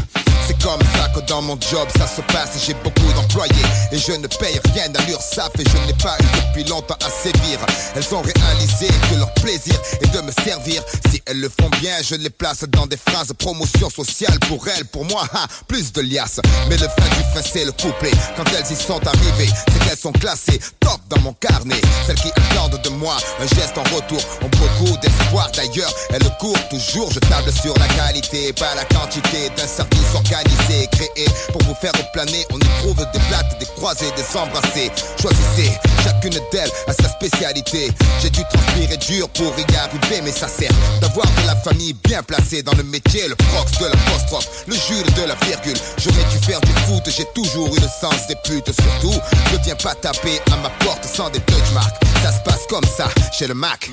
[0.47, 2.51] C'est comme ça que dans mon job ça se passe.
[2.65, 3.53] J'ai beaucoup d'employés
[3.93, 7.11] et je ne paye rien à l'URSSAF et je n'ai pas eu depuis longtemps à
[7.11, 7.59] sévir.
[7.97, 10.82] Elles ont réalisé que leur plaisir est de me servir.
[11.11, 14.85] Si elles le font bien, je les place dans des phrases promotion sociale pour elles,
[14.86, 16.41] pour moi, ha, plus de liasses.
[16.69, 18.12] Mais le fin du fin c'est le couplet.
[18.36, 21.81] Quand elles y sont arrivées, c'est qu'elles sont classées top dans mon carnet.
[22.07, 25.51] Celles qui attendent de moi un geste en retour ont beaucoup d'espoir.
[25.57, 27.11] D'ailleurs, elles courent toujours.
[27.11, 31.93] Je table sur la qualité, pas la quantité d'un service organisé, créé pour vous faire
[32.13, 32.45] planer.
[32.53, 34.93] On y trouve des plates, des croisés, des embrassés.
[35.23, 35.73] Choisissez,
[36.03, 37.91] chacune d'elles a sa spécialité.
[38.21, 42.23] J'ai dû transpirer dur pour y arriver, mais ça sert d'avoir de la famille bien
[42.23, 43.27] placée dans le métier.
[43.27, 45.79] Le prox de l'apostrophe, le Jules de la virgule.
[45.97, 48.71] J'aurais dû faire du foot, j'ai toujours eu le sens des putes.
[48.71, 49.19] Surtout,
[49.53, 51.97] ne viens pas taper à ma porte sans des touch marks.
[52.23, 53.91] Ça se passe comme ça chez le Mac.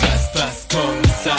[0.00, 1.36] Ça se passe comme ça.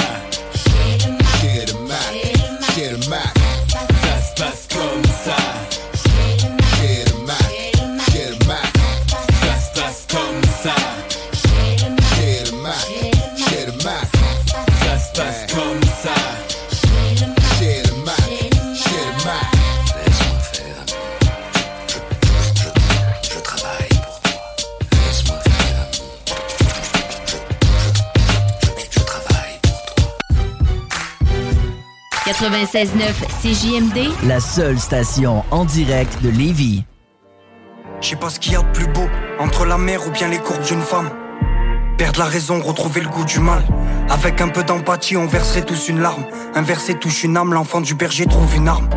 [32.43, 32.91] 96.9
[33.41, 36.83] CJMD, La seule station en direct de Lévis.
[38.01, 39.07] Je sais pas ce qu'il y a de plus beau
[39.39, 41.09] entre la mer ou bien les courbes d'une femme.
[41.97, 43.63] Perdre la raison, retrouver le goût du mal.
[44.09, 46.25] Avec un peu d'empathie, on verserait tous une larme.
[46.53, 48.89] Un verset touche une âme, l'enfant du berger trouve une arme.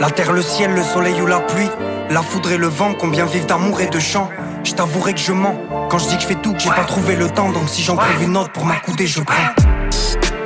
[0.00, 1.70] La terre, le ciel, le soleil ou la pluie.
[2.10, 4.28] La foudre et le vent, combien vivent d'amour et de chant.
[4.64, 5.54] Je t'avouerai que je mens
[5.88, 7.52] quand je dis que je fais tout, que j'ai pas trouvé le temps.
[7.52, 9.75] Donc si j'en trouve une autre pour m'accouder, je prends.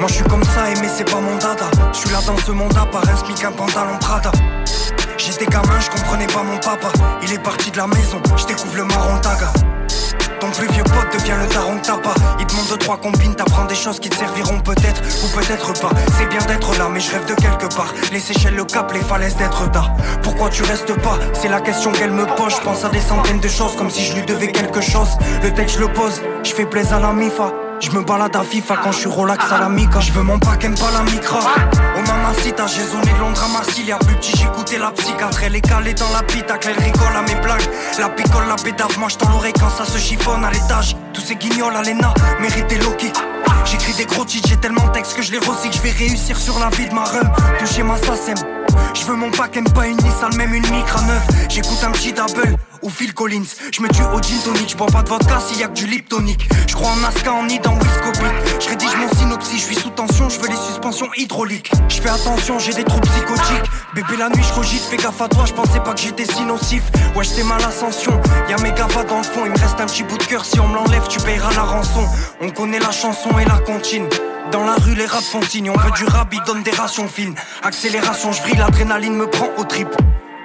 [0.01, 1.67] Moi je suis comme ça, aimer c'est pas mon dada.
[1.93, 4.33] Je suis là dans ce monde à part un pantalon Prada.
[5.19, 6.89] J'étais gamin, je comprenais pas mon papa.
[7.23, 9.53] Il est parti de la maison, je découvre le marron taga.
[10.41, 12.15] Ton plus vieux pote devient le daron que.
[12.39, 15.91] Il te montre trois combines, t'apprends des choses qui te serviront peut-être ou peut-être pas.
[16.17, 17.93] C'est bien d'être là, mais je rêve de quelque part.
[18.11, 19.93] Les Seychelles, le cap, les falaises d'être d'art.
[20.23, 21.19] Pourquoi tu restes pas?
[21.35, 22.57] C'est la question qu'elle me pose.
[22.57, 25.19] Je pense à des centaines de choses comme si je lui devais quelque chose.
[25.43, 27.53] Le texte, je le pose, je fais plaisir à la mifa.
[27.81, 30.01] Je me balade à FIFA quand je suis relax à la mica.
[30.01, 31.41] Je veux mon pack, aime pas la micra.
[31.97, 33.95] Au mamacita, j'ai zoné de Londres à Marseille.
[34.07, 35.43] Plus petit, j'écoutais la psychiatre.
[35.45, 37.69] Elle est calée dans la pitacle, elle rigole à mes blagues.
[37.99, 40.95] La picole, la pédave, moi je l'oreille quand ça se chiffonne à l'étage.
[41.15, 42.13] Tous ces guignols à l'ENA
[42.83, 43.17] low kicks.
[43.71, 45.77] J'écris des gros titres, j'ai tellement de textes que je les recycle.
[45.77, 47.31] Je vais réussir sur la vie de ma rhum.
[47.61, 48.35] Toucher ma SACEM.
[48.95, 51.23] Je veux mon pack and pas une Nissan, même une micra neuf.
[51.49, 53.45] J'écoute un petit double ou Phil Collins.
[53.73, 55.75] Je me tue au gin tonic, je bois pas de vodka s'il y a que
[55.75, 56.49] du liptonique.
[56.67, 58.33] Je crois en Aska, en nid, en Wiscopic.
[58.61, 61.71] Je rédige mon synopsis, je suis sous tension, je veux les suspensions hydrauliques.
[61.89, 63.71] Je fais attention, j'ai des troubles psychotiques.
[63.95, 66.43] Bébé la nuit, je cogite, fais gaffe à toi, je pensais pas que j'étais si
[66.43, 66.83] nocif.
[67.15, 68.19] Ouais, j'étais mal ascension,
[68.49, 70.59] y'a mes gavas dans le fond, il me reste un petit bout de cœur, si
[70.61, 72.07] on me l'enlève, tu payeras la rançon.
[72.41, 73.59] On connaît la chanson et la
[74.53, 77.09] Dans la rue, les rats font signe, on veut du rap, ils donnent des rations
[77.09, 77.35] fines.
[77.63, 79.89] Accélération, je vrille, l'adrénaline me prend au trip.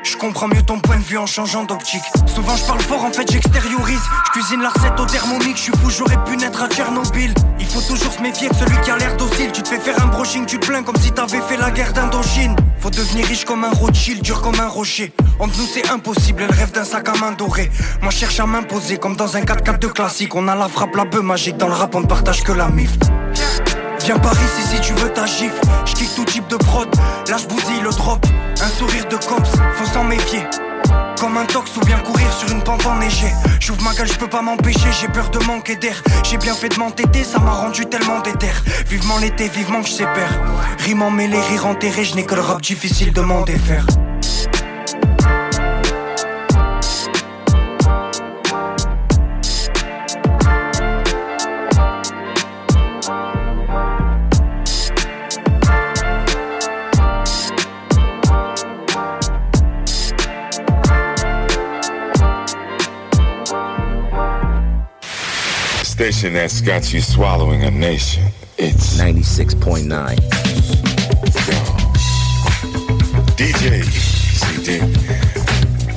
[0.05, 2.03] Je comprends mieux ton point de vue en changeant d'optique.
[2.27, 4.01] Souvent je parle fort, en fait j'extériorise.
[4.27, 7.33] Je cuisine la recette au thermomix, je suis fou, j'aurais pu naître à Tchernobyl.
[7.59, 9.51] Il faut toujours se méfier de celui qui a l'air docile.
[9.51, 11.91] Tu te fais faire un brushing, tu te plains comme si t'avais fait la guerre
[11.91, 12.55] d'Indochine.
[12.79, 15.11] Faut devenir riche comme un Rothschild, dur comme un rocher.
[15.39, 17.71] Entre nous c'est impossible, elle rêve d'un sac à main doré.
[18.03, 20.35] Moi je cherche à m'imposer comme dans un 4x4 de classique.
[20.35, 22.69] On a la frappe, la bœuf magique, dans le rap on ne partage que la
[22.69, 22.91] mif.
[24.05, 25.59] Viens par ici si tu veux ta gifle.
[25.83, 26.87] J'kick tout type de prod.
[27.27, 28.23] Là bousille le drop.
[28.61, 30.43] Un sourire de cops, faut s'en méfier.
[31.19, 33.33] Comme un tox ou bien courir sur une pente enneigée.
[33.59, 36.03] J'ouvre ma gueule, je peux pas m'empêcher, j'ai peur de manquer d'air.
[36.23, 38.51] J'ai bien fait de m'entêter, ça m'a rendu tellement déter.
[38.87, 40.35] Vivement l'été, vivement que je sépare.
[40.85, 43.87] Rime emmêlé, rire enterré, je n'ai que le rap difficile de m'en défaire.
[66.05, 68.25] Station that's got you swallowing a nation.
[68.59, 69.89] It's 96.9.
[73.35, 73.83] DJ
[74.37, 74.77] CD.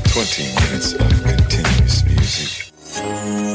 [0.08, 3.47] 20 minutes of continuous music.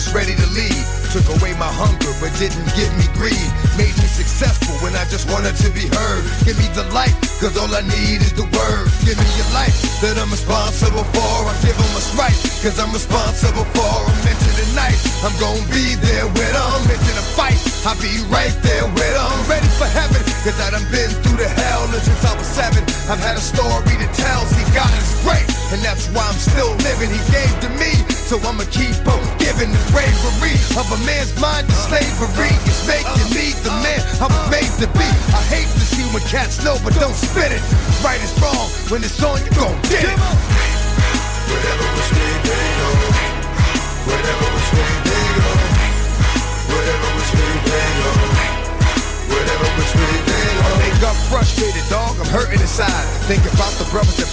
[0.00, 0.80] Was ready to lead.
[1.12, 3.48] Took away my hunger, but didn't give me greed.
[3.76, 6.24] Made me successful when I just wanted to be heard.
[6.48, 8.86] Give me the light, cause all I need is the word.
[9.04, 11.34] Give me your life that I'm responsible for.
[11.44, 14.30] I give them what's right, cause I'm responsible for them.
[14.30, 16.80] Into the night, I'm gonna be there with them.
[16.88, 19.36] Into the fight, I'll be right there with them.
[19.52, 21.84] Ready for heaven, cause I done been through the hell.
[21.92, 24.40] And since I was seven, I've had a story to tell.
[24.48, 25.44] See, God is great,
[25.76, 27.10] and that's why I'm still living.
[27.10, 27.92] He gave to me,
[28.30, 32.54] so I'ma keep on giving the bravery of a man's mind to slavery.
[32.62, 35.08] It's making me the man I was made to be.
[35.34, 35.66] I hate
[36.00, 37.62] see when cats know, but don't spit it.
[38.06, 39.99] Right is wrong, when it's on, you gon' get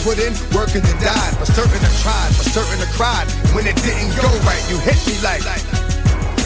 [0.08, 1.34] put in work and then died.
[1.36, 3.28] For certain I tried, for certain I cried.
[3.52, 5.44] When it didn't go right, you hit me like.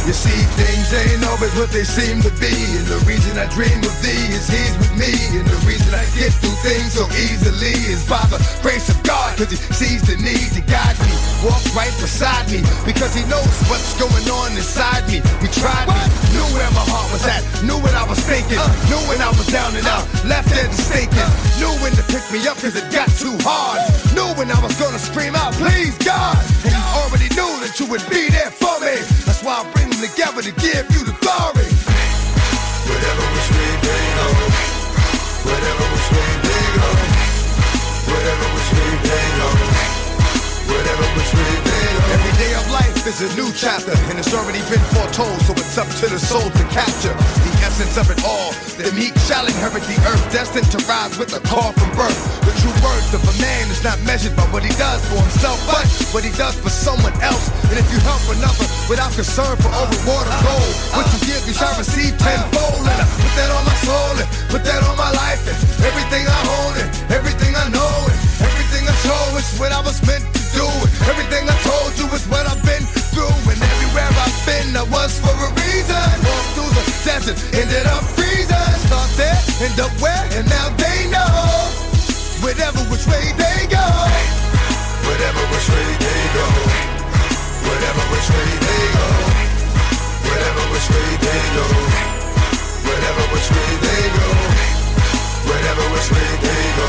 [0.02, 2.50] You see, things ain't always what they seem to be.
[2.50, 5.14] And the reason I dream of thee is he's with me.
[5.38, 9.38] And the reason I get through things so easily is by the grace of God.
[9.38, 11.21] Cause he sees the need to guide me.
[11.42, 12.62] Walk right beside me.
[12.86, 15.26] Because he knows what's going on inside me.
[15.42, 15.98] He tried me,
[16.38, 18.62] knew where my heart was at, knew what I was thinking.
[18.86, 21.30] Knew when I was down and out, left and stinking.
[21.58, 23.82] Knew when to pick me up cause it got too hard.
[24.14, 26.38] Knew when I was gonna scream out, please God.
[26.62, 29.02] And you already knew that you would be there for me.
[29.26, 31.66] That's why I bring them together to give you the glory.
[32.86, 34.06] Whatever was me, they.
[35.50, 36.70] Whatever was me, they.
[38.14, 39.71] Whatever was me, they.
[41.02, 45.78] Every day of life is a new chapter, and it's already been foretold, so it's
[45.78, 48.54] up to the soul to capture the essence of it all.
[48.78, 52.20] The meek shall inherit the earth, destined to rise with a call from birth.
[52.46, 55.58] The true worth of a man is not measured by what he does for himself,
[55.66, 57.50] but what he does for someone else.
[57.74, 61.42] And if you help another without concern for all reward or gold, what you give,
[61.50, 62.86] you shall receive tenfold.
[62.86, 66.30] And I put that on my soul, and put that on my life, and everything
[66.30, 70.22] I hold, and everything I know, and everything I show is what I was meant
[70.22, 70.66] to do.
[70.66, 70.92] it.
[71.08, 75.20] everything I told you is what I've been through, and everywhere I've been, I was
[75.20, 76.08] for a reason.
[76.26, 78.76] Walked through the desert, ended up freezing.
[78.88, 81.28] Start there, end up where, and now they know.
[82.44, 83.86] Whatever which way they go.
[85.08, 86.48] Whatever which way they go.
[87.68, 89.08] Whatever which way they go.
[90.28, 91.66] Whatever which way they go.
[92.88, 94.28] Whatever which way they go.
[95.48, 96.88] Whatever which way they go.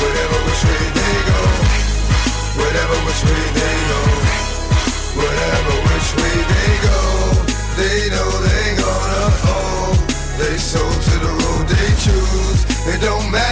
[0.00, 1.01] Whatever which way they go.
[2.72, 4.00] Whatever which way they go.
[5.20, 7.00] Whatever which way they go.
[7.76, 9.92] They know they gonna owe.
[10.38, 12.64] They sold to the road they choose.
[12.88, 13.51] It don't matter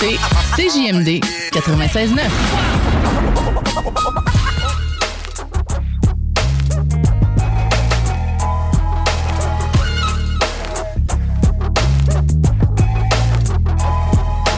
[0.00, 0.18] écoutez
[0.56, 1.20] CJMD
[1.52, 2.18] 96.9.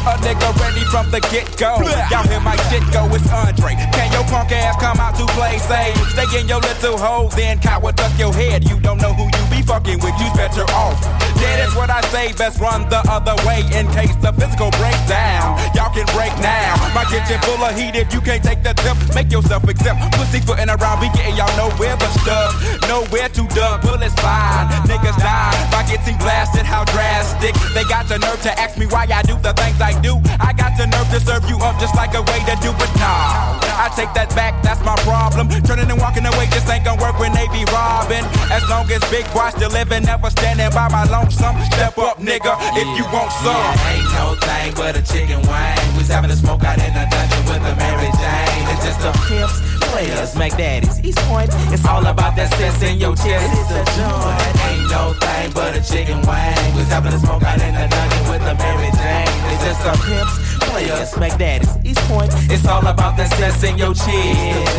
[0.06, 1.78] A nigga ready from the get go.
[2.10, 3.74] Y'all hear my shit go, it's Andre.
[3.92, 5.96] Can your punk ass come out to play safe?
[6.10, 8.68] Stay in your little hole, then coward duck your head.
[8.68, 11.19] You don't know who you be fucking with, you's better off.
[11.40, 15.00] That is what I say, best run the other way in case the physical breaks
[15.08, 15.56] down.
[15.74, 16.76] Y'all can break now.
[16.92, 19.98] My kitchen full of heat, if you can't take the tip, make yourself accept.
[20.16, 22.52] Pussy footing around, be getting y'all nowhere but stuck.
[22.88, 24.68] Nowhere to duck, bullets fine.
[24.84, 27.56] Niggas die by getting blasted, how drastic.
[27.72, 30.20] They got the nerve to ask me why I do the things I do.
[30.38, 32.92] I got the nerve to serve you up just like a way to do it
[33.00, 35.48] Nah, I take that back, that's my problem.
[35.64, 38.24] Turning and walking away just ain't gonna work when they be robbing.
[38.52, 41.62] As long as big boy still living, never standing by my lonesome.
[41.72, 43.54] Step up, nigga, if you want some.
[43.54, 45.96] Yeah, ain't no thing but a chicken wing.
[45.96, 48.64] We's having a smoke out in the dungeon with a Mary Jane.
[48.74, 49.58] It's just a pimps,
[49.90, 51.50] players, Mac Daddies, East Point.
[51.74, 53.46] It's all about that sense in your chest.
[53.52, 54.40] It's a joint.
[54.70, 56.70] Ain't no thing but a chicken wing.
[56.76, 59.30] We's having a smoke out in the dungeon with a Mary Jane.
[59.50, 60.34] It's just a pimps,
[60.70, 62.30] players, Mac Daddies, East Point.
[62.50, 64.08] It's all about that sense in your chest.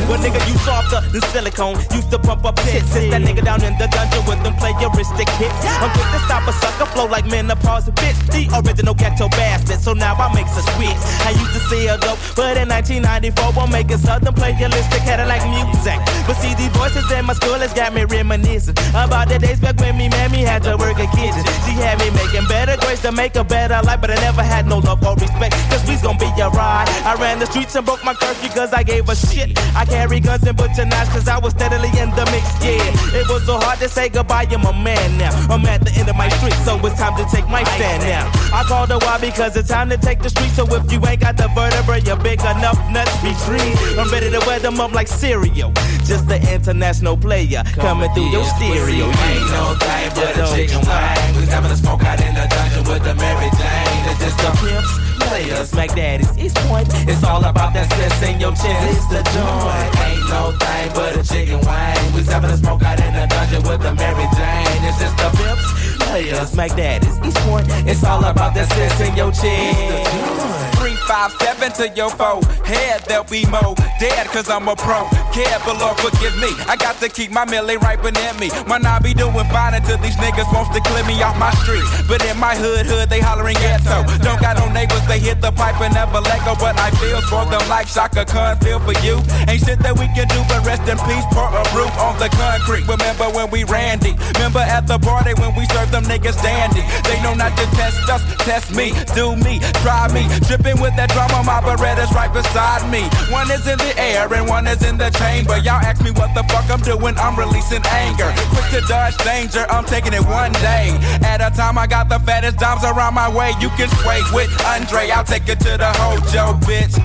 [0.08, 1.78] Well, nigga, you softer than silicone.
[1.92, 2.88] Used to pump up hits.
[2.92, 5.62] Sit that nigga down in the dungeon with them playeristic hits.
[5.84, 8.20] I'm quick to stop a sucker flow like menopause, bitch.
[8.32, 9.80] The original ghetto bastard.
[9.82, 11.02] So now I make a switch.
[11.28, 15.98] I used to see a dope, but in 1994, I'm making southern playeristic Cadillac music.
[16.28, 19.80] But see, the voices in my school has got me reminiscing about the days back
[19.80, 21.44] when me mammy had to work a kitchen.
[21.66, 24.68] She had me making better grades to make a better life, but I never had
[24.68, 25.54] no love or respect.
[25.70, 26.88] Cause we's gonna be a ride.
[27.04, 29.58] I ran the streets and broke my curfew cause I gave a shit.
[29.76, 33.18] I carry guns and butcher knives cause I was steadily in the mix, yeah.
[33.20, 35.34] It was so hard to say goodbye, I'm a man now.
[35.50, 38.30] I'm at the end of my street, so it's time to take my stand now.
[38.54, 41.22] I called a while because it's time to take the street, so if you ain't
[41.22, 43.76] got the vertebra, you're big enough nuts be trees.
[43.98, 45.72] I'm ready to wear them up like cereal.
[46.06, 49.06] Just the international player coming through your stereo.
[49.08, 51.36] Ain't no thing but a chicken wing.
[51.38, 54.02] We's having a smoke out in the dungeon with the Mary Jane.
[54.10, 54.92] It's just the pimps,
[55.28, 56.88] players, Mac Daddies, East Point.
[57.08, 58.98] It's all about that sense in your chest.
[58.98, 59.92] It's the joint.
[60.06, 62.14] Ain't no thing but a chicken wing.
[62.16, 64.82] We's having a smoke out in the dungeon with the Mary Jane.
[64.88, 65.68] It's just a pimps,
[66.06, 67.68] players, Mac Daddies, East Point.
[67.88, 70.61] It's all about that sense in your chest.
[70.82, 72.42] Three, five, seven to your foe.
[72.66, 73.78] Head, there'll be more.
[74.02, 75.06] Dead, cause I'm a pro.
[75.30, 76.50] Care, but Lord, forgive me.
[76.66, 78.50] I got to keep my millie right beneath me.
[78.66, 81.86] Might not be doing fine until these niggas wants to clear me off my street.
[82.10, 84.02] But in my hood, hood, they hollering ghetto.
[84.26, 86.58] Don't got no neighbors, they hit the pipe and never let go.
[86.58, 89.22] But I feel for them like Chaka Khan feel for you.
[89.46, 92.30] Ain't shit that we can do, but rest in peace, pour a roof on the
[92.34, 92.90] concrete.
[92.90, 94.18] Remember when we randy?
[94.34, 96.82] Remember at the party when we served them niggas dandy?
[97.06, 100.26] They know not to test us, test me, do me, try me.
[100.72, 103.04] Tripping with that drama, my Beretta's right beside me.
[103.32, 105.58] One is in the air and one is in the chamber.
[105.58, 108.32] Y'all ask me what the fuck I'm doing, I'm releasing anger.
[108.56, 110.96] Quick to dodge danger, I'm taking it one day.
[111.28, 113.52] At a time, I got the fattest dimes around my way.
[113.60, 116.96] You can sway with Andre, I'll take it to the hojo, bitch.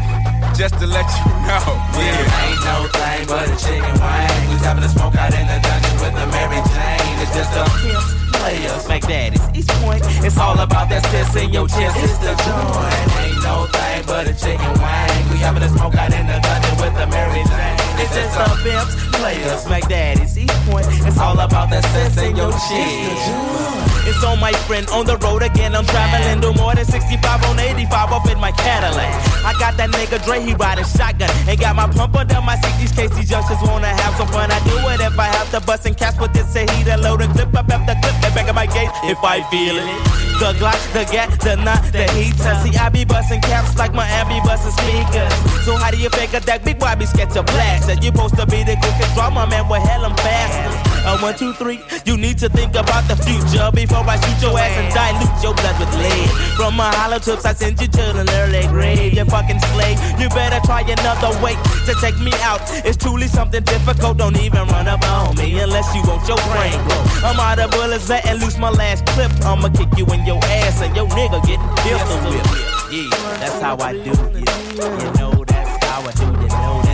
[0.54, 1.66] Just to let you know,
[1.98, 2.46] yeah.
[2.46, 4.46] Ain't no thing but a chicken wing.
[4.48, 7.16] We's having a smoke out in the dungeon with the Mary Jane.
[7.20, 10.02] It's just a pimps, players, Mac Daddies, East Point.
[10.24, 11.96] It's all about that sense in your chest.
[12.02, 13.08] It's the joint.
[13.22, 15.30] Ain't no thing but a chicken wing.
[15.30, 17.75] We having a smoke out in the dungeon with the Mary Jane.
[17.98, 20.36] It's just a pimps, players, Mac Daddies,
[20.68, 20.86] Point.
[21.06, 23.86] It's all about that sense in your chest.
[24.06, 25.74] It's on my friend on the road again.
[25.74, 29.10] I'm traveling to more than 65 on 85 up in my Cadillac.
[29.44, 31.30] I got that nigga Dre, he riding shotgun.
[31.48, 32.78] And got my pump under my seat.
[32.78, 34.52] These KC junctions wanna have some fun.
[34.52, 36.96] I do it if I have to bust and catch with this say he the
[36.98, 40.16] load and clip up after clip and back of my gate if I feel it.
[40.38, 42.54] The Glock, the gat, the knot, the heater.
[42.62, 45.32] See, I be busting caps like my be busting speakers.
[45.64, 46.62] So how do you fake a deck?
[46.62, 47.85] Big boy be sketch a blast.
[47.88, 50.86] And you're supposed to be the quickest drama man with hell I'm fast.
[51.06, 51.78] Uh, one, two, three.
[52.04, 55.54] You need to think about the future before I shoot your ass and dilute your
[55.54, 56.28] blood with lead.
[56.58, 59.14] From my hollow tips, I send you to an early grave.
[59.14, 59.98] You fucking slave.
[60.18, 61.54] You better try another way
[61.86, 62.58] to take me out.
[62.82, 64.18] It's truly something difficult.
[64.18, 67.02] Don't even run up on me unless you want your brain blow.
[67.22, 69.30] I'm out of bullets, letting loose my last clip.
[69.46, 72.50] I'ma kick you in your ass and your nigga getting pistol whipped.
[72.90, 74.10] Yeah, that's how I do.
[74.34, 76.26] Yeah, you know that's how I do.
[76.26, 76.85] You know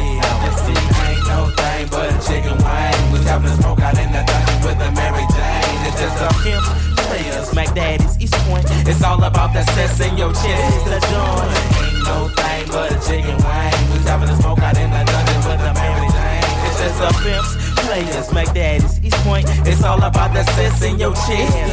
[1.83, 3.13] thing but a chicken wing.
[3.13, 5.87] Was having a smoke out in the dungeon with a Mary Jane.
[5.87, 6.63] It's just a pimp.
[7.09, 8.67] Players, Mac Daddy's East Point.
[8.87, 10.77] It's all about that sex in your chest.
[10.77, 11.51] It's the joint.
[11.83, 13.75] Ain't no thing but a chicken wing.
[13.93, 16.45] Was having a smoke out in the dungeon with a Mary Jane.
[16.67, 17.45] It's just a pimp.
[17.87, 19.47] Players, Mac Daddy's East Point.
[19.67, 21.29] It's all about that sex in your chest.
[21.29, 21.73] Yeah,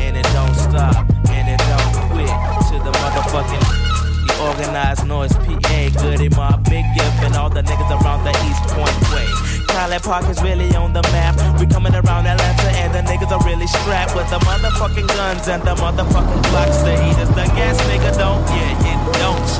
[0.00, 2.34] and it don't stop, and it don't quit
[2.68, 3.83] to the motherfucking.
[4.44, 8.98] Organized noise, PA, goody mob, big gift, and all the niggas around the East Point
[9.12, 9.28] way.
[9.68, 11.34] Pilot Park is really on the map.
[11.58, 15.62] We coming around Atlanta, and the niggas are really strapped with the motherfucking guns and
[15.62, 16.78] the motherfucking blocks.
[16.82, 19.50] The heaters, the gas, nigga, don't, yeah, it don't.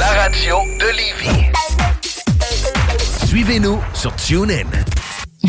[0.00, 1.52] La radio de Lévis.
[3.26, 4.66] Suivez-nous sur TuneIn.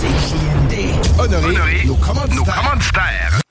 [0.00, 0.74] CJMD.
[1.18, 3.45] Honoré, nos commanditaires.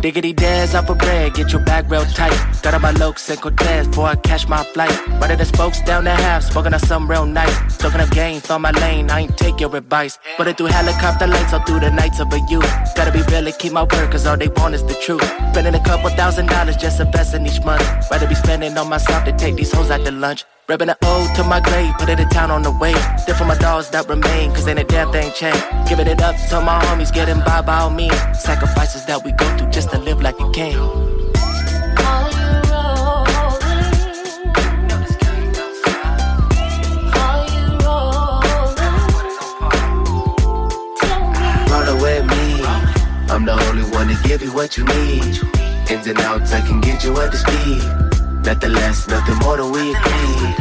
[0.00, 2.32] Diggity dares up a bread, get your bag real tight.
[2.62, 4.96] Got on my lokes and Cortez before I catch my flight.
[5.20, 7.54] Running the spokes down the half, smoking on some real nice.
[7.76, 10.18] Soaking up game, found my lane, I ain't take your advice.
[10.38, 12.70] Running through helicopter lights all through the nights of a youth.
[12.96, 15.22] Gotta be real and keep my word, cause all they want is the truth.
[15.52, 17.84] Spending a couple thousand dollars just investing each month.
[18.10, 20.44] Rather be spending on myself to take these hoes out to lunch.
[20.70, 22.94] Ripping an ode to my grave, put it in town on the way.
[23.18, 25.60] Still for my dogs that remain, cause ain't a damn thing changed.
[25.88, 28.14] Giving it up to my homies, getting by by all means.
[28.38, 30.76] Sacrifices that we go through just to live like a king.
[30.78, 31.00] Roll
[42.00, 42.62] with me.
[43.28, 45.40] I'm the only one to give you what you need.
[45.90, 48.09] Ins and outs, I can get you up to speed.
[48.44, 50.56] Nothing less, nothing more than we agreed.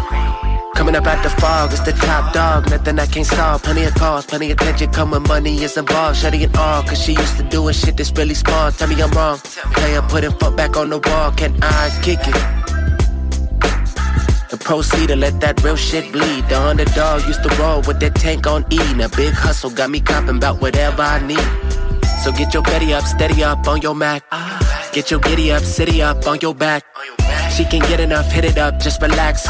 [0.75, 3.63] Coming up out the fog, it's the top dog, nothing I can't solve.
[3.63, 6.17] Plenty of calls, plenty of attention, come when money is involved.
[6.17, 8.71] Shutting it all, cause she used to doing shit that's really small.
[8.71, 9.39] Tell me I'm wrong.
[9.75, 12.35] Player putting foot back on the wall, can I kick it?
[14.51, 16.47] And proceed to let that real shit bleed.
[16.49, 18.79] The underdog used to roll with that tank on E.
[18.93, 21.47] Now big hustle got me copping about whatever I need.
[22.23, 24.23] So get your Betty up, steady up on your Mac.
[24.91, 26.83] Get your giddy up, city up on your back.
[27.59, 29.45] She can get enough, hit it up, just relax.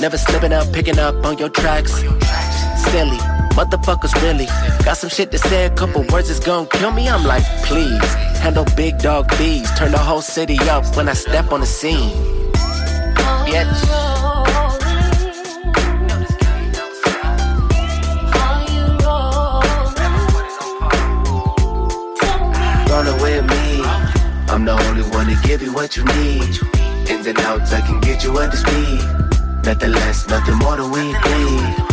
[0.00, 1.92] Never slipping up, picking up on your tracks.
[2.90, 3.18] Silly,
[3.54, 4.46] motherfuckers really.
[4.84, 7.08] Got some shit to say, a couple words is gonna kill me.
[7.08, 8.02] I'm like, please.
[8.42, 12.10] Handle big dog bees, turn the whole city up when I step on the scene.
[13.46, 13.86] Bitch.
[22.90, 23.84] Rolling with me.
[24.48, 26.85] I'm the only one to give you what you need.
[27.08, 29.00] Ins and outs, I can get you up to speed.
[29.64, 31.85] Nothing less, nothing more than we agreed.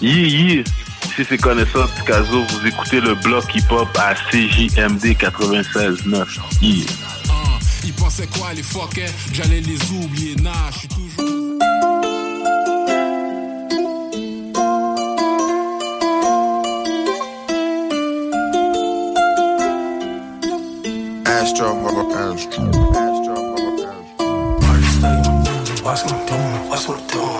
[0.00, 0.64] Yeah, yeah.
[1.14, 6.38] Si c'est connaissance Picasso, vous écoutez le bloc hip-hop à CJMD 96.9.
[6.62, 6.86] Yeah.
[7.84, 11.10] Ils pensaient quoi les fuckers que j'allais les oublier Nah, je suis toujours
[21.26, 21.66] Astro,
[22.14, 22.64] Astro,
[22.94, 23.50] Astro,
[25.84, 27.39] Watch what I'm doing,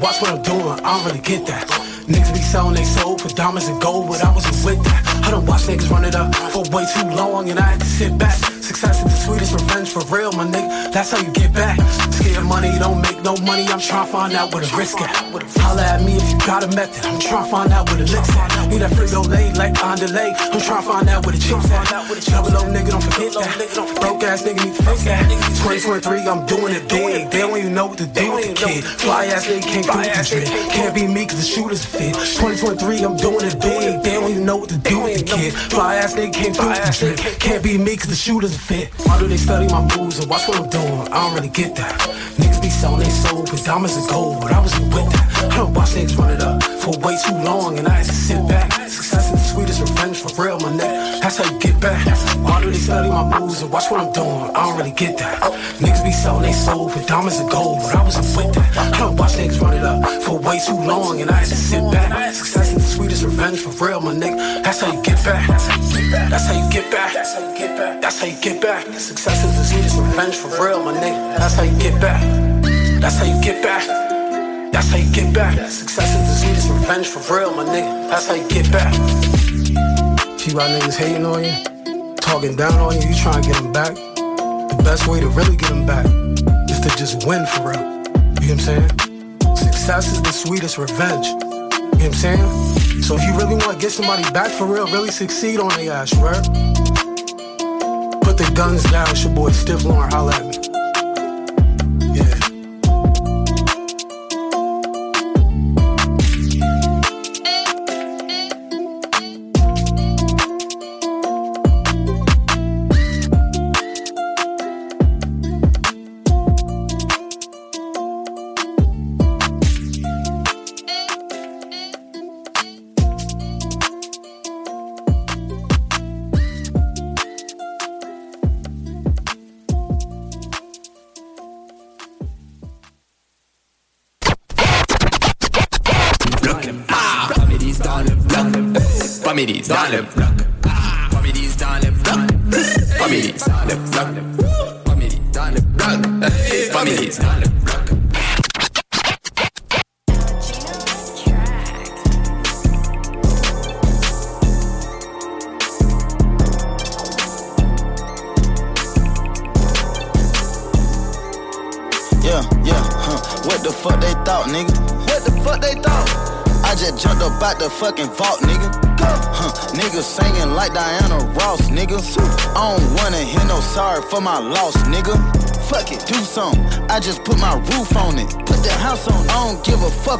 [0.00, 0.80] watch what I'm doing?
[0.80, 1.68] I don't really get that.
[2.06, 5.22] Niggas be selling they soul for diamonds and gold, but I wasn't with that.
[5.24, 7.86] I don't watch niggas run it up for way too long, and I had to
[7.86, 8.36] sit back.
[8.64, 10.92] Success is the sweetest revenge for real, my nigga.
[10.92, 11.78] That's how you get back.
[12.12, 13.66] Scared money don't make no money.
[13.68, 15.14] I'm trying to find out where the risk at.
[15.60, 17.04] Holla at me if you got a method.
[17.04, 18.53] I'm trying to find out where the licks at.
[18.74, 20.34] Need that Frito lay like on delay.
[20.34, 21.86] I'm trying to find out where the chips at.
[21.86, 24.00] Double O nigga, don't forget that.
[24.02, 25.30] Broke ass nigga need to fix that.
[25.62, 27.30] 2023, I'm doing it big.
[27.30, 28.82] They don't even know what to do with the kid.
[28.82, 30.70] Fly ass nigga can't do the drip.
[30.74, 32.14] Can't be me cause the shooters fit.
[32.34, 34.02] 2023, I'm doing it big.
[34.02, 35.54] They don't even know what to do with the kid.
[35.70, 37.18] Fly ass nigga can't do the shit.
[37.38, 38.90] Can't be me cause the shooters fit.
[39.06, 41.06] Why do they study my moves and watch what I'm doing?
[41.14, 42.43] I don't really get that.
[42.74, 45.52] Be selling they soul for diamonds and gold, but I wasn't with that.
[45.52, 48.12] I don't watch niggas run it up for way too long and I had to
[48.12, 48.72] sit back.
[48.90, 51.20] Success is the sweetest revenge for real, my nigga.
[51.20, 52.02] That's how you get back.
[52.42, 54.50] Why do they study my moves and watch what I'm doing?
[54.56, 55.38] I don't really get that.
[55.78, 58.76] Niggas be selling they soul for diamonds and gold, but I wasn't with that.
[58.76, 61.54] I don't watch niggas run it up for way too long and I had to
[61.54, 62.34] sit back.
[62.34, 64.64] Success is the sweetest revenge for real, my nigga.
[64.64, 65.46] That's how you get back.
[65.46, 65.68] That's
[66.48, 67.12] how you get back.
[67.14, 68.00] That's how you get back.
[68.02, 68.82] That's how you get back.
[68.98, 71.38] Success is the sweetest revenge for real, my nigga.
[71.38, 72.43] That's how you get back.
[73.04, 73.84] That's how you get back.
[74.72, 75.58] That's how you get back.
[75.68, 78.08] Success is the sweetest revenge for real, my nigga.
[78.08, 78.94] That's how you get back.
[80.40, 83.72] See why niggas hating on you, talking down on you, you trying to get them
[83.72, 83.94] back.
[83.94, 86.06] The best way to really get them back
[86.70, 87.76] is to just win for real.
[87.76, 88.88] You know what I'm saying?
[89.54, 91.26] Success is the sweetest revenge.
[91.26, 93.02] You know what I'm saying?
[93.02, 95.92] So if you really want to get somebody back for real, really succeed on their
[95.92, 96.42] ass, right?
[98.24, 100.63] Put the guns down, it's your boy Stiff Lauren, holla at me.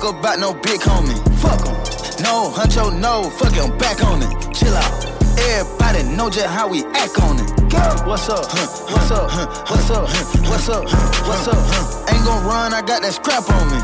[0.05, 1.17] Fuck about no big homie.
[1.41, 1.75] Fuck 'em.
[2.23, 3.31] No, huncho, no.
[3.39, 4.55] Fuck it, I'm back on it.
[4.55, 4.93] Chill out.
[5.39, 7.51] Everybody know just how we act on it.
[8.07, 8.45] What's up?
[8.93, 9.31] What's up?
[9.71, 10.09] What's up?
[10.49, 10.85] What's up?
[11.29, 12.13] What's up?
[12.13, 13.79] Ain't gon' run, I got that scrap on me.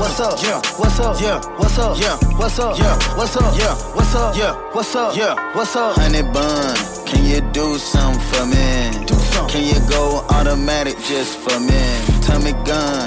[0.00, 0.42] What's up?
[0.42, 0.60] Yeah.
[0.78, 1.20] What's up?
[1.20, 1.38] Yeah.
[1.58, 1.96] What's up?
[2.00, 2.16] Yeah.
[2.38, 2.78] What's up?
[2.78, 2.96] Yeah.
[3.16, 3.56] What's up?
[3.56, 3.74] Yeah.
[3.94, 4.36] What's up?
[4.36, 4.54] Yeah.
[4.72, 5.16] What's up?
[5.16, 5.34] Yeah.
[5.54, 5.96] What's up?
[5.96, 6.74] Honey bun,
[7.06, 9.06] can you do something for me?
[9.06, 9.48] Do something.
[9.52, 11.80] Can you go automatic just for me?
[12.26, 13.06] Tommy gun,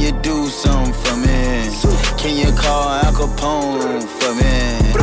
[0.00, 1.68] can you do something for me?
[2.16, 4.96] Can you call Al Capone for me?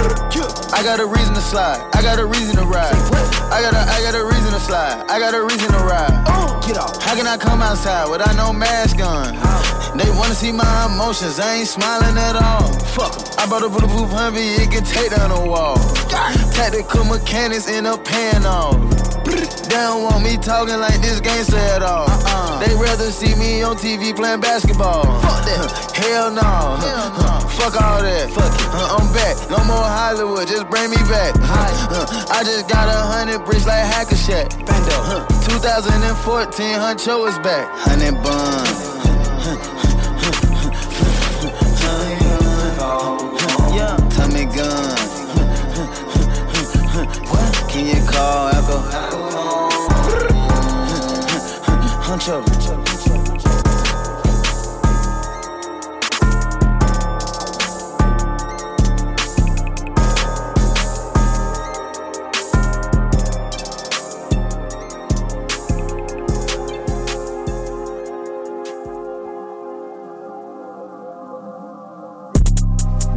[0.73, 1.87] I got a reason to slide.
[1.93, 2.95] I got a reason to ride.
[3.53, 5.05] I got a, I got a reason to slide.
[5.07, 6.09] I got a reason to ride.
[6.65, 7.01] Get off.
[7.01, 9.35] How can I come outside without no mask on?
[9.97, 11.39] They wanna see my emotions.
[11.39, 12.73] I ain't smiling at all.
[12.97, 13.37] Fuck.
[13.37, 14.65] I bought a bulletproof Humvee.
[14.65, 15.77] It can take down a wall.
[16.09, 18.96] Tactical mechanics up paying off.
[19.37, 22.07] They don't want me talking like this gangster at all.
[22.59, 25.03] They rather see me on TV playing basketball.
[25.21, 25.93] Fuck that.
[25.95, 26.41] Hell no.
[27.57, 28.29] Fuck all that.
[28.31, 28.67] Fuck it.
[28.73, 29.37] Uh, I'm back.
[29.49, 30.47] No more Hollywood.
[30.47, 31.35] Just bring me back.
[31.37, 34.49] Uh, I just got a hundred bricks like Hacker Shack.
[34.65, 35.25] Bando.
[35.45, 37.69] 2014, Huncho is back.
[37.85, 38.65] Honey bun.
[43.75, 43.97] Yeah.
[44.09, 44.97] Tommy gun.
[47.77, 47.85] What?
[47.85, 48.77] Can you call Echo?
[52.01, 52.43] Huncho.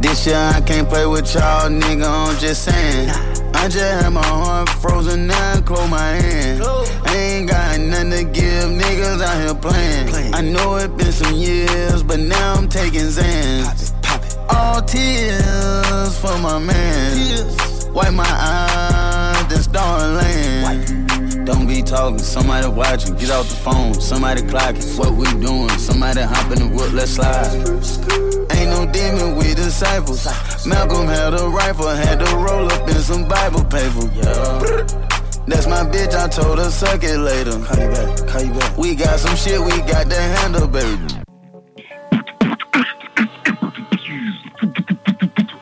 [0.01, 3.30] This year I can't play with y'all, nigga, I'm just saying.
[3.61, 6.63] I just had my heart frozen now, close my hand.
[6.63, 10.33] I ain't got nothing to give, niggas out here playing.
[10.33, 13.93] I know it been some years, but now I'm taking Zans.
[14.49, 17.93] All tears for my man.
[17.93, 21.45] Wipe my eyes, then start laying.
[21.45, 23.15] Don't be talking, somebody watching.
[23.15, 24.97] Get off the phone, somebody clocking.
[24.97, 25.69] What we doing?
[25.77, 28.30] Somebody hop in the wood, let's slide.
[28.61, 30.27] Ain't no demon with disciples.
[30.67, 34.05] Malcolm had a rifle, had to roll up in some Bible paper.
[35.47, 37.57] That's my bitch, I told her suck it later.
[37.65, 38.77] Call you back, call you back?
[38.77, 41.07] We got some shit we got to handle, baby.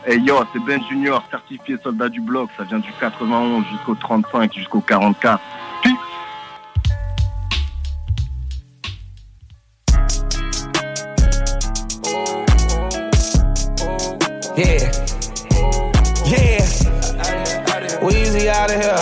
[0.05, 2.49] Hey yo, c'est Ben Junior, certifié soldat du bloc.
[2.57, 5.39] Ça vient du 91 jusqu'au 35, jusqu'au 44.
[14.59, 14.91] Yeah.
[16.27, 16.59] Yeah.
[18.03, 18.99] Weezy out of here.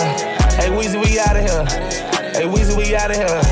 [0.54, 1.66] Hey, Weezy, we out of here.
[2.30, 3.42] Hey, Weezy, we out of here.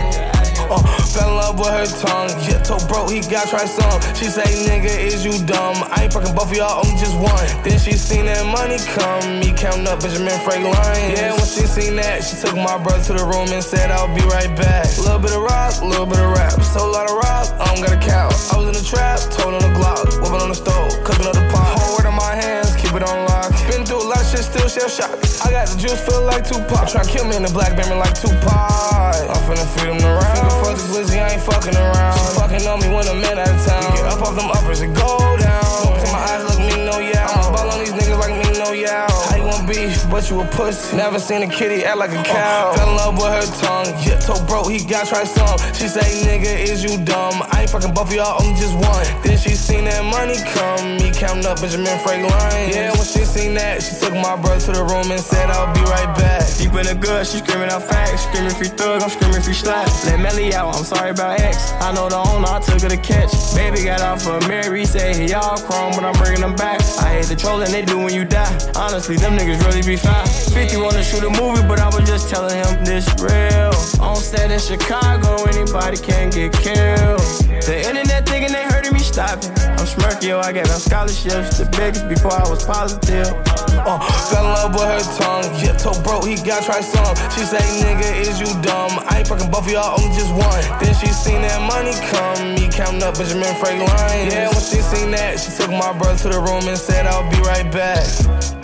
[0.71, 0.79] Uh,
[1.11, 2.31] fell in love with her tongue.
[2.47, 3.99] Yeah, told bro he got try some.
[4.15, 5.83] She say, nigga, is you dumb?
[5.91, 7.43] I ain't fucking both of y'all, only just one.
[7.67, 9.43] Then she seen that money come.
[9.43, 10.79] Me counting up Benjamin Franklin.
[11.11, 14.07] Yeah, when she seen that, she took my brother to the room and said, I'll
[14.15, 14.87] be right back.
[15.03, 16.55] Little bit of rock, little bit of rap.
[16.71, 18.31] So a lot of rock, I don't got a count.
[18.55, 21.35] I was in the trap, told on the Glock, whipping on the stove, cooking up
[21.35, 21.66] the pot.
[22.97, 23.53] It on lock.
[23.69, 25.13] Been through a lot of shit, still shell shock.
[25.45, 26.89] I got the juice, feel like Tupac.
[26.89, 28.49] Try kill me in the black beamer like Tupac.
[28.49, 30.33] I'm finna feed him the round.
[30.33, 32.17] Finna fuck the glizzy, I ain't fucking around.
[32.17, 33.85] She fucking on me when I'm man out of town.
[33.93, 35.65] Get up off them uppers and go down.
[35.85, 37.29] Look to my eyes, look me, no yeah.
[37.29, 39.36] I'ma ball on these niggas like me, no yeah.
[39.57, 40.97] Want beef, but you a pussy.
[40.97, 42.75] Never seen a kitty act like a cow.
[42.75, 43.89] Fell in love with her tongue.
[44.05, 45.57] Yeah, told bro he got try some.
[45.73, 47.43] She say, nigga, is you dumb?
[47.53, 49.07] I ain't fucking both of y'all, only just one.
[49.23, 50.99] Then she seen that money come.
[50.99, 52.33] Me counting up Benjamin Franklin.
[52.69, 55.73] Yeah, when she seen that, she took my brother to the room and said, I'll
[55.73, 56.45] be right back.
[56.59, 58.29] Deep in the good, she screaming out facts.
[58.29, 59.89] Screaming free thug, I'm screaming free slap.
[60.05, 61.73] Let Melly out, I'm sorry about X.
[61.81, 63.33] I know the owner, I took her to catch.
[63.55, 66.83] Baby got off a Mary, say, y'all chrome, but I'm bringing them back.
[67.01, 68.53] I hate the trolling they do when you die.
[68.75, 70.27] Honestly, them niggas really be fine.
[70.27, 73.71] 50 wanna shoot a movie, but I was just telling him this real.
[74.03, 77.21] On set in Chicago, anybody can get killed.
[77.63, 79.51] The internet thinking they hurting me, stop it.
[79.79, 83.31] I'm smirky, yo, I gave them scholarships, the biggest before I was positive.
[83.87, 84.01] Uh,
[84.31, 85.47] fell in love with her tongue.
[85.63, 87.15] Yeah, told bro he got try some.
[87.31, 88.99] She say, nigga, is you dumb?
[89.07, 90.63] I ain't fucking both of y'all, only just one.
[90.83, 92.55] Then she seen that money come.
[92.55, 93.87] Me counting up Benjamin Franklin.
[94.27, 97.31] Yeah, when she seen that, she took my brother to the room and said, I'll
[97.31, 98.56] be right back.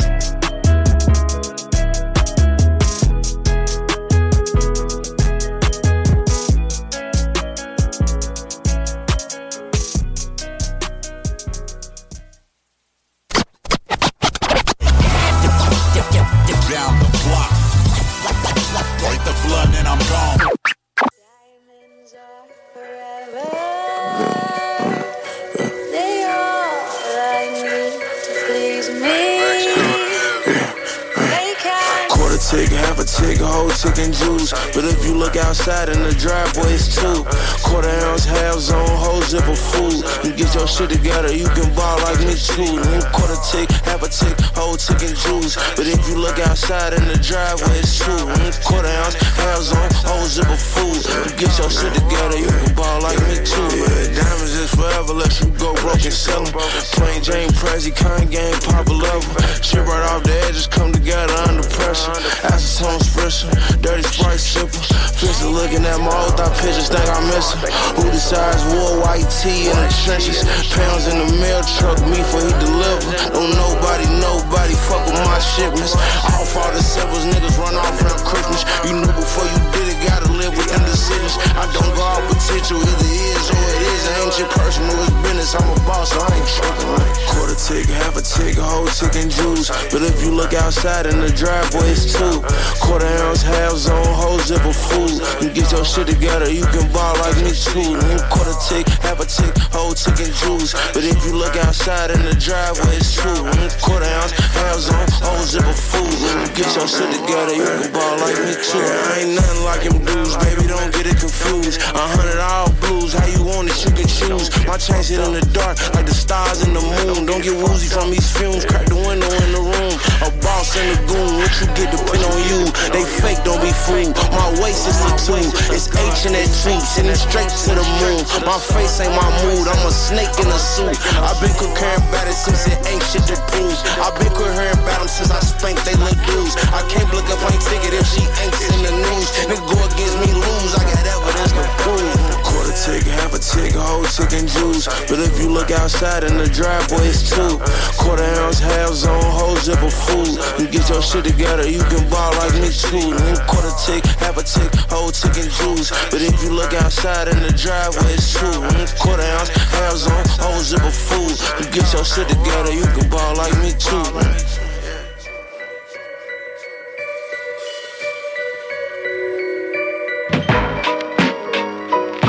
[33.82, 34.54] Chicken juice.
[34.74, 37.26] But if you look outside in the driveway, it's two.
[37.66, 40.06] Quarter ounce, half zone, whole zipper food.
[40.22, 42.78] You get your shit together, you can ball like me too.
[42.78, 45.58] Then quarter tick, half a tick, whole chicken juice.
[45.74, 48.22] But if you look outside in the driveway, it's two.
[48.38, 51.02] Then Quarter ounce, half zone, whole zipper food.
[51.26, 53.68] You get your shit together, you can ball like me too.
[54.14, 56.52] Diamonds is forever, let you go broke and sell 'em.
[56.94, 59.42] Plain Jane, Prezi, Kanye, Papa Lover.
[59.62, 62.12] Shit right off the edges come together under pressure.
[62.46, 63.50] Acetone spritzer,
[63.80, 64.82] dirty Sprite sipper.
[65.16, 67.70] Fisher looking at my old thought pictures, think I miss her.
[67.96, 70.42] Who decides war, white tee in the trenches?
[70.74, 73.10] Pounds in the mail truck, me for he deliver.
[73.30, 75.94] Don't nobody, nobody fuck with my shipments.
[76.26, 78.66] Off all the siblings, niggas run off around Christmas.
[78.82, 81.38] You knew before you did it, gotta live with indecisions.
[81.54, 84.02] I don't go out potential, either is or it is.
[84.02, 85.54] It ain't your personal, it's business.
[85.54, 86.90] I'm a boss, so I ain't tripping.
[87.30, 89.70] Quarter tick, half a tick, whole tick and juice.
[89.94, 92.42] But if you look outside in the driveway, it's two.
[92.82, 95.20] Quarter ounce, half zone, whole zipper food.
[95.42, 97.96] You get your shit together, you can ball like me too.
[98.00, 100.72] Then quarter tick, half a tick, whole tick and juice.
[100.92, 103.44] But if you look outside in the driveway, it's true.
[103.52, 106.06] Then Quarter ounce, half zone, whole zipper food.
[106.06, 108.78] You get your shit together, you can ball like me too.
[108.78, 111.82] I ain't nothing like them dudes, baby, don't get it confused.
[111.82, 114.46] A hundred all blues, how you want it, you can choose.
[114.70, 117.26] My chains hit in the dark, like the stars in the moon.
[117.26, 119.94] Don't get woozy from these fumes, crack the window in the room.
[120.22, 122.70] A boss and a goon, what you get depend on you.
[122.94, 124.14] They fake, don't be fooled.
[124.34, 125.42] My waist is a two,
[125.74, 128.22] it's H and that G, sending straight to the moon.
[128.46, 130.96] My face ain't my mood, I'm a snake in a suit.
[131.22, 133.76] I've been comparing about it since it ain't shit to prove.
[134.02, 136.54] I've been comparing about them since I spanked they little dudes.
[136.70, 139.26] I can't look up my ticket if she ain't in the news.
[139.46, 142.41] Nigga go against me, lose, I got evidence to prove.
[142.62, 144.86] Quarter tick, half a tick, whole chicken juice.
[145.10, 147.58] But if you look outside in the driveway, it's two.
[147.98, 150.38] Quarter ounce, half zone, whole zipper food.
[150.60, 153.18] You get your shit together, you can ball like me too.
[153.18, 155.90] Then quarter tick, half a tick, whole chicken juice.
[156.14, 158.46] But if you look outside in the driveway, it's two.
[158.46, 161.34] Then Quarter ounce, half zone, whole zipper food.
[161.58, 164.71] You get your shit together, you can ball like me too.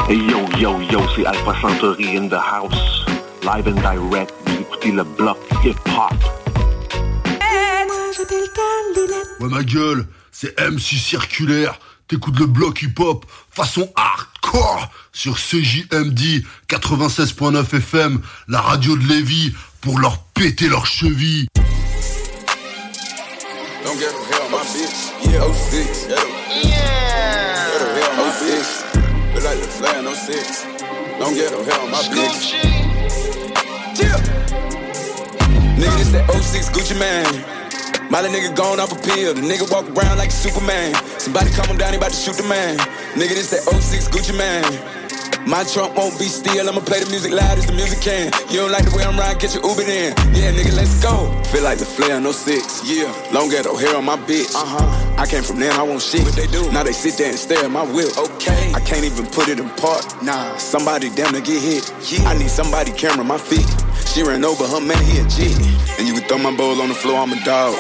[0.10, 3.06] Hey yo, yo, yo, c'est Alpha Centauri in the house.
[3.42, 6.14] Live and direct, vous écoutez le bloc hip-hop.
[9.40, 11.80] Ouais, ma gueule, c'est MC Circulaire.
[12.10, 20.00] T'écoutes le bloc hip-hop façon hardcore sur CJMD 96.9 FM, la radio de Lévis, pour
[20.00, 21.48] leur péter leurs chevilles.
[23.86, 25.14] Don't get hell, my bitch.
[25.32, 26.08] Yeah, 06.
[26.08, 26.28] Get them.
[26.62, 27.68] Yeah.
[27.72, 28.83] Get hell, my bitch.
[29.34, 30.64] Look like the flag, no six.
[31.20, 32.54] Don't get them hell, my bitch.
[33.98, 34.18] Yeah.
[35.78, 37.44] Nigga, this that 06 Gucci Mane.
[38.12, 39.34] My little nigga gone off a pill.
[39.34, 40.94] The nigga walk around like a Superman.
[41.18, 42.78] Somebody calm him down, he about to shoot the man.
[43.18, 45.03] Nigga, this that 06 Gucci Mane.
[45.46, 46.70] My trunk won't be still.
[46.70, 48.32] I'ma play the music loud as the music can.
[48.50, 50.16] You don't like the way I'm riding, get your Uber in.
[50.32, 51.28] Yeah, nigga, let's go.
[51.52, 52.82] Feel like the flare, no six.
[52.88, 54.56] Yeah, long ghetto hair on my bitch.
[54.56, 55.22] Uh huh.
[55.22, 56.24] I came from there, I want shit.
[56.24, 56.72] What they do?
[56.72, 58.18] Now they sit there and stare at my whip.
[58.18, 58.72] Okay.
[58.74, 60.04] I can't even put it in park.
[60.24, 60.56] Nah.
[60.58, 61.92] Somebody damn to get hit.
[62.12, 62.30] Yeah.
[62.30, 63.68] I need somebody camera my feet.
[64.08, 65.52] She ran over her man, he a G.
[66.00, 67.76] And you can throw my bowl on the floor, I'm a dog.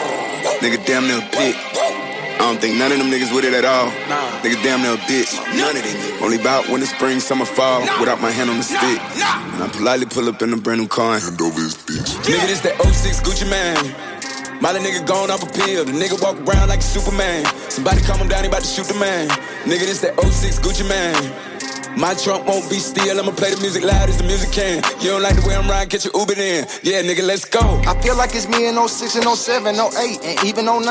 [0.59, 2.12] Nigga, damn near a.
[2.43, 3.87] I don't think none of them niggas with it at all.
[4.43, 5.31] Nigga, damn near a bitch.
[5.55, 6.21] None of them.
[6.21, 7.79] Only about when the spring, summer, fall.
[8.01, 8.99] Without my hand on the stick.
[9.55, 12.19] And I politely pull up in a brand new car and hand over his bitch.
[12.27, 13.95] Nigga, this that 06 Gucci Mane.
[14.59, 15.85] My little nigga gone off a pill.
[15.85, 17.45] The nigga walk around like a Superman.
[17.71, 19.29] Somebody calm him down, he about to shoot the man.
[19.63, 21.31] Nigga, this that 06 Gucci Mane.
[21.97, 23.19] My trunk won't be still.
[23.19, 24.83] I'ma play the music loud as the music can.
[24.99, 26.65] You don't like the way I'm riding, get your Uber in.
[26.81, 27.81] Yeah, nigga, let's go.
[27.85, 30.81] I feel like it's me in 06 and 07, 08, and even 09.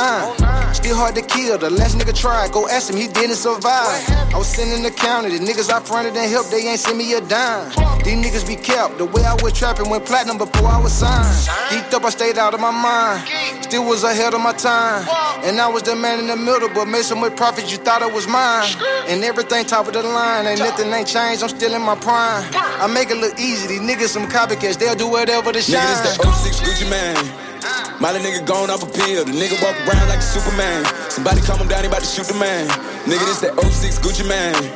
[0.74, 1.58] Still hard to kill.
[1.58, 2.52] The last nigga tried.
[2.52, 3.98] Go ask him, he didn't survive.
[4.32, 5.36] I was sitting in the county.
[5.36, 7.70] The niggas I fronted and helped, they ain't send me a dime.
[8.04, 8.98] These niggas be kept.
[8.98, 11.26] The way I was trapping went platinum before I was signed.
[11.70, 13.28] Geeked up, I stayed out of my mind.
[13.64, 15.06] Still was ahead of my time.
[15.44, 18.02] And I was the man in the middle, but made so much profit you thought
[18.02, 18.70] it was mine.
[19.08, 20.46] And everything top of the line.
[20.46, 22.44] Ain't nothing ain't changed, I'm still in my prime.
[22.54, 23.68] I make it look easy.
[23.68, 25.80] These niggas some copycats, they'll do whatever to shine.
[25.80, 27.52] Nigga, this the 06 Gucci Mane.
[28.00, 29.24] My little nigga gone off a pill.
[29.24, 30.84] The nigga walk around like a Superman.
[31.08, 32.66] Somebody calm him down, he about to shoot the man.
[33.06, 34.72] Nigga, this that 06 Gucci Mane.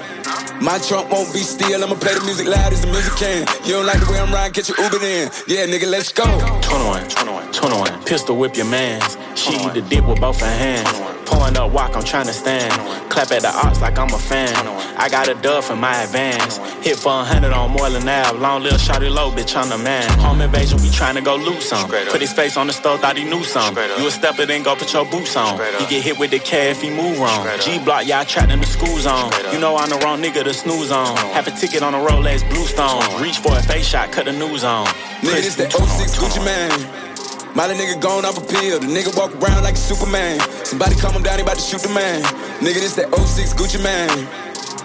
[0.62, 1.82] My trunk won't be still.
[1.82, 3.46] I'ma play the music loud as the music can.
[3.64, 5.30] You don't like the way I'm riding, get your Uber in.
[5.46, 6.24] Yeah, nigga, let's go.
[6.62, 8.04] 21, 21, 21.
[8.04, 9.18] Pistol whip your mans.
[9.34, 11.15] She eat the dick with both her hands.
[11.26, 12.72] Pulling up walk, I'm trying to stand.
[13.10, 14.54] Clap at the ox like I'm a fan.
[14.96, 16.58] I got a dub for my advance.
[16.84, 18.38] Hit for a hundred on Moreland Ave.
[18.38, 20.08] Long little shotty low, bitch, I'm the man.
[20.20, 21.88] Home invasion, we trying to go loose some.
[21.90, 23.76] Put his face on the stove, thought he knew some.
[23.76, 25.58] You a stepper, then go put your boots on.
[25.78, 27.46] He get hit with the K if he move wrong.
[27.60, 29.30] G block, y'all trapped in the school zone.
[29.52, 31.16] You know I'm the wrong nigga to snooze on.
[31.34, 33.20] Have a ticket on a Rolex Bluestone.
[33.20, 34.86] Reach for a face shot, cut the news on.
[35.20, 37.15] Nigga, this that 06 Gucci Mane.
[37.56, 38.78] Little nigga gone off a pill.
[38.78, 40.38] The nigga walk around like a Superman.
[40.62, 42.22] Somebody calm him down, he about to shoot the man.
[42.60, 44.28] Nigga, this that 06 Gucci man.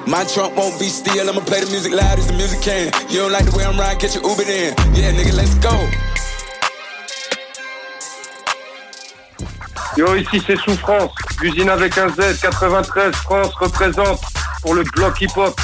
[0.07, 1.29] My trunk won't be still.
[1.29, 2.91] I'ma play the music loud as the music can.
[3.09, 4.73] You don't like the way I'm riding, get your Uber in.
[4.95, 5.75] Yeah, nigga, let's go.
[9.97, 11.11] Yo, ici c'est Souffrance,
[11.41, 14.21] l'usine avec un Z, 93 France représente
[14.61, 15.59] pour le bloc hip-hop.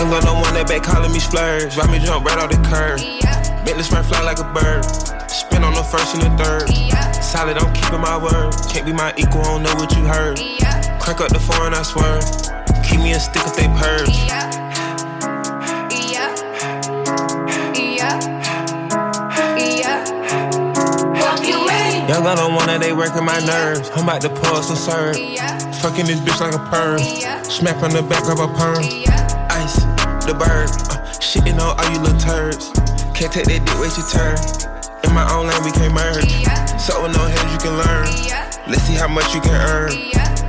[0.00, 1.76] Young gun no one that back calling me splurge.
[1.76, 3.04] Ride me jump right off the curb.
[3.68, 4.80] Bentley spread fly like a bird.
[5.28, 6.72] Spin on the first and the third.
[7.20, 8.56] Solid, I'm keeping my word.
[8.72, 10.40] Can't be my equal, I don't know what you heard.
[11.04, 12.16] Crank up the foreign, I swear.
[12.80, 14.08] Keep me a stick if they purge.
[14.24, 14.48] Yeah.
[22.08, 23.90] Young on one that they working my nerves.
[23.92, 25.16] I'm about to pull some serve.
[25.84, 26.98] Fucking this bitch like a perm.
[27.44, 29.09] Smack on the back of a perm.
[30.30, 30.70] The bird.
[30.86, 32.70] Uh, shitting on all you little turds.
[33.18, 34.38] Can't take that dick, wait your turn.
[35.02, 36.22] In my own lane, we can't merge.
[36.78, 38.06] So with no hands, you can learn.
[38.70, 39.90] Let's see how much you can earn.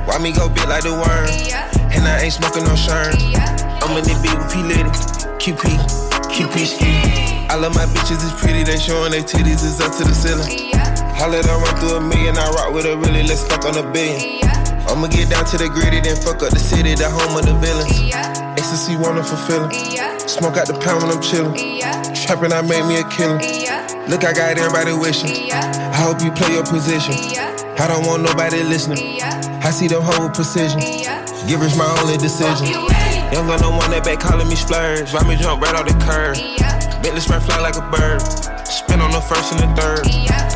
[0.06, 1.26] Why me go big like the worm?
[1.90, 3.18] And I ain't smoking no shirt.
[3.82, 4.86] I'm in the beat with P Litty.
[5.42, 5.66] QP,
[6.30, 6.94] QP ski.
[7.50, 8.62] I love my bitches, it's pretty.
[8.62, 10.46] They showing their titties, it's up to the ceiling.
[10.78, 13.74] I let her run through a million, I rock with a really, let's fuck on
[13.74, 14.46] a billion.
[14.86, 17.58] I'ma get down to the gritty, then fuck up the city, the home of the
[17.58, 18.41] villains.
[18.62, 19.74] Ecstasy, wonderful feeling.
[20.22, 21.50] Smoke out the pound when I'm chillin'.
[22.14, 23.42] Trapping, I made me a killer.
[24.06, 25.50] Look, I got everybody wishing.
[25.50, 27.10] I hope you play your position.
[27.82, 29.18] I don't want nobody listening.
[29.66, 30.78] I see them with precision.
[31.50, 32.70] Givers my only decision.
[33.34, 35.10] Young gun, no one that back calling me splurge.
[35.10, 36.38] Ride me jump right off the curb.
[37.02, 38.22] Bentley spread fly like a bird.
[38.62, 40.06] Spin on the first and the third.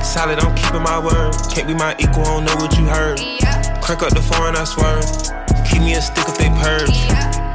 [0.07, 1.35] Solid, I'm keeping my word.
[1.51, 3.19] Can't be my equal, I don't know what you heard.
[3.83, 5.03] Crank up the foreign, I swear.
[5.67, 7.46] Keep me a stick if they purge.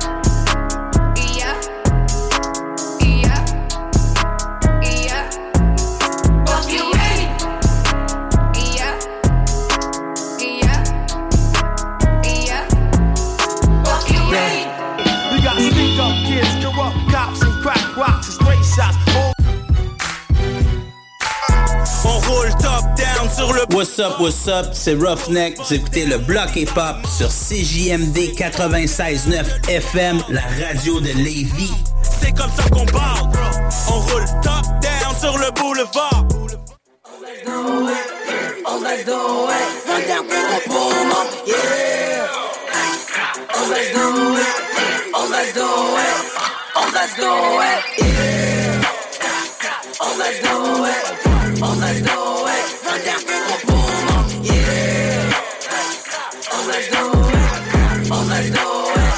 [23.73, 25.57] What's up, what's up, c'est Roughneck.
[25.57, 31.71] Vous écoutez le bloc hip-hop sur CJMD 96.9 FM, la radio de Lévis.
[32.03, 33.29] C'est comme ça qu'on parle.
[33.87, 36.25] On roule top down sur le boulevard.
[38.65, 39.13] Oh, let's do
[39.49, 39.87] it.
[39.87, 40.25] Run down,
[41.47, 42.27] yeah.
[43.53, 44.55] Oh, let's do it.
[45.13, 46.19] Oh, let's do it.
[46.75, 47.23] Oh, let's do
[47.61, 48.81] it, yeah.
[50.01, 51.03] Oh, let's do it.
[51.63, 52.17] Oh, let's do
[52.47, 52.65] it.
[52.85, 53.40] Run down,
[56.71, 57.51] let's do it.
[58.11, 58.65] Oh, let's do
[58.99, 59.13] it.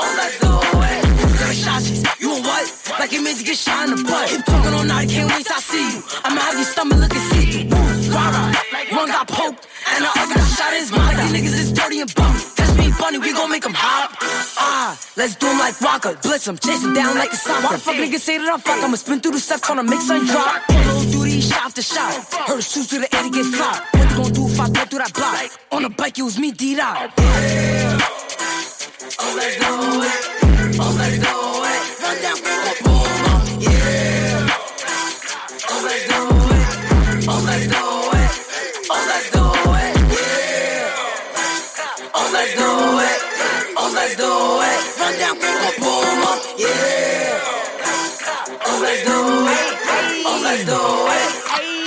[0.00, 1.02] Oh, let's do it.
[1.40, 2.64] Versace, you a what?
[2.98, 4.28] Like your music get shot in the butt.
[4.28, 6.02] Keep talking all night, can't wait till I see you.
[6.24, 8.14] I'ma have your stomach looking see through.
[8.14, 8.52] Rah,
[8.92, 11.16] one got poked, and the other got shot in his mouth.
[11.16, 12.55] These niggas is dirty and bum.
[15.16, 17.62] Let's do 'em like Waka, blitz 'em, chase 'em down like a soccer.
[17.62, 18.82] Why the fuck niggas say that I'm fuck?
[18.82, 20.62] I'ma spin through the steps, tryna make something drop.
[20.68, 22.12] Pull duty, shot to shot.
[22.46, 23.82] Heard shoes to the to get flop.
[23.92, 25.50] What you gonna do if I go through that block?
[25.72, 27.12] On the bike, it was me, D-Dot.
[27.18, 27.98] Oh, yeah.
[29.18, 30.12] Oh, let's it.
[30.78, 31.32] Oh, let's do
[31.72, 31.80] it.
[32.02, 32.38] Run down,
[44.16, 44.32] let's do
[44.62, 45.00] it.
[45.00, 47.40] Run down, boom up, yeah.
[48.66, 49.72] Oh, let's do it.
[50.26, 51.30] Oh, let's do it.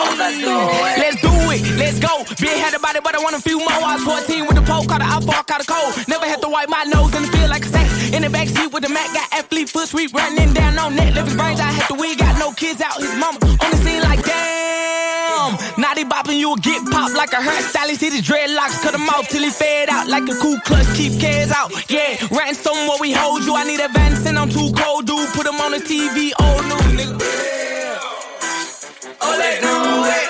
[0.02, 0.98] Oh, let's do it.
[1.00, 2.24] Let's do it, let's go.
[2.40, 3.72] Been had about it, but I want a few more.
[3.72, 6.08] I was 14 with the pole, caught an outfall, caught a cold.
[6.08, 8.14] Never had to wipe my nose in the field like a sack.
[8.14, 11.14] In the backseat with the Mac, got athlete foot sweep running down on net.
[11.14, 12.98] Lift his brains, I had the wig, got no kids out.
[12.98, 14.29] His mama on the scene like
[15.50, 15.82] damn.
[15.82, 18.02] Now bopping, you'll get popped like a hairstylist.
[18.02, 20.88] Hit his dreadlocks, cut him off till he fade out like a cool clutch.
[20.96, 22.18] Keep cares out, yeah.
[22.32, 23.56] Ransom where we hold you.
[23.56, 25.30] I need advance and I'm too cold, dude.
[25.30, 27.20] Put him on the TV, old news, nigga.
[29.22, 29.74] Oh, let's do
[30.16, 30.28] it.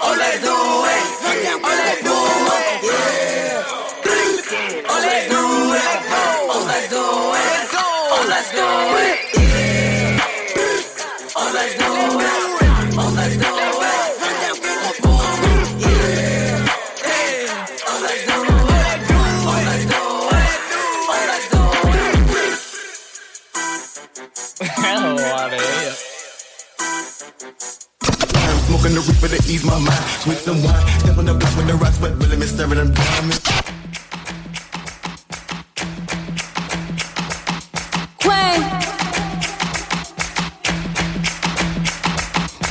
[0.00, 1.02] Oh, let's do it.
[1.64, 2.47] Oh, let's do it.
[28.88, 30.04] The reaper to ease my mind.
[30.22, 30.86] Switch some wine.
[31.00, 33.38] Step on the block with the rocks, but really me staring them diamonds.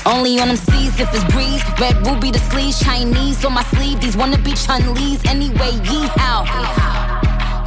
[0.06, 1.62] Only on them seas if it's breeze.
[1.80, 4.02] Red ruby the sleeves, Chinese on my sleeve.
[4.02, 5.72] These wanna be Chun-Li's anyway.
[5.84, 7.07] Yee how.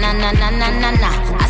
[0.00, 1.33] na na na na na na.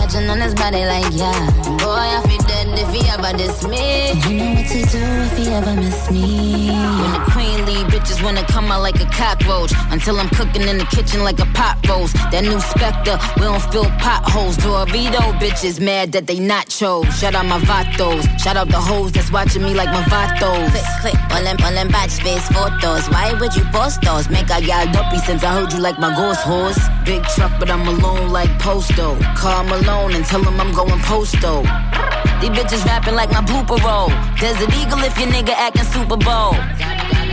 [0.00, 1.40] touching on his body like yeah.
[1.78, 4.12] Boy I feel dead if he ever diss me.
[4.24, 6.70] You know what to do if he ever miss me.
[7.00, 9.72] When the queen leave, bitches wanna come out like a cockroach.
[9.90, 12.14] Until I'm cooking in the kitchen like a pot roast.
[12.32, 14.56] That new Spectre, we don't fill potholes.
[14.58, 17.06] Dorito bitches mad that they not chose.
[17.18, 18.22] Shout out my vatos.
[18.38, 20.70] Shout out the hoes that's watching me like my vatos.
[20.70, 23.08] Click, click, all them, all them batch face photos.
[23.10, 24.28] Why would you post those?
[24.30, 26.80] Make I got dumpy since I heard you like my ghost horse.
[27.04, 29.18] Big truck, but I'm alone like Posto.
[29.36, 31.62] Call Malone and tell him I'm going posto.
[32.40, 34.08] These bitches rapping like my blooper roll.
[34.38, 36.54] Desert Eagle if your nigga acting Super Bowl.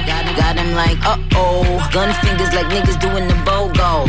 [0.10, 1.90] Got got him like, uh oh.
[1.94, 4.08] Gun fingers like niggas doing the BOGO.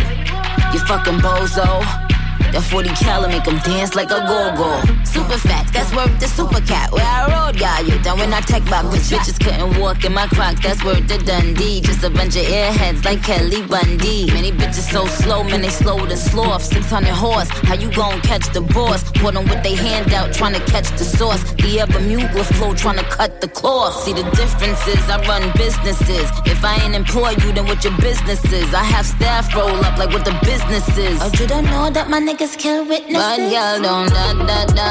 [0.72, 2.07] You fucking bozo.
[2.52, 4.80] That 40 cal make them dance like a go-go.
[5.04, 6.92] Super facts, that's worth the super cat.
[6.92, 8.84] Where I rode, got you down when I tech back.
[8.86, 11.80] Bitch, bitches couldn't walk in my crocs, that's worth the Dundee.
[11.80, 14.26] Just a bunch of airheads like Kelly Bundy.
[14.32, 16.62] Many bitches so slow, man, they slow to sloth.
[16.62, 19.04] 600 horse, how you gon' catch the boss?
[19.12, 21.42] Put them with they hand out, trying to catch the sauce.
[21.54, 24.02] The Bermuda flow, trying to cut the cloth.
[24.04, 26.30] See the differences, I run businesses.
[26.46, 28.72] If I ain't employ you, then what your business is?
[28.74, 31.18] I have staff roll up like what the business is.
[31.20, 33.16] Oh, you don't know that my niggas kill witnesses?
[33.16, 34.88] Bad girl, don't da da da.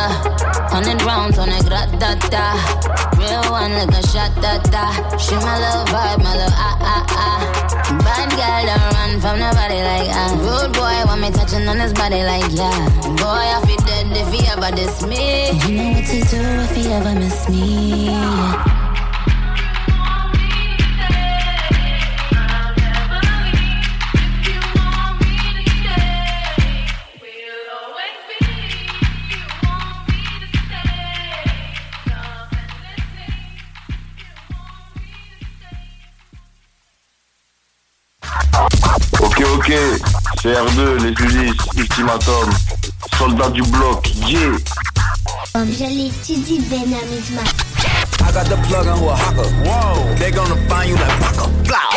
[0.74, 2.45] Hundred rounds on a grat da da.
[3.17, 4.85] Real one like a shot da da.
[5.17, 7.40] She my little vibe, my little ah ah ah.
[8.01, 10.33] Bad girl, don't run from nobody like ah.
[10.41, 12.90] Rude boy, want me touching on his body like yeah.
[13.22, 15.51] Boy, I feel dead if he ever diss me.
[15.67, 18.07] You know what to do if he ever miss me.
[18.07, 18.86] Yeah.
[39.67, 39.79] Ok, ok,
[40.41, 42.49] c'est R2, les Ulysses, Ultimatum,
[43.17, 44.55] soldat du bloc, yeah.
[45.55, 47.41] Je l'étudie, Ben Amizma.
[48.21, 49.49] I got the plug on who a hawker.
[49.65, 50.15] Whoa.
[50.15, 51.49] They gonna find you like Paco.
[51.65, 51.91] Blah.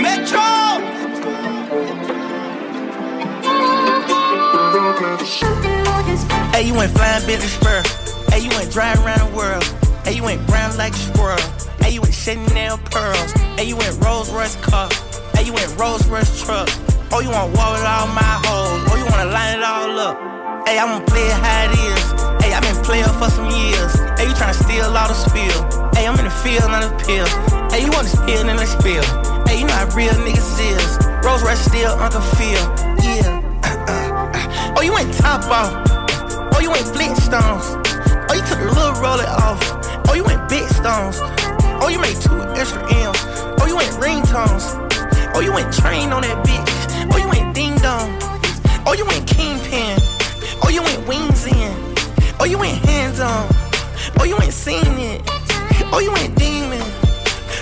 [0.00, 0.48] Metro!
[6.60, 7.82] Hey, you ain't flying Billy Spur.
[8.28, 9.64] Hey, you ain't driving around the world.
[10.04, 11.40] Hey, you ain't brown like a squirrel.
[11.80, 13.32] Hey, you ain't Chanel pearls.
[13.56, 14.90] Hey, you ain't Rolls Royce car.
[15.32, 16.68] Hey, you ain't Rolls Royce truck.
[17.16, 18.76] Oh, you want war with all my hoes.
[18.92, 20.68] Oh, you wanna line it all up.
[20.68, 22.04] Hey, I'ma play it how it is.
[22.44, 23.96] Hey, i been playing for some years.
[24.20, 25.64] Hey, you tryna steal all the spill.
[25.96, 27.24] Hey, I'm in the field, not the pill.
[27.72, 29.00] Hey, you want to spill, then let's spill.
[29.48, 31.24] Hey, you know how real niggas is.
[31.24, 32.60] Rolls Royce still Uncle Phil.
[33.00, 33.40] Yeah.
[33.64, 34.74] Uh, uh, uh.
[34.76, 35.99] Oh, you ain't top off.
[36.60, 37.64] Oh, you ain't Flintstones.
[38.28, 39.56] Oh, you took the little roller off.
[40.10, 41.16] Oh, you ain't big stones.
[41.80, 43.16] Oh, you made two extra M's.
[43.56, 44.76] Oh, you ain't ringtones.
[45.34, 46.68] Oh, you ain't trained on that bitch.
[47.08, 48.12] Oh, you ain't ding dong.
[48.84, 49.96] Oh, you ain't kingpin.
[50.60, 51.72] Oh, you ain't wings in.
[52.38, 53.48] Oh, you ain't hands on.
[54.20, 55.22] Oh, you ain't seen it.
[55.96, 56.84] Oh, you ain't demon.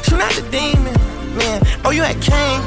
[0.03, 0.99] Shoot out the demon,
[1.39, 1.63] man.
[1.85, 2.59] Oh, you ain't king,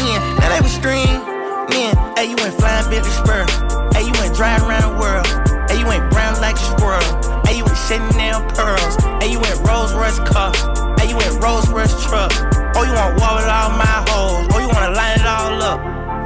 [0.00, 0.40] man.
[0.40, 1.20] Now they was string,
[1.68, 1.92] man.
[2.16, 3.44] Hey, you ain't flying Billy Spur.
[3.92, 5.45] Hey, you ain't driving around the world.
[5.86, 7.42] You ain't brown like a squirrel.
[7.46, 8.96] Hey, you ain't Chanel pearls.
[9.22, 10.50] Hey, you ain't Rolls Royce car.
[10.98, 12.34] Hey, you ain't Rolls Royce truck.
[12.74, 14.50] Oh, you want war with all my hoes.
[14.50, 15.78] Oh, you wanna line it all up.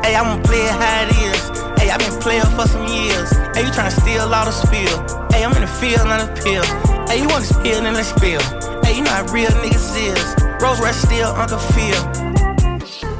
[0.02, 1.42] Hey, I'ma play it how it is.
[1.76, 3.36] Hey, i been playing for some years.
[3.52, 4.96] Hey, you tryna steal all the spill.
[5.28, 6.64] Hey, I'm in the field, not a pill.
[7.04, 8.40] Hey, you wanna spill, then let's spill.
[8.80, 10.24] Hey, you know how real niggas is.
[10.62, 12.00] Rolls Royce still Uncle Phil.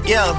[0.09, 0.33] Yeah,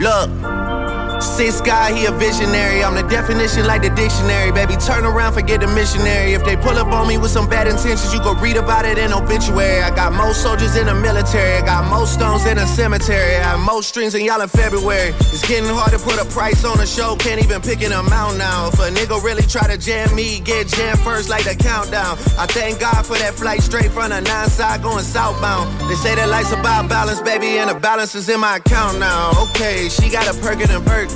[0.00, 0.75] look.
[1.20, 2.84] Six guy, he a visionary.
[2.84, 4.52] I'm the definition like the dictionary.
[4.52, 6.32] Baby, turn around, forget the missionary.
[6.34, 8.98] If they pull up on me with some bad intentions, you go read about it
[8.98, 9.82] in obituary.
[9.82, 11.58] I got most soldiers in the military.
[11.58, 13.36] I got most stones in a cemetery.
[13.36, 15.10] I have most strings in y'all in February.
[15.32, 17.16] It's getting hard to put a price on a show.
[17.16, 18.68] Can't even pick an amount now.
[18.68, 22.18] If a nigga really try to jam me, get jammed first like the countdown.
[22.38, 25.72] I thank God for that flight straight from the nine side going southbound.
[25.88, 29.32] They say that life's about balance, baby, and the balance is in my account now.
[29.50, 31.15] Okay, she got a Birkin and Burke.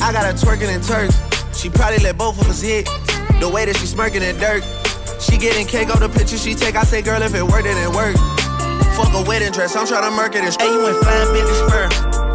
[0.00, 1.14] I got her twerking in Turks.
[1.52, 2.86] She probably let both of us hit.
[3.38, 4.64] The way that she smirking in dirt.
[5.20, 6.74] She getting cake on the picture she take.
[6.74, 8.18] I say, girl, if it worked, it worked.
[8.96, 9.76] Fuck a wedding dress.
[9.76, 11.84] I'm trying to murk it Hey, you ain't flying Billy Spur.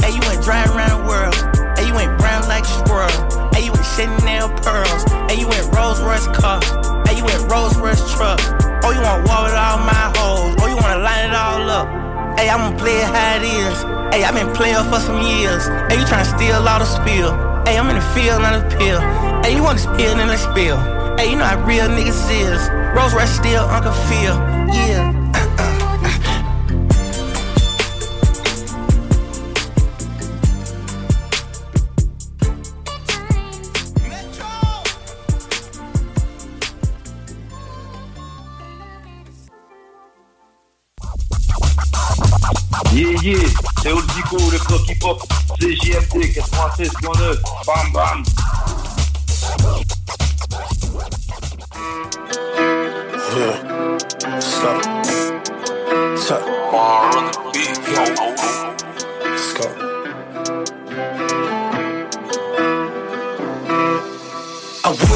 [0.06, 1.34] Hey, you ain't driving around the world.
[1.74, 3.50] Hey, you ain't brown like a squirrel.
[3.50, 5.02] Hey, you ain't Chanel pearls.
[5.26, 6.62] Hey, you ain't Rolls Royce car.
[7.10, 8.38] Hey, you ain't Rolls Royce truck.
[8.86, 10.54] Oh, you want war with all my hoes.
[10.62, 11.90] Oh, you wanna line it all up.
[12.38, 13.78] Hey, I'ma play it how it is.
[14.14, 15.66] Hey, i been playing for some years.
[15.90, 17.55] Hey, you tryna steal all the spill.
[17.66, 19.02] Hey, I'm in the field, not a pill.
[19.42, 20.78] Hey, you wanna spill, then let's spill.
[21.18, 22.70] Hey, you know how real niggas is.
[22.96, 24.36] Rolls Royce still Uncle Phil.
[24.70, 25.25] Yeah.
[43.26, 43.40] Yeah,
[43.82, 45.20] c'est Old le bloc hip-hop,
[45.60, 48.24] CJMD 96.9, bam bam.
[54.40, 54.80] Stop.
[56.16, 56.44] Stop.
[59.24, 59.66] Let's go.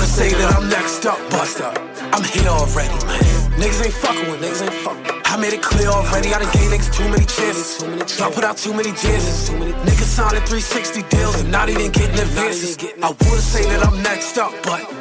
[0.08, 1.78] say that I'm next up, bust up.
[2.12, 3.22] I'm here already, man.
[3.60, 5.19] Niggas ain't fucking with niggas ain't fucking.
[5.32, 6.34] I made it clear already.
[6.34, 8.18] I done gave niggas too many chances.
[8.18, 9.52] Y'all put out too many chances.
[9.86, 12.76] Niggas signing 360 deals and not even getting advances.
[13.04, 14.99] I would say that I'm next up, but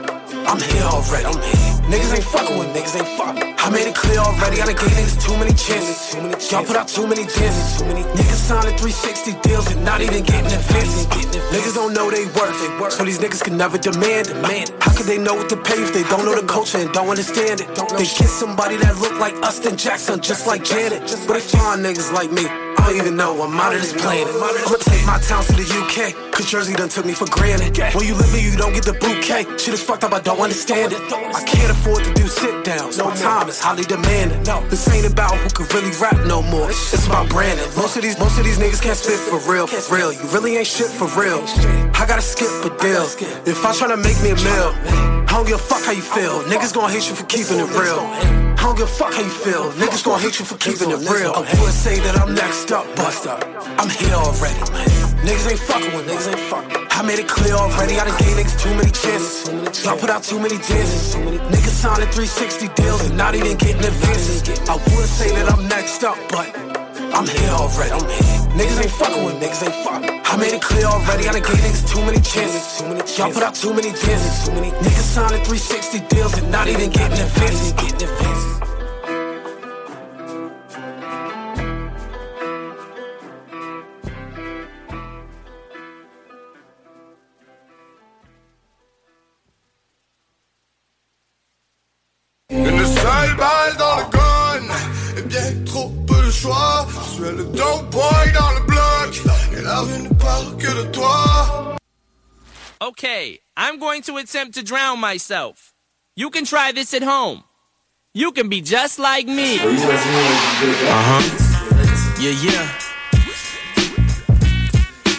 [0.49, 1.27] I'm here already.
[1.27, 1.69] I'm here.
[1.93, 3.55] Niggas ain't fucking with niggas ain't fucking.
[3.59, 4.63] I made it clear already.
[4.63, 6.13] I done gave niggas too many chances.
[6.13, 7.83] too many Y'all put out too many chances.
[7.85, 11.05] Niggas signing 360 deals and not even getting advances.
[11.05, 11.21] Uh,
[11.53, 12.57] niggas don't know they worth.
[12.93, 14.73] So these niggas can never demand it.
[14.81, 17.09] How could they know what to pay if they don't know the culture and don't
[17.09, 17.69] understand it?
[17.97, 21.03] They kiss somebody that look like Austin Jackson, just like Janet.
[21.27, 22.68] But they find niggas like me.
[22.79, 24.33] I don't even know I'm out of this planet.
[24.33, 27.77] I'ma take my towns to the UK, cause Jersey done took me for granted.
[27.95, 29.45] When you live here, you don't get the bouquet.
[29.59, 31.01] Shit is fucked up, I don't understand it.
[31.13, 32.97] I can't afford to do sit downs.
[32.97, 34.43] No time is highly demanding.
[34.45, 36.71] No, this ain't about who can really rap no more.
[36.71, 37.67] It's about branding.
[37.77, 40.13] Most of these, most of these niggas can't spit for real, for real.
[40.13, 41.43] You really ain't shit for real.
[41.99, 43.05] I gotta skip a deal.
[43.45, 44.71] If I try to make me a meal,
[45.27, 46.43] I don't give a fuck how you feel.
[46.45, 48.48] Niggas gonna hate you for keeping it real.
[48.59, 49.71] I don't give a fuck how you feel.
[49.73, 51.33] Niggas gon' hate you for keeping it real.
[51.33, 53.15] I would say that I'm next up, but
[53.79, 54.59] I'm here already.
[55.23, 56.87] Niggas ain't fucking with niggas ain't fucking.
[56.91, 57.95] I made it clear already.
[57.95, 59.85] I done gave niggas too many chances.
[59.85, 61.15] Y'all put out too many chances.
[61.15, 64.43] Niggas signing 360 deals and not even getting advances.
[64.69, 66.51] I would say that I'm next up, but
[67.15, 67.93] I'm here already.
[67.93, 68.39] I'm here.
[68.59, 70.18] Niggas ain't fucking with niggas ain't fucking.
[70.31, 71.27] I made it clear already.
[71.27, 73.19] I done gave niggas too many chances.
[73.19, 74.49] Y'all put out too many chances.
[74.51, 78.58] Niggas signing 360 deals and not even getting advances.
[103.61, 105.75] I'm going to attempt to drown myself.
[106.15, 107.43] You can try this at home.
[108.15, 109.59] You can be just like me.
[109.59, 109.67] Uh
[111.11, 111.23] huh.
[112.21, 112.71] Yeah, yeah.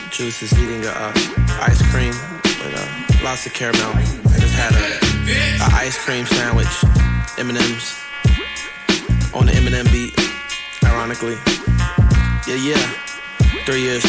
[0.09, 1.11] Juice is eating a uh,
[1.59, 2.15] ice cream
[2.63, 3.91] with uh, lots of caramel.
[3.91, 4.03] I
[4.39, 4.99] just had a,
[5.61, 6.83] a ice cream sandwich,
[7.37, 7.99] M&M's
[9.33, 10.17] on the Eminem beat.
[10.85, 11.35] Ironically,
[12.47, 13.65] yeah, yeah.
[13.65, 14.05] Three years.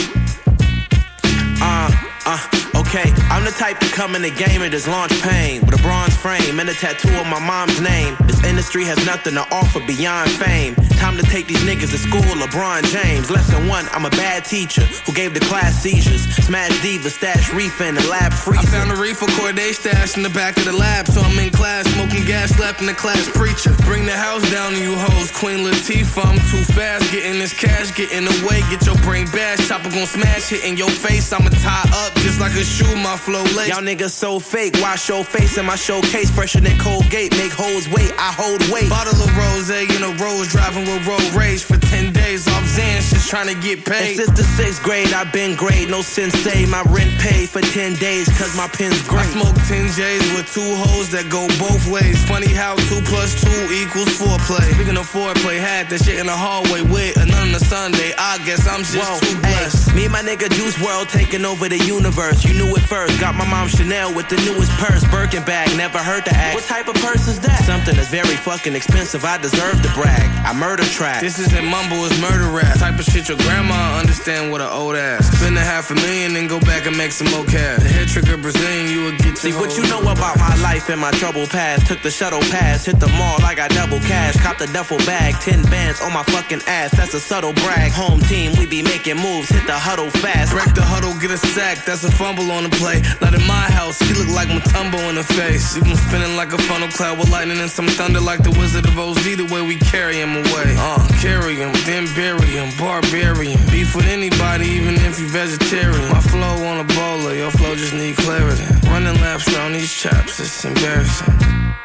[1.61, 1.91] Uh,
[2.27, 2.60] uh,
[2.91, 3.13] okay.
[3.31, 6.17] I'm the type to come in the game and just launch pain with a bronze
[6.17, 8.17] frame and a tattoo of my mom's name.
[8.27, 10.75] This industry has nothing to offer beyond fame.
[10.99, 13.31] Time to take these niggas to school, LeBron James.
[13.31, 16.23] Lesson one, I'm a bad teacher who gave the class seizures.
[16.45, 18.69] Smash diva, stash reef in the lab freezer.
[18.69, 21.51] I found a reefer Corday stash in the back of the lab, so I'm in
[21.51, 23.73] class smoking gas, slapping the class preacher.
[23.87, 26.27] Bring the house down you hoes, Queen Latifah.
[26.27, 29.69] I'm too fast, getting this cash, getting away, get your brain bashed.
[29.69, 31.33] Chopper gon' smash, hitting your face.
[31.33, 33.69] I'ma tie up just like a shoe, my flow lace.
[33.69, 34.75] Y'all niggas so fake.
[34.81, 37.33] Wash your face in my showcase, fresher than Colgate.
[37.37, 38.89] Make hoes wait, I hold weight.
[38.89, 43.11] Bottle of rose in a rose, driving with road rage for 10 days off Zans,
[43.13, 44.19] just trying to get paid.
[44.19, 45.89] And since the sixth grade, I've been great.
[45.89, 49.27] No sensei, my rent paid for 10 days, cause my pen's great.
[49.27, 52.17] I smoke 10 J's with two hoes that go both ways.
[52.25, 54.67] Funny how 2 plus 2 equals 4 play.
[54.73, 58.13] Speaking of foreplay, had that shit in the hallway with another Sunday.
[58.17, 59.91] I guess I'm just Whoa, too blessed.
[59.91, 62.45] Ay, me and my nigga Juice WRLD taking over the universe.
[62.45, 63.21] You knew it first.
[63.21, 65.75] Got my mom Chanel with the newest purse, Birkin bag.
[65.77, 66.55] Never heard the act.
[66.55, 67.65] What type of purse is that?
[67.65, 69.25] Something that's very fucking expensive.
[69.25, 70.27] I deserve to brag.
[70.45, 71.21] I murder track.
[71.21, 72.79] This isn't mumble, it's murder rap.
[72.79, 75.27] Type of shit your grandma understand with an old ass.
[75.39, 77.83] Spend a half a million and go back and make some more cash.
[77.83, 81.01] The head trigger Brazilian, you would get See what you know about my life and
[81.01, 81.87] my trouble past.
[81.87, 84.37] Took the shuttle pass, hit the mall, I got double cash.
[84.37, 86.91] Cop the duffel bag, 10 bands on my fucking ass.
[86.97, 87.93] That's a subtle brag.
[87.93, 90.53] Home team, we be making moves, hit the huddle fast.
[90.53, 93.03] Break the huddle, get a sack, that's a fumble on the play.
[93.21, 95.75] Not in my house, he look like Mutombo in the face.
[95.75, 98.87] Leave him spinning like a funnel cloud with lightning and some thunder like the Wizard
[98.87, 99.17] of Oz.
[99.21, 100.75] The way we carry him away.
[100.77, 103.59] Uh, carry him, then bury him, barbarian.
[103.71, 106.09] Beef with anybody, even if you vegetarian.
[106.11, 108.65] My flow on a bowler, your flow just need clarity.
[108.89, 111.80] Running laps around these chaps, it's embarrassing.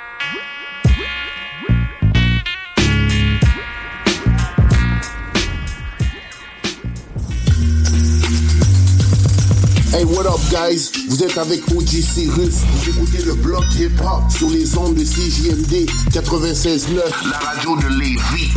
[9.96, 10.92] Hey, what up, guys?
[11.08, 12.66] Vous êtes avec OG Cyrus.
[12.68, 18.52] Vous écoutez le bloc hip-hop sur les ondes de CJMD 96.9, la radio de Lévis.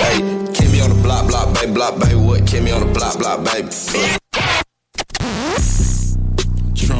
[0.00, 2.44] Hey, keep me on the block, block, baby, block, baby, what?
[2.44, 3.68] Keep me on the block, block, baby.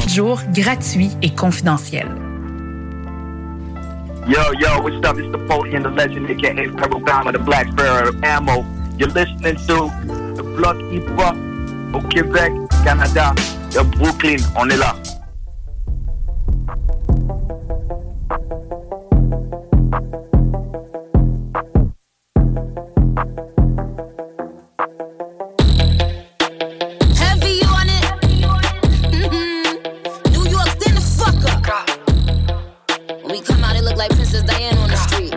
[0.07, 2.07] Jour gratuit et confidentiel.
[4.25, 5.17] Yo, yo, what's up?
[5.17, 8.78] It's the Foley and the legend, aka Purple Obama, the Black Sparrow of Ammo.
[8.99, 9.89] You're listening to
[10.35, 11.37] the Block Hip Hop
[11.93, 12.51] au Québec,
[12.83, 13.33] Canada.
[13.73, 14.93] Y'a Brooklyn, on est là.
[27.15, 28.03] Heavy on it.
[29.13, 30.33] Mm-hmm.
[30.33, 31.89] New York, stand the fuck up.
[33.23, 35.33] When we come out, it look like Princess Diana on the street.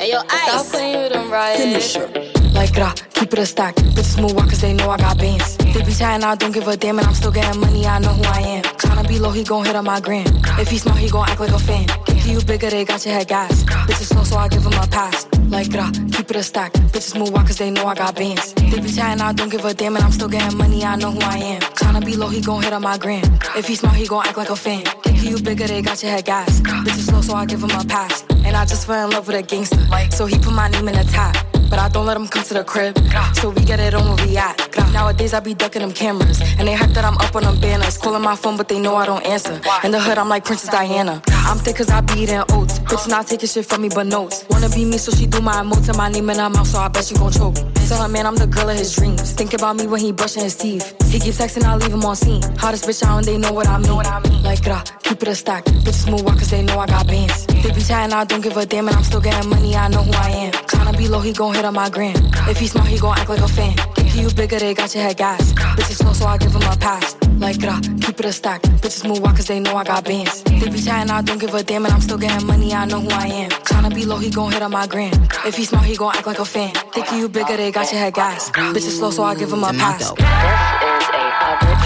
[0.00, 0.42] Hey, yo, Ice.
[0.44, 1.56] Stop playing with them, right?
[1.56, 2.27] Finisher.
[2.58, 3.76] Like rah, keep it a stack.
[3.94, 5.56] Bitches move walk cause they know I got bands.
[5.58, 8.08] They be chatting, I don't give a damn, and I'm still getting money, I know
[8.08, 8.64] who I am.
[8.82, 10.26] Tryna be low, he gon' hit on my gram.
[10.58, 11.86] If he smart, he gon' act like a fan.
[12.06, 13.62] Think you bigger, they got your head gas.
[13.62, 15.28] Bitches slow, so I give him a pass.
[15.46, 16.72] Like rah, keep it a stack.
[16.90, 18.52] Bitches move walk cause they know I got bands.
[18.54, 21.12] They be chatting, I don't give a damn, and I'm still getting money, I know
[21.12, 21.60] who I am.
[21.60, 23.22] Tryna be low, he gon' hit on my gram.
[23.54, 24.82] If he smart, he gon' act like a fan.
[25.04, 26.60] Think you bigger, they got your head gas.
[26.60, 28.24] Bitches slow, so I give him a pass.
[28.44, 29.86] And I just fell in love with a gangster.
[30.10, 31.36] So he put my name in the top.
[31.70, 32.98] But I don't let him come to the crib.
[33.34, 34.56] So we get it on where we at.
[34.92, 36.40] Nowadays I be ducking them cameras.
[36.58, 37.98] And they hype that I'm up on them banners.
[37.98, 39.60] Calling my phone, but they know I don't answer.
[39.84, 41.22] In the hood, I'm like Princess Diana.
[41.48, 42.78] I'm thick cause I be eating oats.
[42.80, 44.44] Bitch not taking shit from me but notes.
[44.50, 46.78] Wanna be me, so she do my emotes and my name in her mouth, so
[46.78, 47.54] I bet she gon' choke.
[47.88, 49.32] Tell her man I'm the girl of his dreams.
[49.32, 50.94] Think about me when he brushing his teeth.
[51.08, 52.42] He keeps texting, I leave him on scene.
[52.58, 54.42] Hottest bitch out and they know what I mean.
[54.42, 55.64] Like rah, keep it a stack.
[55.64, 57.46] Bitches move walk cause they know I got bands.
[57.46, 60.02] They be chatting, I don't give a damn, and I'm still getting money, I know
[60.02, 60.52] who I am.
[60.52, 62.14] Tryna be low, he gon' hit on my gram.
[62.46, 63.74] If he smart, he gon' act like a fan.
[63.94, 65.52] Think you bigger, they got your head gas.
[65.54, 67.16] Bitches slow, so I give him a pass.
[67.38, 68.62] Like rah, keep it a stack.
[68.62, 70.42] Bitches move walk cause they know I got bands.
[70.42, 73.00] They be chatting, I don't give a damn, and I'm still getting money, I know
[73.00, 73.50] who I am.
[73.50, 75.12] Tryna be low, he gon' hit on my gram.
[75.46, 76.74] If he smart, he gon' act like a fan.
[76.92, 78.50] Think you bigger, they got your head gas.
[78.50, 80.77] Bitches slow, so I give him a pass.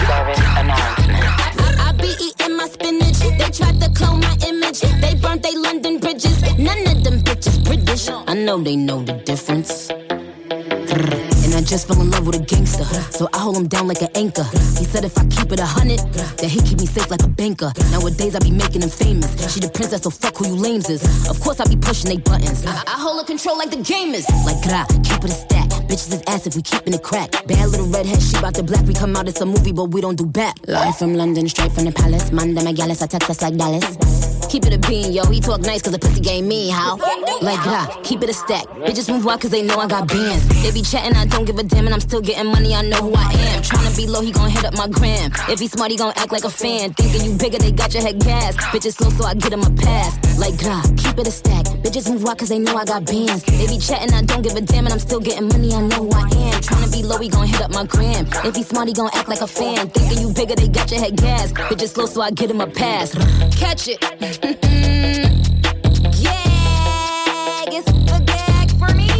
[0.05, 3.19] I be eating my spinach.
[3.19, 4.81] They tried to clone my image.
[4.81, 6.41] They burnt they London bridges.
[6.57, 8.09] None of them bitches British.
[8.09, 9.89] I know they know the difference.
[11.65, 12.83] Just fell in love with a gangster.
[13.11, 14.43] So I hold him down like an anchor.
[14.77, 15.99] He said if I keep it a hundred,
[16.37, 17.71] that he keep me safe like a banker.
[17.89, 19.31] Nowadays I be making him famous.
[19.51, 21.01] She the princess, so fuck who you lames is.
[21.27, 22.65] Of course I be pushing they buttons.
[22.65, 24.29] I, I hold a control like the gamers.
[24.45, 25.69] Like gra, keep it a stack.
[25.89, 27.31] Bitches is ass if we keeping it crack.
[27.47, 28.85] Bad little redhead, she bout the black.
[28.85, 30.55] We come out, it's a movie, but we don't do back.
[30.67, 32.31] Live from London, straight from the palace.
[32.31, 34.32] Manda Megalis, I text us like Dallas.
[34.53, 35.25] Keep it a bean, yo.
[35.25, 36.97] He talk nice cause the pussy game mean, how?
[37.41, 38.67] Like, gra, keep it a stack.
[38.85, 40.47] Bitches move wild cause they know I got bands.
[40.61, 42.97] They be chatting, I don't give a damn, and I'm still getting money, I know
[42.97, 43.63] who I am.
[43.63, 45.31] Tryna be low, he gon' hit up my gram.
[45.49, 46.93] If he smart, he gon' act like a fan.
[46.93, 48.55] Thinking you bigger, they got your head gas.
[48.69, 50.37] Bitches slow, so I get him a pass.
[50.37, 51.65] Like, gra, keep it a stack.
[51.81, 53.41] Bitches move wild cause they know I got bands.
[53.45, 56.05] They be chatting, I don't give a damn, and I'm still getting money, I know
[56.05, 56.61] who I am.
[56.61, 58.27] Tryna be low, he gon' hit up my gram.
[58.45, 59.89] If he smart, he gon' act like a fan.
[59.89, 61.51] Thinking you bigger, they got your head gas.
[61.53, 63.15] Bitches slow, so I get him a pass.
[63.57, 64.42] Catch it.
[64.43, 65.23] Mm-hmm.
[66.21, 69.07] yeah, it's the gag for me.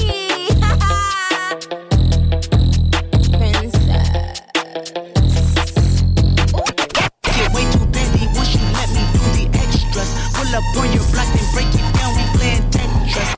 [7.24, 10.10] Get way too busy once you let me do the extras.
[10.34, 12.11] Pull up on your block and break it down.
[12.18, 13.32] We playing Tetris.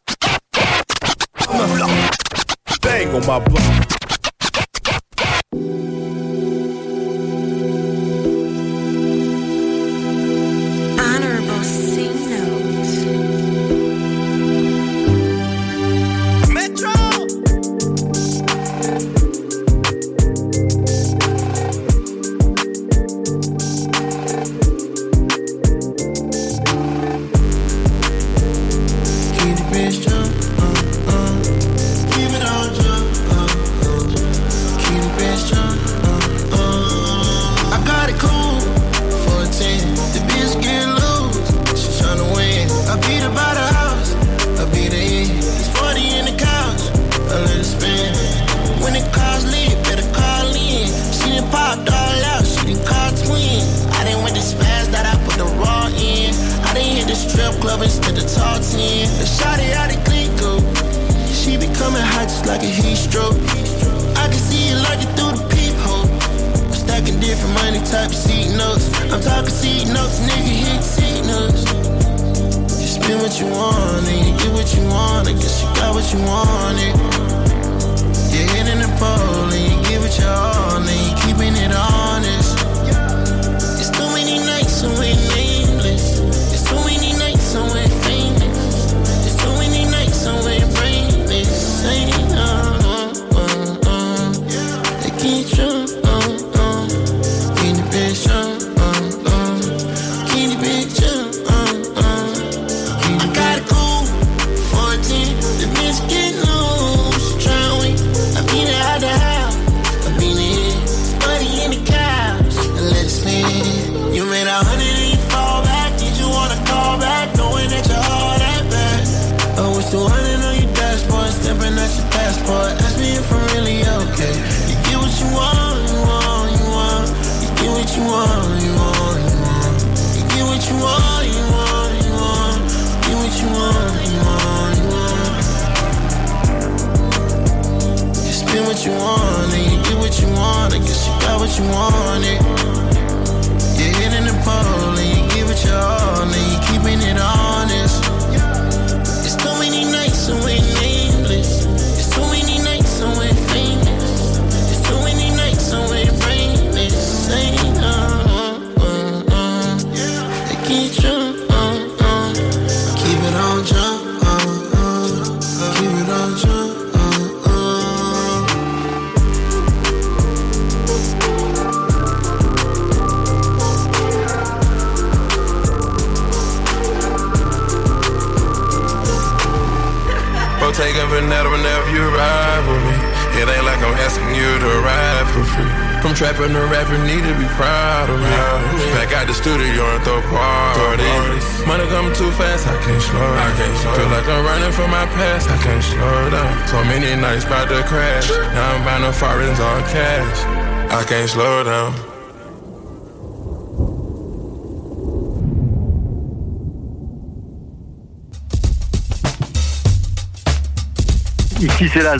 [2.82, 3.75] Bang on my block.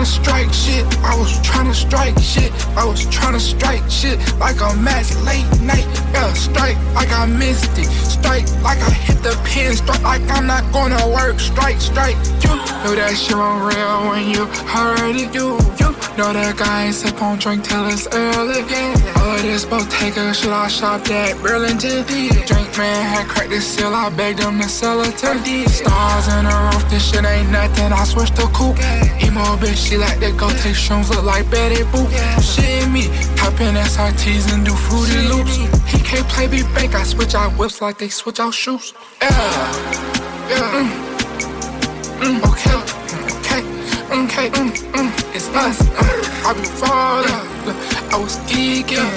[0.00, 3.34] I was trying to strike shit, I was trying to strike shit, I was trying
[3.34, 5.84] to strike shit like a match late night.
[6.14, 10.46] Yeah, strike like I missed it, strike like I hit the pin, strike like I'm
[10.46, 12.16] not gonna work, strike, strike.
[12.40, 16.84] You know that shit won't real when you heard it, you, you know that guy
[16.86, 18.60] ain't sip on drink till it's early.
[18.62, 18.96] again.
[19.18, 22.06] All of this Bottega shit I shopped at Burlington.
[22.06, 26.44] Drink man had cracked the seal, I begged him to sell it to Stars in
[26.46, 27.92] the roof, this shit ain't nothing.
[27.92, 28.78] I switched to coupe.
[29.22, 32.08] Emo bitch, she like to go take shrooms, look like Betty Boop.
[32.40, 33.08] Shit me,
[33.40, 35.56] hop in SRTs and do fruity loops.
[35.90, 38.94] He can't play me bank, I switch out whips like they switch out shoes.
[39.20, 39.28] Yeah,
[40.50, 40.76] yeah.
[40.76, 40.90] Mm.
[42.22, 42.76] Mm, okay,
[43.40, 43.62] okay,
[44.22, 45.80] okay, mm, mm, it's us.
[45.80, 47.42] Uh, I be falling,
[48.12, 49.10] I was geeking,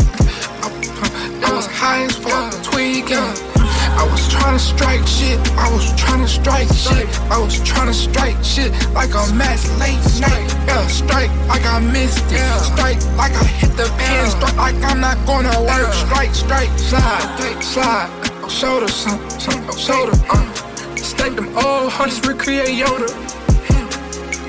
[0.63, 3.52] I, I was high as fuck, tweaking.
[3.97, 7.87] I was trying to strike shit, I was trying to strike shit, I was trying
[7.87, 10.47] to strike shit like a match late night.
[10.67, 14.99] Yeah, strike like I missed it, strike like I hit the pin, strike like I'm
[14.99, 15.93] not gonna work.
[15.93, 18.09] Strike, strike, slide, slide,
[18.49, 20.17] shoulder, some, some, shoulder.
[20.29, 20.53] Uh,
[20.95, 23.09] Stake them old hunters, recreate Yoda.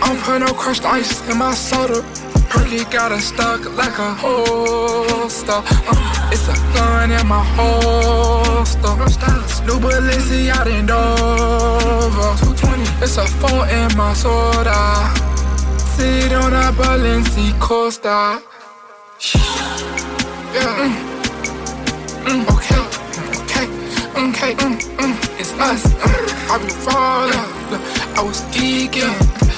[0.03, 2.03] I'm putting put no crushed ice in my soda.
[2.55, 5.61] Perky got it stuck like a holster.
[5.91, 8.95] Uh, it's a gun in my holster.
[9.67, 12.33] New Balenciaga in Dover.
[12.45, 12.83] 220.
[13.03, 15.11] It's a phone in my soda.
[15.97, 18.41] Sit on a Balenci Costa.
[20.55, 20.79] Yeah.
[20.79, 20.95] Mm.
[22.25, 22.83] Mm, okay.
[23.43, 23.67] Okay.
[24.29, 24.55] Okay.
[24.63, 25.85] Mm, mm, it's us.
[25.87, 27.51] Uh, I be falling.
[28.17, 29.54] I was geeking.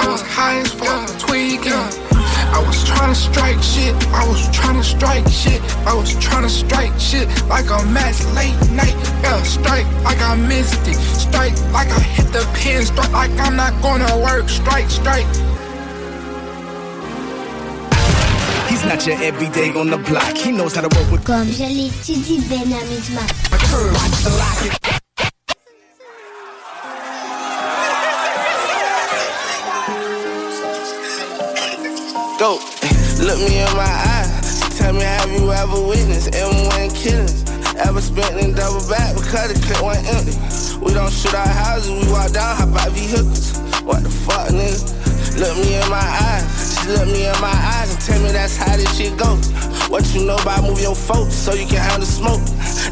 [0.00, 1.72] I, I was high as fuck, tweaking.
[2.50, 3.94] I was trying to strike shit.
[4.08, 5.60] I was trying to strike shit.
[5.86, 8.94] I was trying to strike shit like a match late night.
[9.22, 10.96] Yeah, strike like I missed it.
[10.96, 12.84] Strike like I hit the pin.
[12.86, 14.48] Strike like I'm not gonna work.
[14.48, 15.26] Strike, strike.
[18.68, 20.36] He's not your everyday on the block.
[20.36, 21.24] He knows how to work with.
[21.24, 23.38] Comme je l'ai dit, Ben Amusement.
[32.38, 32.62] Dope.
[33.18, 34.78] Look me in my eyes.
[34.78, 37.42] Tell me, have you ever witnessed M1 killings?
[37.74, 40.38] Ever spent in double back because the clip went empty?
[40.78, 43.58] We don't shoot our houses, we walk down, hop out vehicles.
[43.82, 44.78] What the fuck, nigga?
[45.34, 46.78] Look me in my eyes.
[46.78, 49.50] She look me in my eyes and tell me that's how this shit goes.
[49.90, 52.42] What you know about move your folks so you can handle smoke?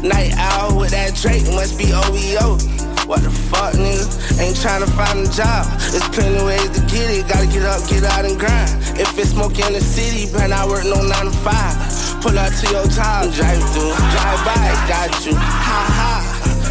[0.03, 2.59] Night owl with that Drake must be OVO.
[3.07, 4.03] What the fuck, nigga?
[4.35, 5.63] Ain't trying to find a job.
[5.95, 7.23] There's plenty ways to get it.
[7.23, 8.67] Gotta get up, get out and grind.
[8.99, 12.19] If it's smoke in the city, better not work no 9 to 5.
[12.19, 15.31] Pull up to your time, drive through, drive by, got you.
[15.39, 16.19] Ha ha.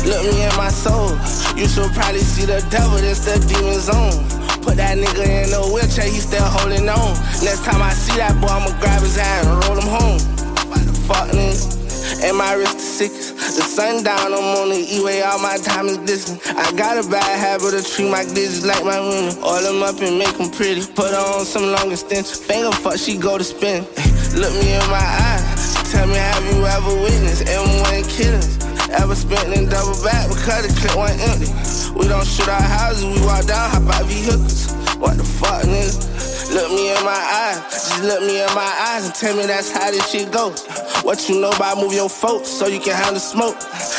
[0.05, 1.17] Look me in my soul.
[1.57, 4.21] You should probably see the devil, that's the demon zone.
[4.61, 7.17] Put that nigga in a wheelchair, he still holding on.
[7.41, 10.21] Next time I see that boy, I'ma grab his hand and roll him home.
[10.69, 11.86] What the fuck nigga?
[12.23, 13.37] And my wrist the sickest.
[13.57, 16.41] The sun down, I'm on the E-way, all my diamonds glistening.
[16.57, 19.35] I got a bad habit of treat my digits like my women.
[19.43, 20.87] Oil them up and make them pretty.
[20.95, 22.37] Put on some long extension.
[22.37, 23.85] Finger fuck, she go to spin.
[24.39, 25.47] Look me in my eyes.
[25.93, 28.59] Tell me, have you ever witnessed M1 killings?
[28.91, 31.51] Ever spent in double back because the clip went empty.
[31.99, 34.73] We don't shoot our houses, we walk down, hop out vehicles.
[34.99, 36.36] What the fuck, nigga?
[36.51, 39.71] Look me in my eyes, just look me in my eyes and tell me that's
[39.71, 40.65] how this shit goes.
[41.03, 43.57] What you know about move your folks so you can handle smoke.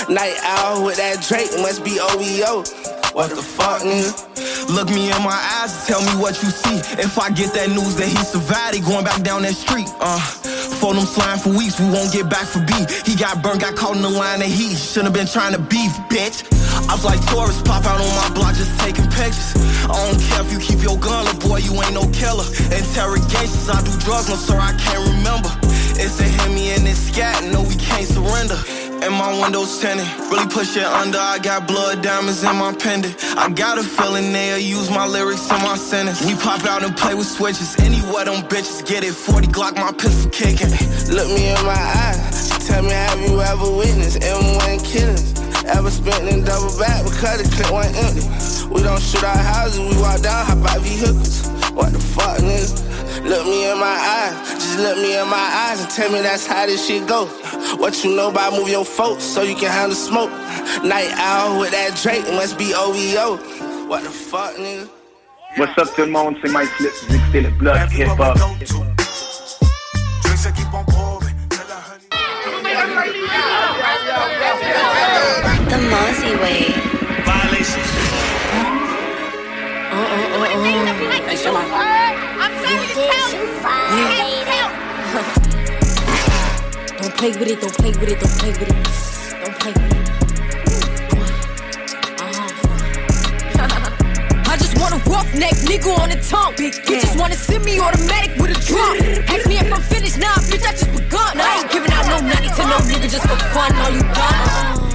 [0.10, 2.64] Night owl with that Drake must be OVO.
[3.18, 4.14] What the fuck, nigga?
[4.70, 6.78] Look me in my eyes and tell me what you see.
[7.02, 9.90] If I get that news that he survived, he going back down that street.
[9.98, 10.22] Uh,
[10.78, 12.78] for them slime for weeks, we won't get back for B.
[13.10, 14.78] He got burned, got caught in the line of heat.
[14.78, 16.46] Shouldn't have been trying to beef, bitch.
[16.86, 19.58] I was like tourists, pop out on my block just taking pictures.
[19.90, 22.46] I don't care if you keep your gun, little boy, you ain't no killer.
[22.70, 25.50] Interrogations, I do drugs, no sir, I can't remember.
[26.00, 28.58] It's a Hemi and it's scat, no, we can't surrender.
[29.02, 31.18] And my windows tinted, really push it under.
[31.18, 33.16] I got blood diamonds in my pendant.
[33.36, 36.24] I got a feeling they'll use my lyrics in my sentence.
[36.26, 37.76] We pop out and play with switches.
[37.80, 39.14] Anywhere them bitches get it.
[39.14, 40.70] 40 Glock, my pistol kicking.
[41.10, 42.50] Look me in my eyes.
[42.68, 45.34] Tell me, have you ever witnessed M1 killings?
[45.66, 48.26] Ever spent in double back because the clip went empty.
[48.74, 51.48] We don't shoot our houses, we walk down, hop out vehicles.
[51.74, 52.87] What the fuck, nigga?
[53.28, 56.48] Look me in my eyes, just look me in my eyes and tell me that's
[56.48, 57.26] how this shit go.
[57.76, 60.32] What you know about move your folks so you can handle smoke.
[60.82, 63.36] Night owl with that Drake must be OVO.
[63.90, 64.90] What the fuck, nigga?
[65.58, 68.38] What's up tout le monde, c'est Mike Flip, vous écoutez le bloc hip-hop.
[75.68, 76.87] The Mozzie way.
[79.98, 81.66] Hey, come on.
[86.98, 88.76] Don't play with it, don't play with it, don't play with it.
[89.42, 89.98] Don't play with it.
[92.22, 93.90] Uh-huh.
[94.52, 96.54] I just want a roughneck nigga on the tongue.
[96.54, 98.98] Bitches wanna send me automatic with a drum.
[99.28, 101.40] Ask me if I'm finished, nah, bitch, I just begun.
[101.42, 103.74] I ain't giving out no money to no nigga just for fun.
[103.74, 104.87] Are you done?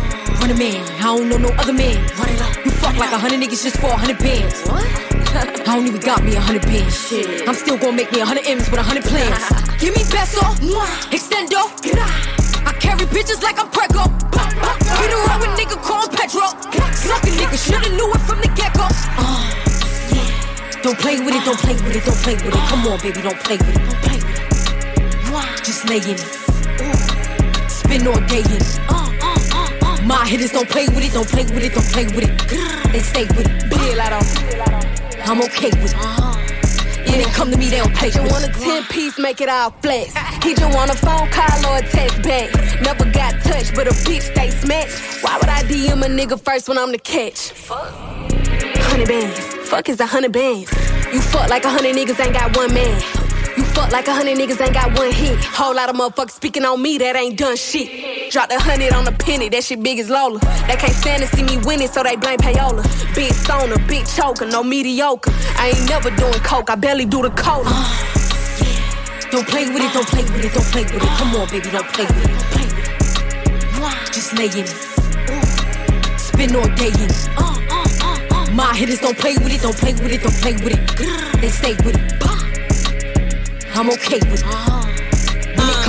[0.52, 1.96] A man, I don't know no other man.
[2.20, 2.52] Run it up.
[2.62, 4.68] You fuck like a hundred niggas just for a hundred bands.
[4.68, 4.84] What?
[5.32, 6.92] I don't even got me a hundred bands.
[6.92, 7.48] Shit.
[7.48, 9.32] I'm still gonna make me a hundred M's with a hundred plans.
[9.80, 10.44] Give me peso,
[11.08, 11.72] extendo.
[12.68, 14.04] I carry bitches like I'm Prego.
[14.28, 16.44] Get around with nigga called Petro.
[17.00, 18.84] Suck a nigga, shoulda knew it from the get go.
[19.16, 19.40] Uh,
[20.84, 22.64] don't play with it, don't play with it, don't play with it.
[22.68, 25.64] Come on, baby, don't play with it, don't play with it.
[25.64, 27.70] Just lay in it.
[27.72, 28.80] Spin all day in it.
[28.90, 29.11] Uh.
[30.04, 32.92] My hitters don't play with it, don't play with it, don't play with it.
[32.92, 33.70] They stay with it.
[33.70, 35.28] Bill, I don't.
[35.28, 35.96] I'm okay with it.
[35.96, 36.32] Uh-huh.
[37.06, 39.48] When they come to me, they don't play Just want a 10 piece, make it
[39.48, 40.14] all flex.
[40.42, 42.52] He just want a phone call or a text back.
[42.82, 45.22] Never got touched, but a bitch stay smashed.
[45.22, 47.52] Why would I DM a nigga first when I'm the catch?
[47.68, 49.38] Hundred bands,
[49.70, 50.68] fuck is a hundred bands.
[51.12, 53.21] You fuck like a hundred niggas ain't got one man.
[53.56, 55.38] You fuck like a hundred niggas ain't got one hit.
[55.44, 58.32] Whole lot of motherfuckers speaking on me that ain't done shit.
[58.32, 60.38] Drop the hundred on the penny, that shit big as Lola.
[60.66, 62.82] They can't stand to see me winning, so they blame payola.
[63.14, 65.30] Big stoner, big choker, no mediocre.
[65.58, 67.68] I ain't never doing coke, I barely do the cola.
[69.30, 71.12] Don't play with it, don't play with it, don't play with it.
[71.20, 74.12] Come on, baby, don't play with it, don't play with it.
[74.12, 76.18] Just lay in it.
[76.18, 78.52] Spin all day in it.
[78.52, 81.40] My hitters don't play with it, don't play with it, don't play with it.
[81.40, 82.31] They stay with it.
[83.74, 84.42] I'm okay with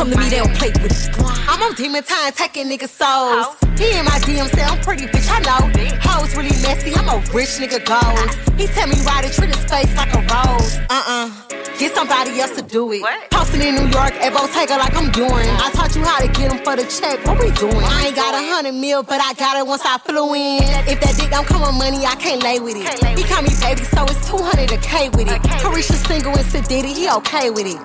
[0.04, 1.16] come to me, they don't play with it.
[1.48, 3.56] I'm on demon time taking niggas souls.
[3.80, 5.64] He in my DM say I'm pretty bitch, I know.
[6.04, 8.36] Hoes really messy, I'm a rich nigga goals.
[8.60, 10.78] He tell me why to treat his face like a rose.
[10.90, 11.32] Uh-uh.
[11.80, 13.02] Get somebody else to do it.
[13.32, 15.48] Posting in New York at Bottega like I'm doing.
[15.64, 17.26] I taught you how to get them for the check.
[17.26, 17.84] What we doing?
[17.84, 20.64] I ain't got a hundred mil, but I got it once I flew in.
[20.86, 22.84] If that dick don't come with money, I can't lay with it.
[23.18, 25.42] He call me baby, so it's 200 a K with it.
[25.64, 27.80] Carisha single and Sid Diddy, he okay with it.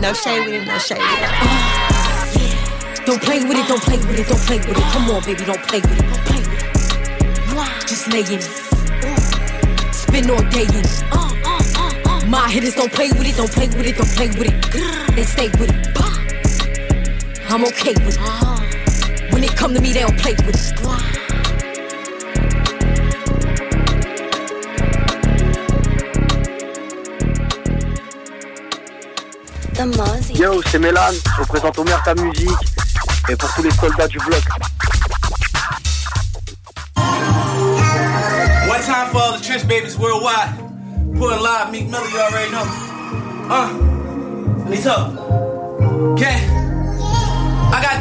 [0.00, 1.30] No shade with it, no shade with it.
[1.40, 4.84] Uh, don't play with it, don't play with it, don't play with it.
[4.92, 7.88] Come on, baby, don't play with it, don't play with it.
[7.88, 9.94] Just lay in it.
[9.94, 11.02] Spin all day in it.
[11.10, 14.46] Uh, uh, My hitters don't play with it, don't play with it, don't play with
[14.46, 15.16] it.
[15.16, 15.88] They stay with it.
[17.50, 18.20] I'm okay with it.
[18.20, 19.30] Uh-huh.
[19.32, 21.37] When it come to me, they don't play with it.
[30.34, 31.00] Yo, c'est Mélan,
[31.36, 32.50] je représente Omer ta musique
[33.28, 34.42] et pour tous les soldats du bloc.
[38.66, 40.50] One time for all the trench babies worldwide.
[41.16, 42.66] Pulling live, Meek Miller, you already know.
[43.48, 45.16] Uh, Let's up.
[46.14, 46.58] Okay.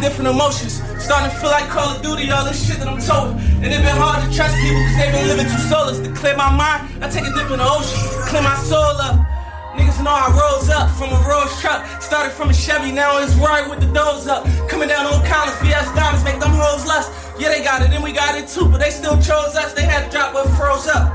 [0.01, 0.81] different emotions.
[0.99, 3.35] Starting to feel like Call of Duty, all this shit that I'm told.
[3.61, 5.99] And it been hard to trust people because they been living too soulless.
[5.99, 7.97] To clear my mind, I take a dip in the ocean,
[8.30, 9.36] clear my soul up.
[9.77, 11.85] Niggas know I rose up from a Rolls truck.
[12.01, 14.45] Started from a Chevy, now it's right with the doors up.
[14.67, 17.11] Coming down on Collins, Fiat diamonds, make them hoes lust.
[17.39, 19.73] Yeah, they got it, and we got it too, but they still chose us.
[19.73, 21.14] They had to drop what froze up.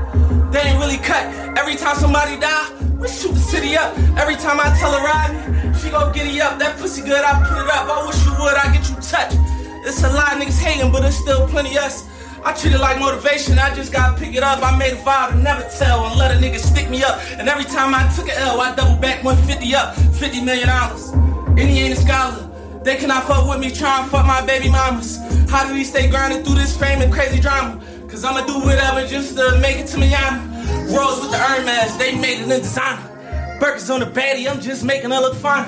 [0.51, 1.27] They ain't really cut.
[1.57, 3.97] Every time somebody die, we shoot the city up.
[4.17, 5.43] Every time I tell her ride
[5.83, 6.59] she go giddy up.
[6.59, 7.91] That pussy good, I put it up.
[7.91, 9.35] I wish you would, I get you touched.
[9.83, 12.07] It's a lot of niggas hating, but there's still plenty us.
[12.45, 14.61] I treat it like motivation, I just gotta pick it up.
[14.61, 17.21] I made a vow to never tell and let a nigga stick me up.
[17.39, 21.11] And every time I took an L, I double back 150 up, 50 million dollars.
[21.11, 22.49] And he ain't a scholar.
[22.83, 25.19] They cannot fuck with me, try and fuck my baby mamas.
[25.49, 27.81] How do we stay grounded through this fame and crazy drama?
[28.09, 30.43] Cause I'ma do whatever just to make it to Miami.
[30.93, 33.57] Rose with the Hermes, they made it in designer.
[33.59, 35.65] Burgers on the baddie, I'm just making her look fine.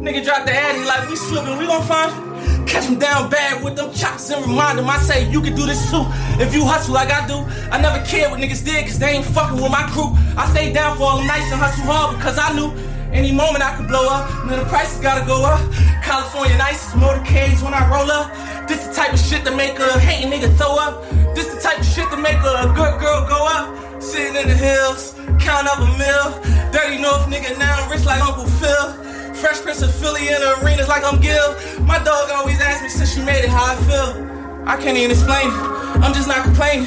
[0.00, 2.33] Nigga drop the addy like we slipping, we gon' find.
[2.66, 5.66] Catch him down bad with them chops and remind him I say you can do
[5.66, 6.04] this too.
[6.42, 7.38] If you hustle like I do,
[7.70, 10.12] I never cared what niggas did cause they ain't fucking with my crew.
[10.36, 12.72] I stayed down for all them nights and hustle hard because I knew
[13.12, 14.28] any moment I could blow up.
[14.42, 15.62] And then the prices gotta go up.
[16.02, 18.28] California nights, motorcades when I roll up.
[18.68, 21.04] This the type of shit to make a hating nigga throw up.
[21.34, 24.02] This the type of shit to make a good girl go up.
[24.02, 26.26] Sitting in the hills, count up a mill.
[26.72, 29.13] Dirty North nigga now rich like Uncle Phil.
[29.34, 31.54] Fresh Prince of Philly in the arenas like I'm Gil.
[31.82, 34.64] My dog always asks me since you made it how I feel.
[34.66, 35.58] I can't even explain it.
[36.00, 36.86] I'm just not complaining.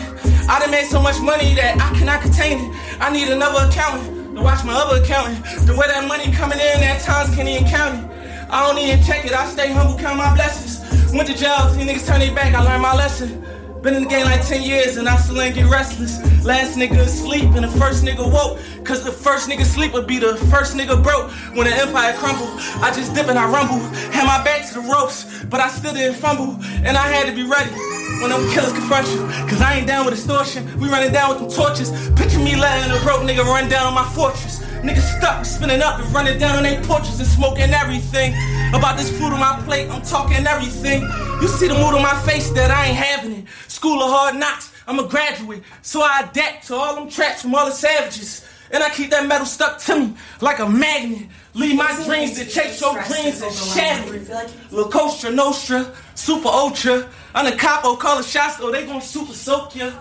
[0.49, 2.97] I done made so much money that I cannot contain it.
[2.99, 5.43] I need another accountant to watch my other accountant.
[5.67, 8.49] The way that money coming in at times can't even count it.
[8.49, 9.33] I don't even check it.
[9.33, 10.79] I stay humble, count my blessings.
[11.13, 12.53] Went to jail, these niggas turn their back.
[12.55, 13.43] I learned my lesson.
[13.87, 16.19] Been in the game like 10 years and I still ain't get restless.
[16.43, 18.59] Last nigga asleep and the first nigga woke.
[18.83, 21.31] Cause the first nigga sleep would be the first nigga broke.
[21.55, 22.49] When the empire crumbled,
[22.83, 23.79] I just dip and I rumble.
[24.11, 26.59] Had my back to the ropes, but I still didn't fumble.
[26.83, 27.71] And I had to be ready
[28.19, 29.23] when them killers confront you.
[29.47, 30.67] Cause I ain't down with extortion.
[30.81, 31.89] We running down with them torches.
[32.19, 34.66] Picture me letting a broke nigga run down my fortress.
[34.83, 38.33] Niggas stuck, spinning up and running down on their porches and smoking everything.
[38.73, 41.01] About this food on my plate, I'm talking everything.
[41.41, 43.45] You see the mood on my face that I ain't having it.
[43.67, 45.63] School of hard knocks, I'm a graduate.
[45.81, 48.47] So I adapt to all them traps from all the savages.
[48.69, 51.29] And I keep that metal stuck to me like a magnet.
[51.53, 54.53] Leave my dreams to chase your dreams and shatter it.
[54.71, 57.09] La Costa Nostra, Super Ultra.
[57.33, 59.91] I'm the capo, call the shots, though they gon' super soak ya.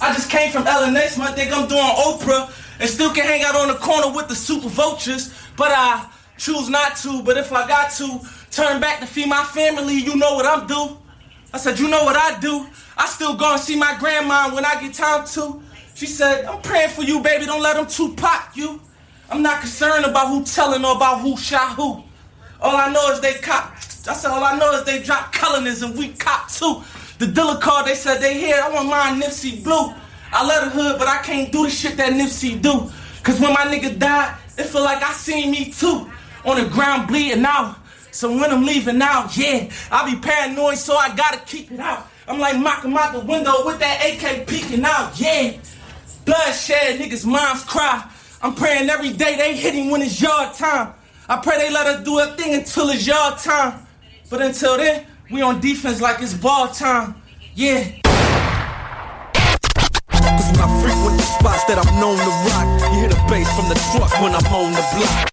[0.00, 2.50] I just came from LNS, my think I'm doing Oprah.
[2.82, 5.32] And still can hang out on the corner with the super vultures.
[5.56, 6.04] But I
[6.36, 7.22] choose not to.
[7.22, 8.20] But if I got to,
[8.50, 10.98] turn back to feed my family, you know what I'm do.
[11.54, 12.66] I said, you know what I do.
[12.98, 15.62] I still go and see my grandma when I get time to.
[15.94, 17.46] She said, I'm praying for you, baby.
[17.46, 18.80] Don't let them Tupac you.
[19.30, 22.02] I'm not concerned about who telling or about who shot who.
[22.60, 23.76] All I know is they cop.
[23.76, 26.82] I said, all I know is they drop colonies and we cop too.
[27.18, 28.60] The dealer card, they said they here.
[28.60, 29.94] I want mine Nipsey Blue.
[30.32, 32.90] I love the hood, but I can't do the shit that Nipsey do.
[33.22, 36.10] Cause when my nigga died, it feel like I seen me too.
[36.44, 37.76] On the ground bleeding out.
[38.10, 42.08] So when I'm leaving out, yeah, I be paranoid, so I gotta keep it out.
[42.26, 45.52] I'm like mocking out the window with that AK peeking out, yeah.
[46.24, 48.08] Bloodshed, niggas' moms cry.
[48.42, 50.94] I'm praying every day they hit him when it's yard time.
[51.28, 53.86] I pray they let us do a thing until it's yard time.
[54.28, 57.14] But until then, we on defense like it's ball time.
[57.54, 58.01] Yeah.
[61.42, 62.64] Spots that I'm known to rock,
[62.94, 65.32] you hear the bass from the truck when I'm on the block.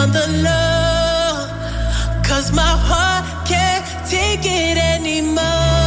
[0.00, 1.46] On the low.
[2.28, 5.79] Cause my heart can't take it anymore.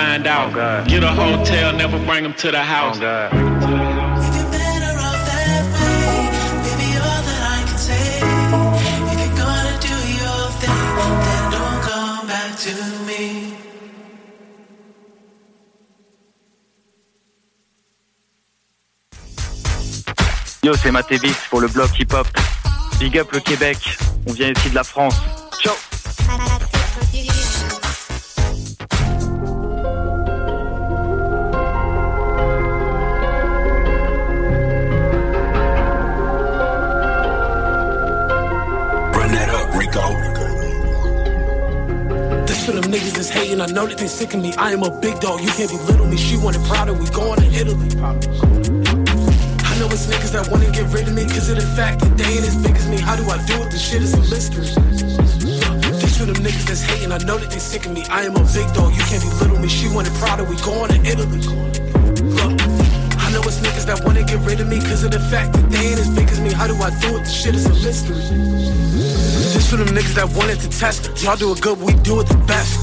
[0.00, 0.52] Find out.
[0.88, 2.98] Get a hotel, never bring them to the house.
[2.98, 3.16] Baby,
[7.06, 8.06] all that I can say.
[9.10, 10.80] If you're gonna do your thing,
[11.26, 12.72] then don't come back to
[13.06, 13.22] me.
[20.62, 22.26] Yo, c'est Matévis pour le bloc hip-hop.
[22.98, 23.78] Big up le Québec.
[24.28, 25.16] On vient ici de la France.
[43.20, 43.60] That's hating.
[43.60, 44.54] I know that they sick of me.
[44.56, 45.42] I am a big dog.
[45.42, 46.16] You can't belittle me.
[46.16, 46.94] She wanted Prada.
[46.94, 47.92] We going to Italy.
[48.00, 52.16] I know it's niggas that wanna get rid of me because of the fact that
[52.16, 52.96] they ain't as big as me.
[52.96, 53.70] How do I do it?
[53.72, 54.72] This shit is a mystery.
[56.00, 57.12] This for them niggas that's hating.
[57.12, 58.04] I know that they sick of me.
[58.08, 58.96] I am a big dog.
[58.96, 59.68] You can't belittle me.
[59.68, 60.44] She wanted Prada.
[60.44, 61.44] We going to Italy.
[62.24, 62.56] Look,
[63.20, 65.68] I know it's niggas that wanna get rid of me because of the fact that
[65.68, 66.52] they ain't as big as me.
[66.56, 67.28] How do I do it?
[67.28, 68.24] This shit is a mystery.
[69.70, 71.22] For them niggas that wanted to test.
[71.22, 72.74] Y'all do it good, we do it the best.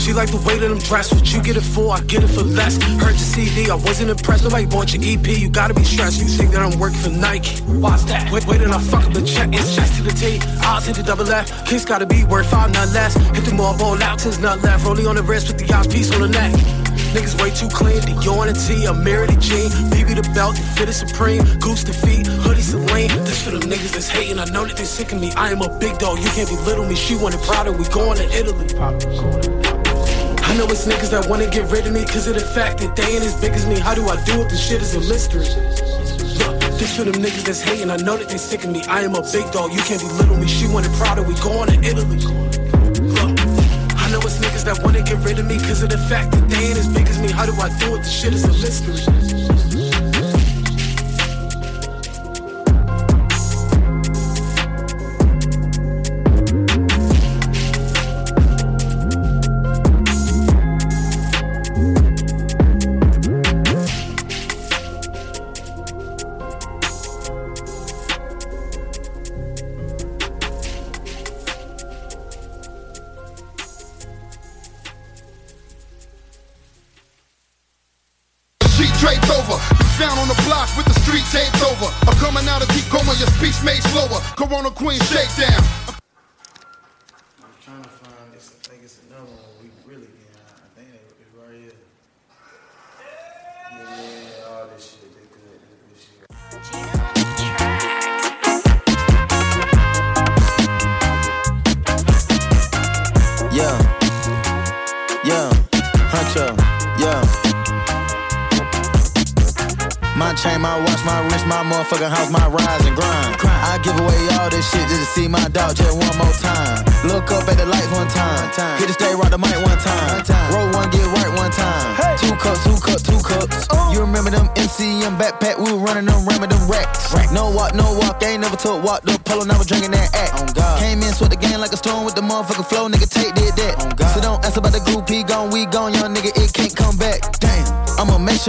[0.00, 1.12] She like the way that I'm dressed.
[1.12, 2.80] What you get it for, I get it for less.
[2.96, 4.44] Heard your CD, I wasn't impressed.
[4.44, 6.18] Nobody bought your EP, you gotta be stressed.
[6.18, 7.60] You think that I'm working for Nike?
[7.64, 8.32] Why's that?
[8.32, 9.50] Wait, wait, and I fuck up the check.
[9.52, 10.40] It's chest to the T.
[10.62, 11.66] I'll take the double F.
[11.66, 13.14] Kiss gotta be worth five, not less.
[13.36, 14.86] Hit the mall, ball out, it's not left.
[14.86, 16.89] Rolling on the wrist with the eyes piece on the neck.
[17.10, 18.00] Niggas way too clean.
[18.02, 19.70] Dior and a T, I'm married to Jean.
[19.90, 21.42] BB the belt, the fit is supreme.
[21.58, 23.08] Goose the feet, hoodie Celine.
[23.26, 24.38] This for them niggas that's hating.
[24.38, 25.32] I know that they sick of me.
[25.32, 26.94] I am a big dog, you can't belittle me.
[26.94, 28.68] She wanted Prada, we going to Italy.
[30.50, 32.96] I know it's niggas that wanna get rid of me because of the fact that
[32.96, 33.78] they ain't as big as me.
[33.78, 34.50] How do I do it?
[34.50, 35.46] This shit is a mystery.
[36.42, 37.90] Look, this for them niggas that's hating.
[37.90, 38.82] I know that they sick of me.
[38.84, 40.48] I am a big dog, you can't belittle me.
[40.48, 42.18] She wanted Prada, we going to Italy.
[42.18, 43.30] Look,
[43.94, 46.48] I know it's niggas that wanna get rid of me because of the fact that
[46.48, 47.30] they ain't as big as me.
[47.30, 47.98] How do I do it?
[47.98, 49.89] This shit is a mystery.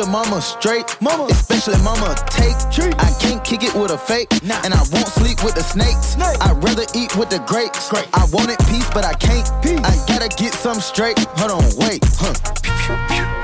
[0.01, 2.57] Sure mama straight, mama, especially mama take.
[2.97, 6.17] I can't kick it with a fake, and I won't sleep with the snakes.
[6.17, 7.93] I'd rather eat with the grapes.
[7.93, 9.45] I wanted peace, but I can't.
[9.61, 9.77] Peace.
[9.85, 11.19] I gotta get some straight.
[11.37, 12.33] Hold on, wait, huh?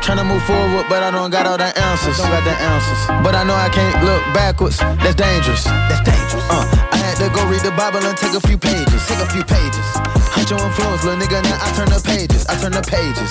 [0.02, 2.18] Tryna move forward, but I don't got all the answers.
[2.18, 3.02] Don't got the answers.
[3.22, 4.78] But I know I can't look backwards.
[4.78, 5.64] That's dangerous.
[5.64, 6.42] That's dangerous.
[6.50, 9.06] Uh, I had to go read the Bible and take a few pages.
[9.06, 9.88] Take a few pages.
[10.34, 11.38] Hunt your influence, little nigga.
[11.44, 12.48] Now I turn the pages.
[12.50, 13.30] I turn the pages.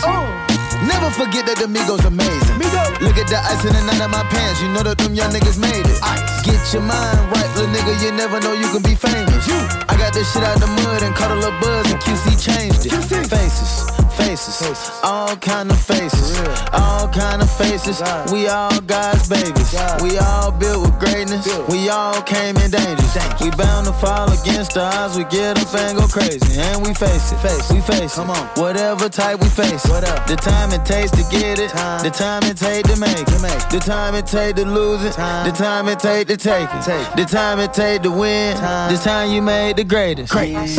[0.84, 2.60] Never forget that the Migos amazing.
[3.00, 4.60] Look at the ice in the night of my pants.
[4.60, 5.98] You know that them young niggas made it.
[6.44, 7.96] Get your mind right, little nigga.
[8.04, 9.46] You never know you can be famous.
[9.48, 9.56] You.
[9.88, 12.84] I got this shit out the mud and caught a little buzz and QC changed
[12.84, 12.92] it.
[13.26, 16.38] Faces, faces, all kind of faces,
[16.72, 18.00] all kind of faces.
[18.32, 19.74] We all God's babies.
[20.02, 21.46] We all built with greatness.
[21.68, 23.14] We all came in dangers.
[23.40, 25.16] We bound to fall against the odds.
[25.16, 27.38] We get up and go crazy, and we face it.
[27.72, 28.16] We face it.
[28.16, 29.82] Come on, whatever type we face.
[29.82, 31.70] The time it takes to get it,
[32.02, 35.52] the time it take to make it, the time it take to lose it, the
[35.54, 38.56] time it take to take it, the time it take to win.
[38.88, 40.32] This time you made the greatest.
[40.32, 40.76] Greatness.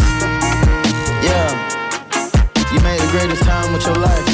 [1.18, 1.67] Yeah,
[2.74, 4.28] you made the greatest time with your life.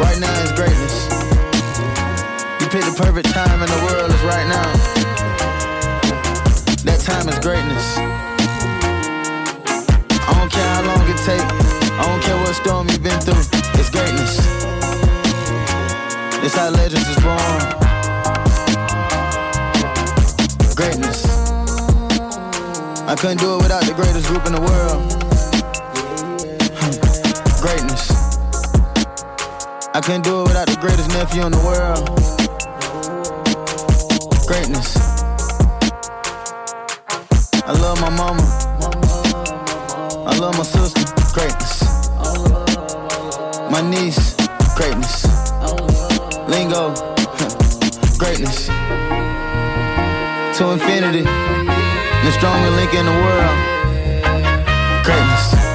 [0.00, 1.06] Right now is greatness.
[2.58, 4.66] You picked the perfect time in the world is right now.
[6.82, 7.98] That time is greatness.
[10.26, 11.46] I don't care how long it take.
[11.94, 13.44] I don't care what storm you've been through.
[13.78, 14.38] It's greatness.
[16.42, 17.62] It's how legends is born.
[20.74, 21.26] Greatness.
[23.06, 25.29] I couldn't do it without the greatest group in the world.
[27.60, 28.10] Greatness.
[29.92, 32.08] I couldn't do it without the greatest nephew in the world.
[34.46, 34.96] Greatness.
[37.66, 38.42] I love my mama.
[40.26, 41.04] I love my sister.
[41.34, 41.82] Greatness.
[43.70, 44.34] My niece.
[44.74, 45.26] Greatness.
[46.48, 46.94] Lingo.
[48.18, 48.68] Greatness.
[50.56, 51.24] To infinity.
[51.24, 55.04] The strongest link in the world.
[55.04, 55.69] Greatness.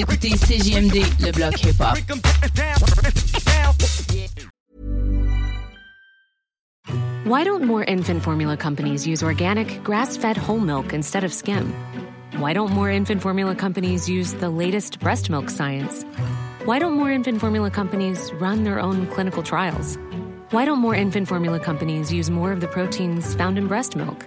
[0.00, 1.98] Écoutez CJMD, le bloc hip-hop.
[7.24, 11.74] Why don't more infant formula companies use organic, grass fed whole milk instead of skim?
[12.38, 16.04] Why don't more infant formula companies use the latest breast milk science?
[16.64, 19.98] Why don't more infant formula companies run their own clinical trials?
[20.50, 24.26] Why don't more infant formula companies use more of the proteins found in breast milk?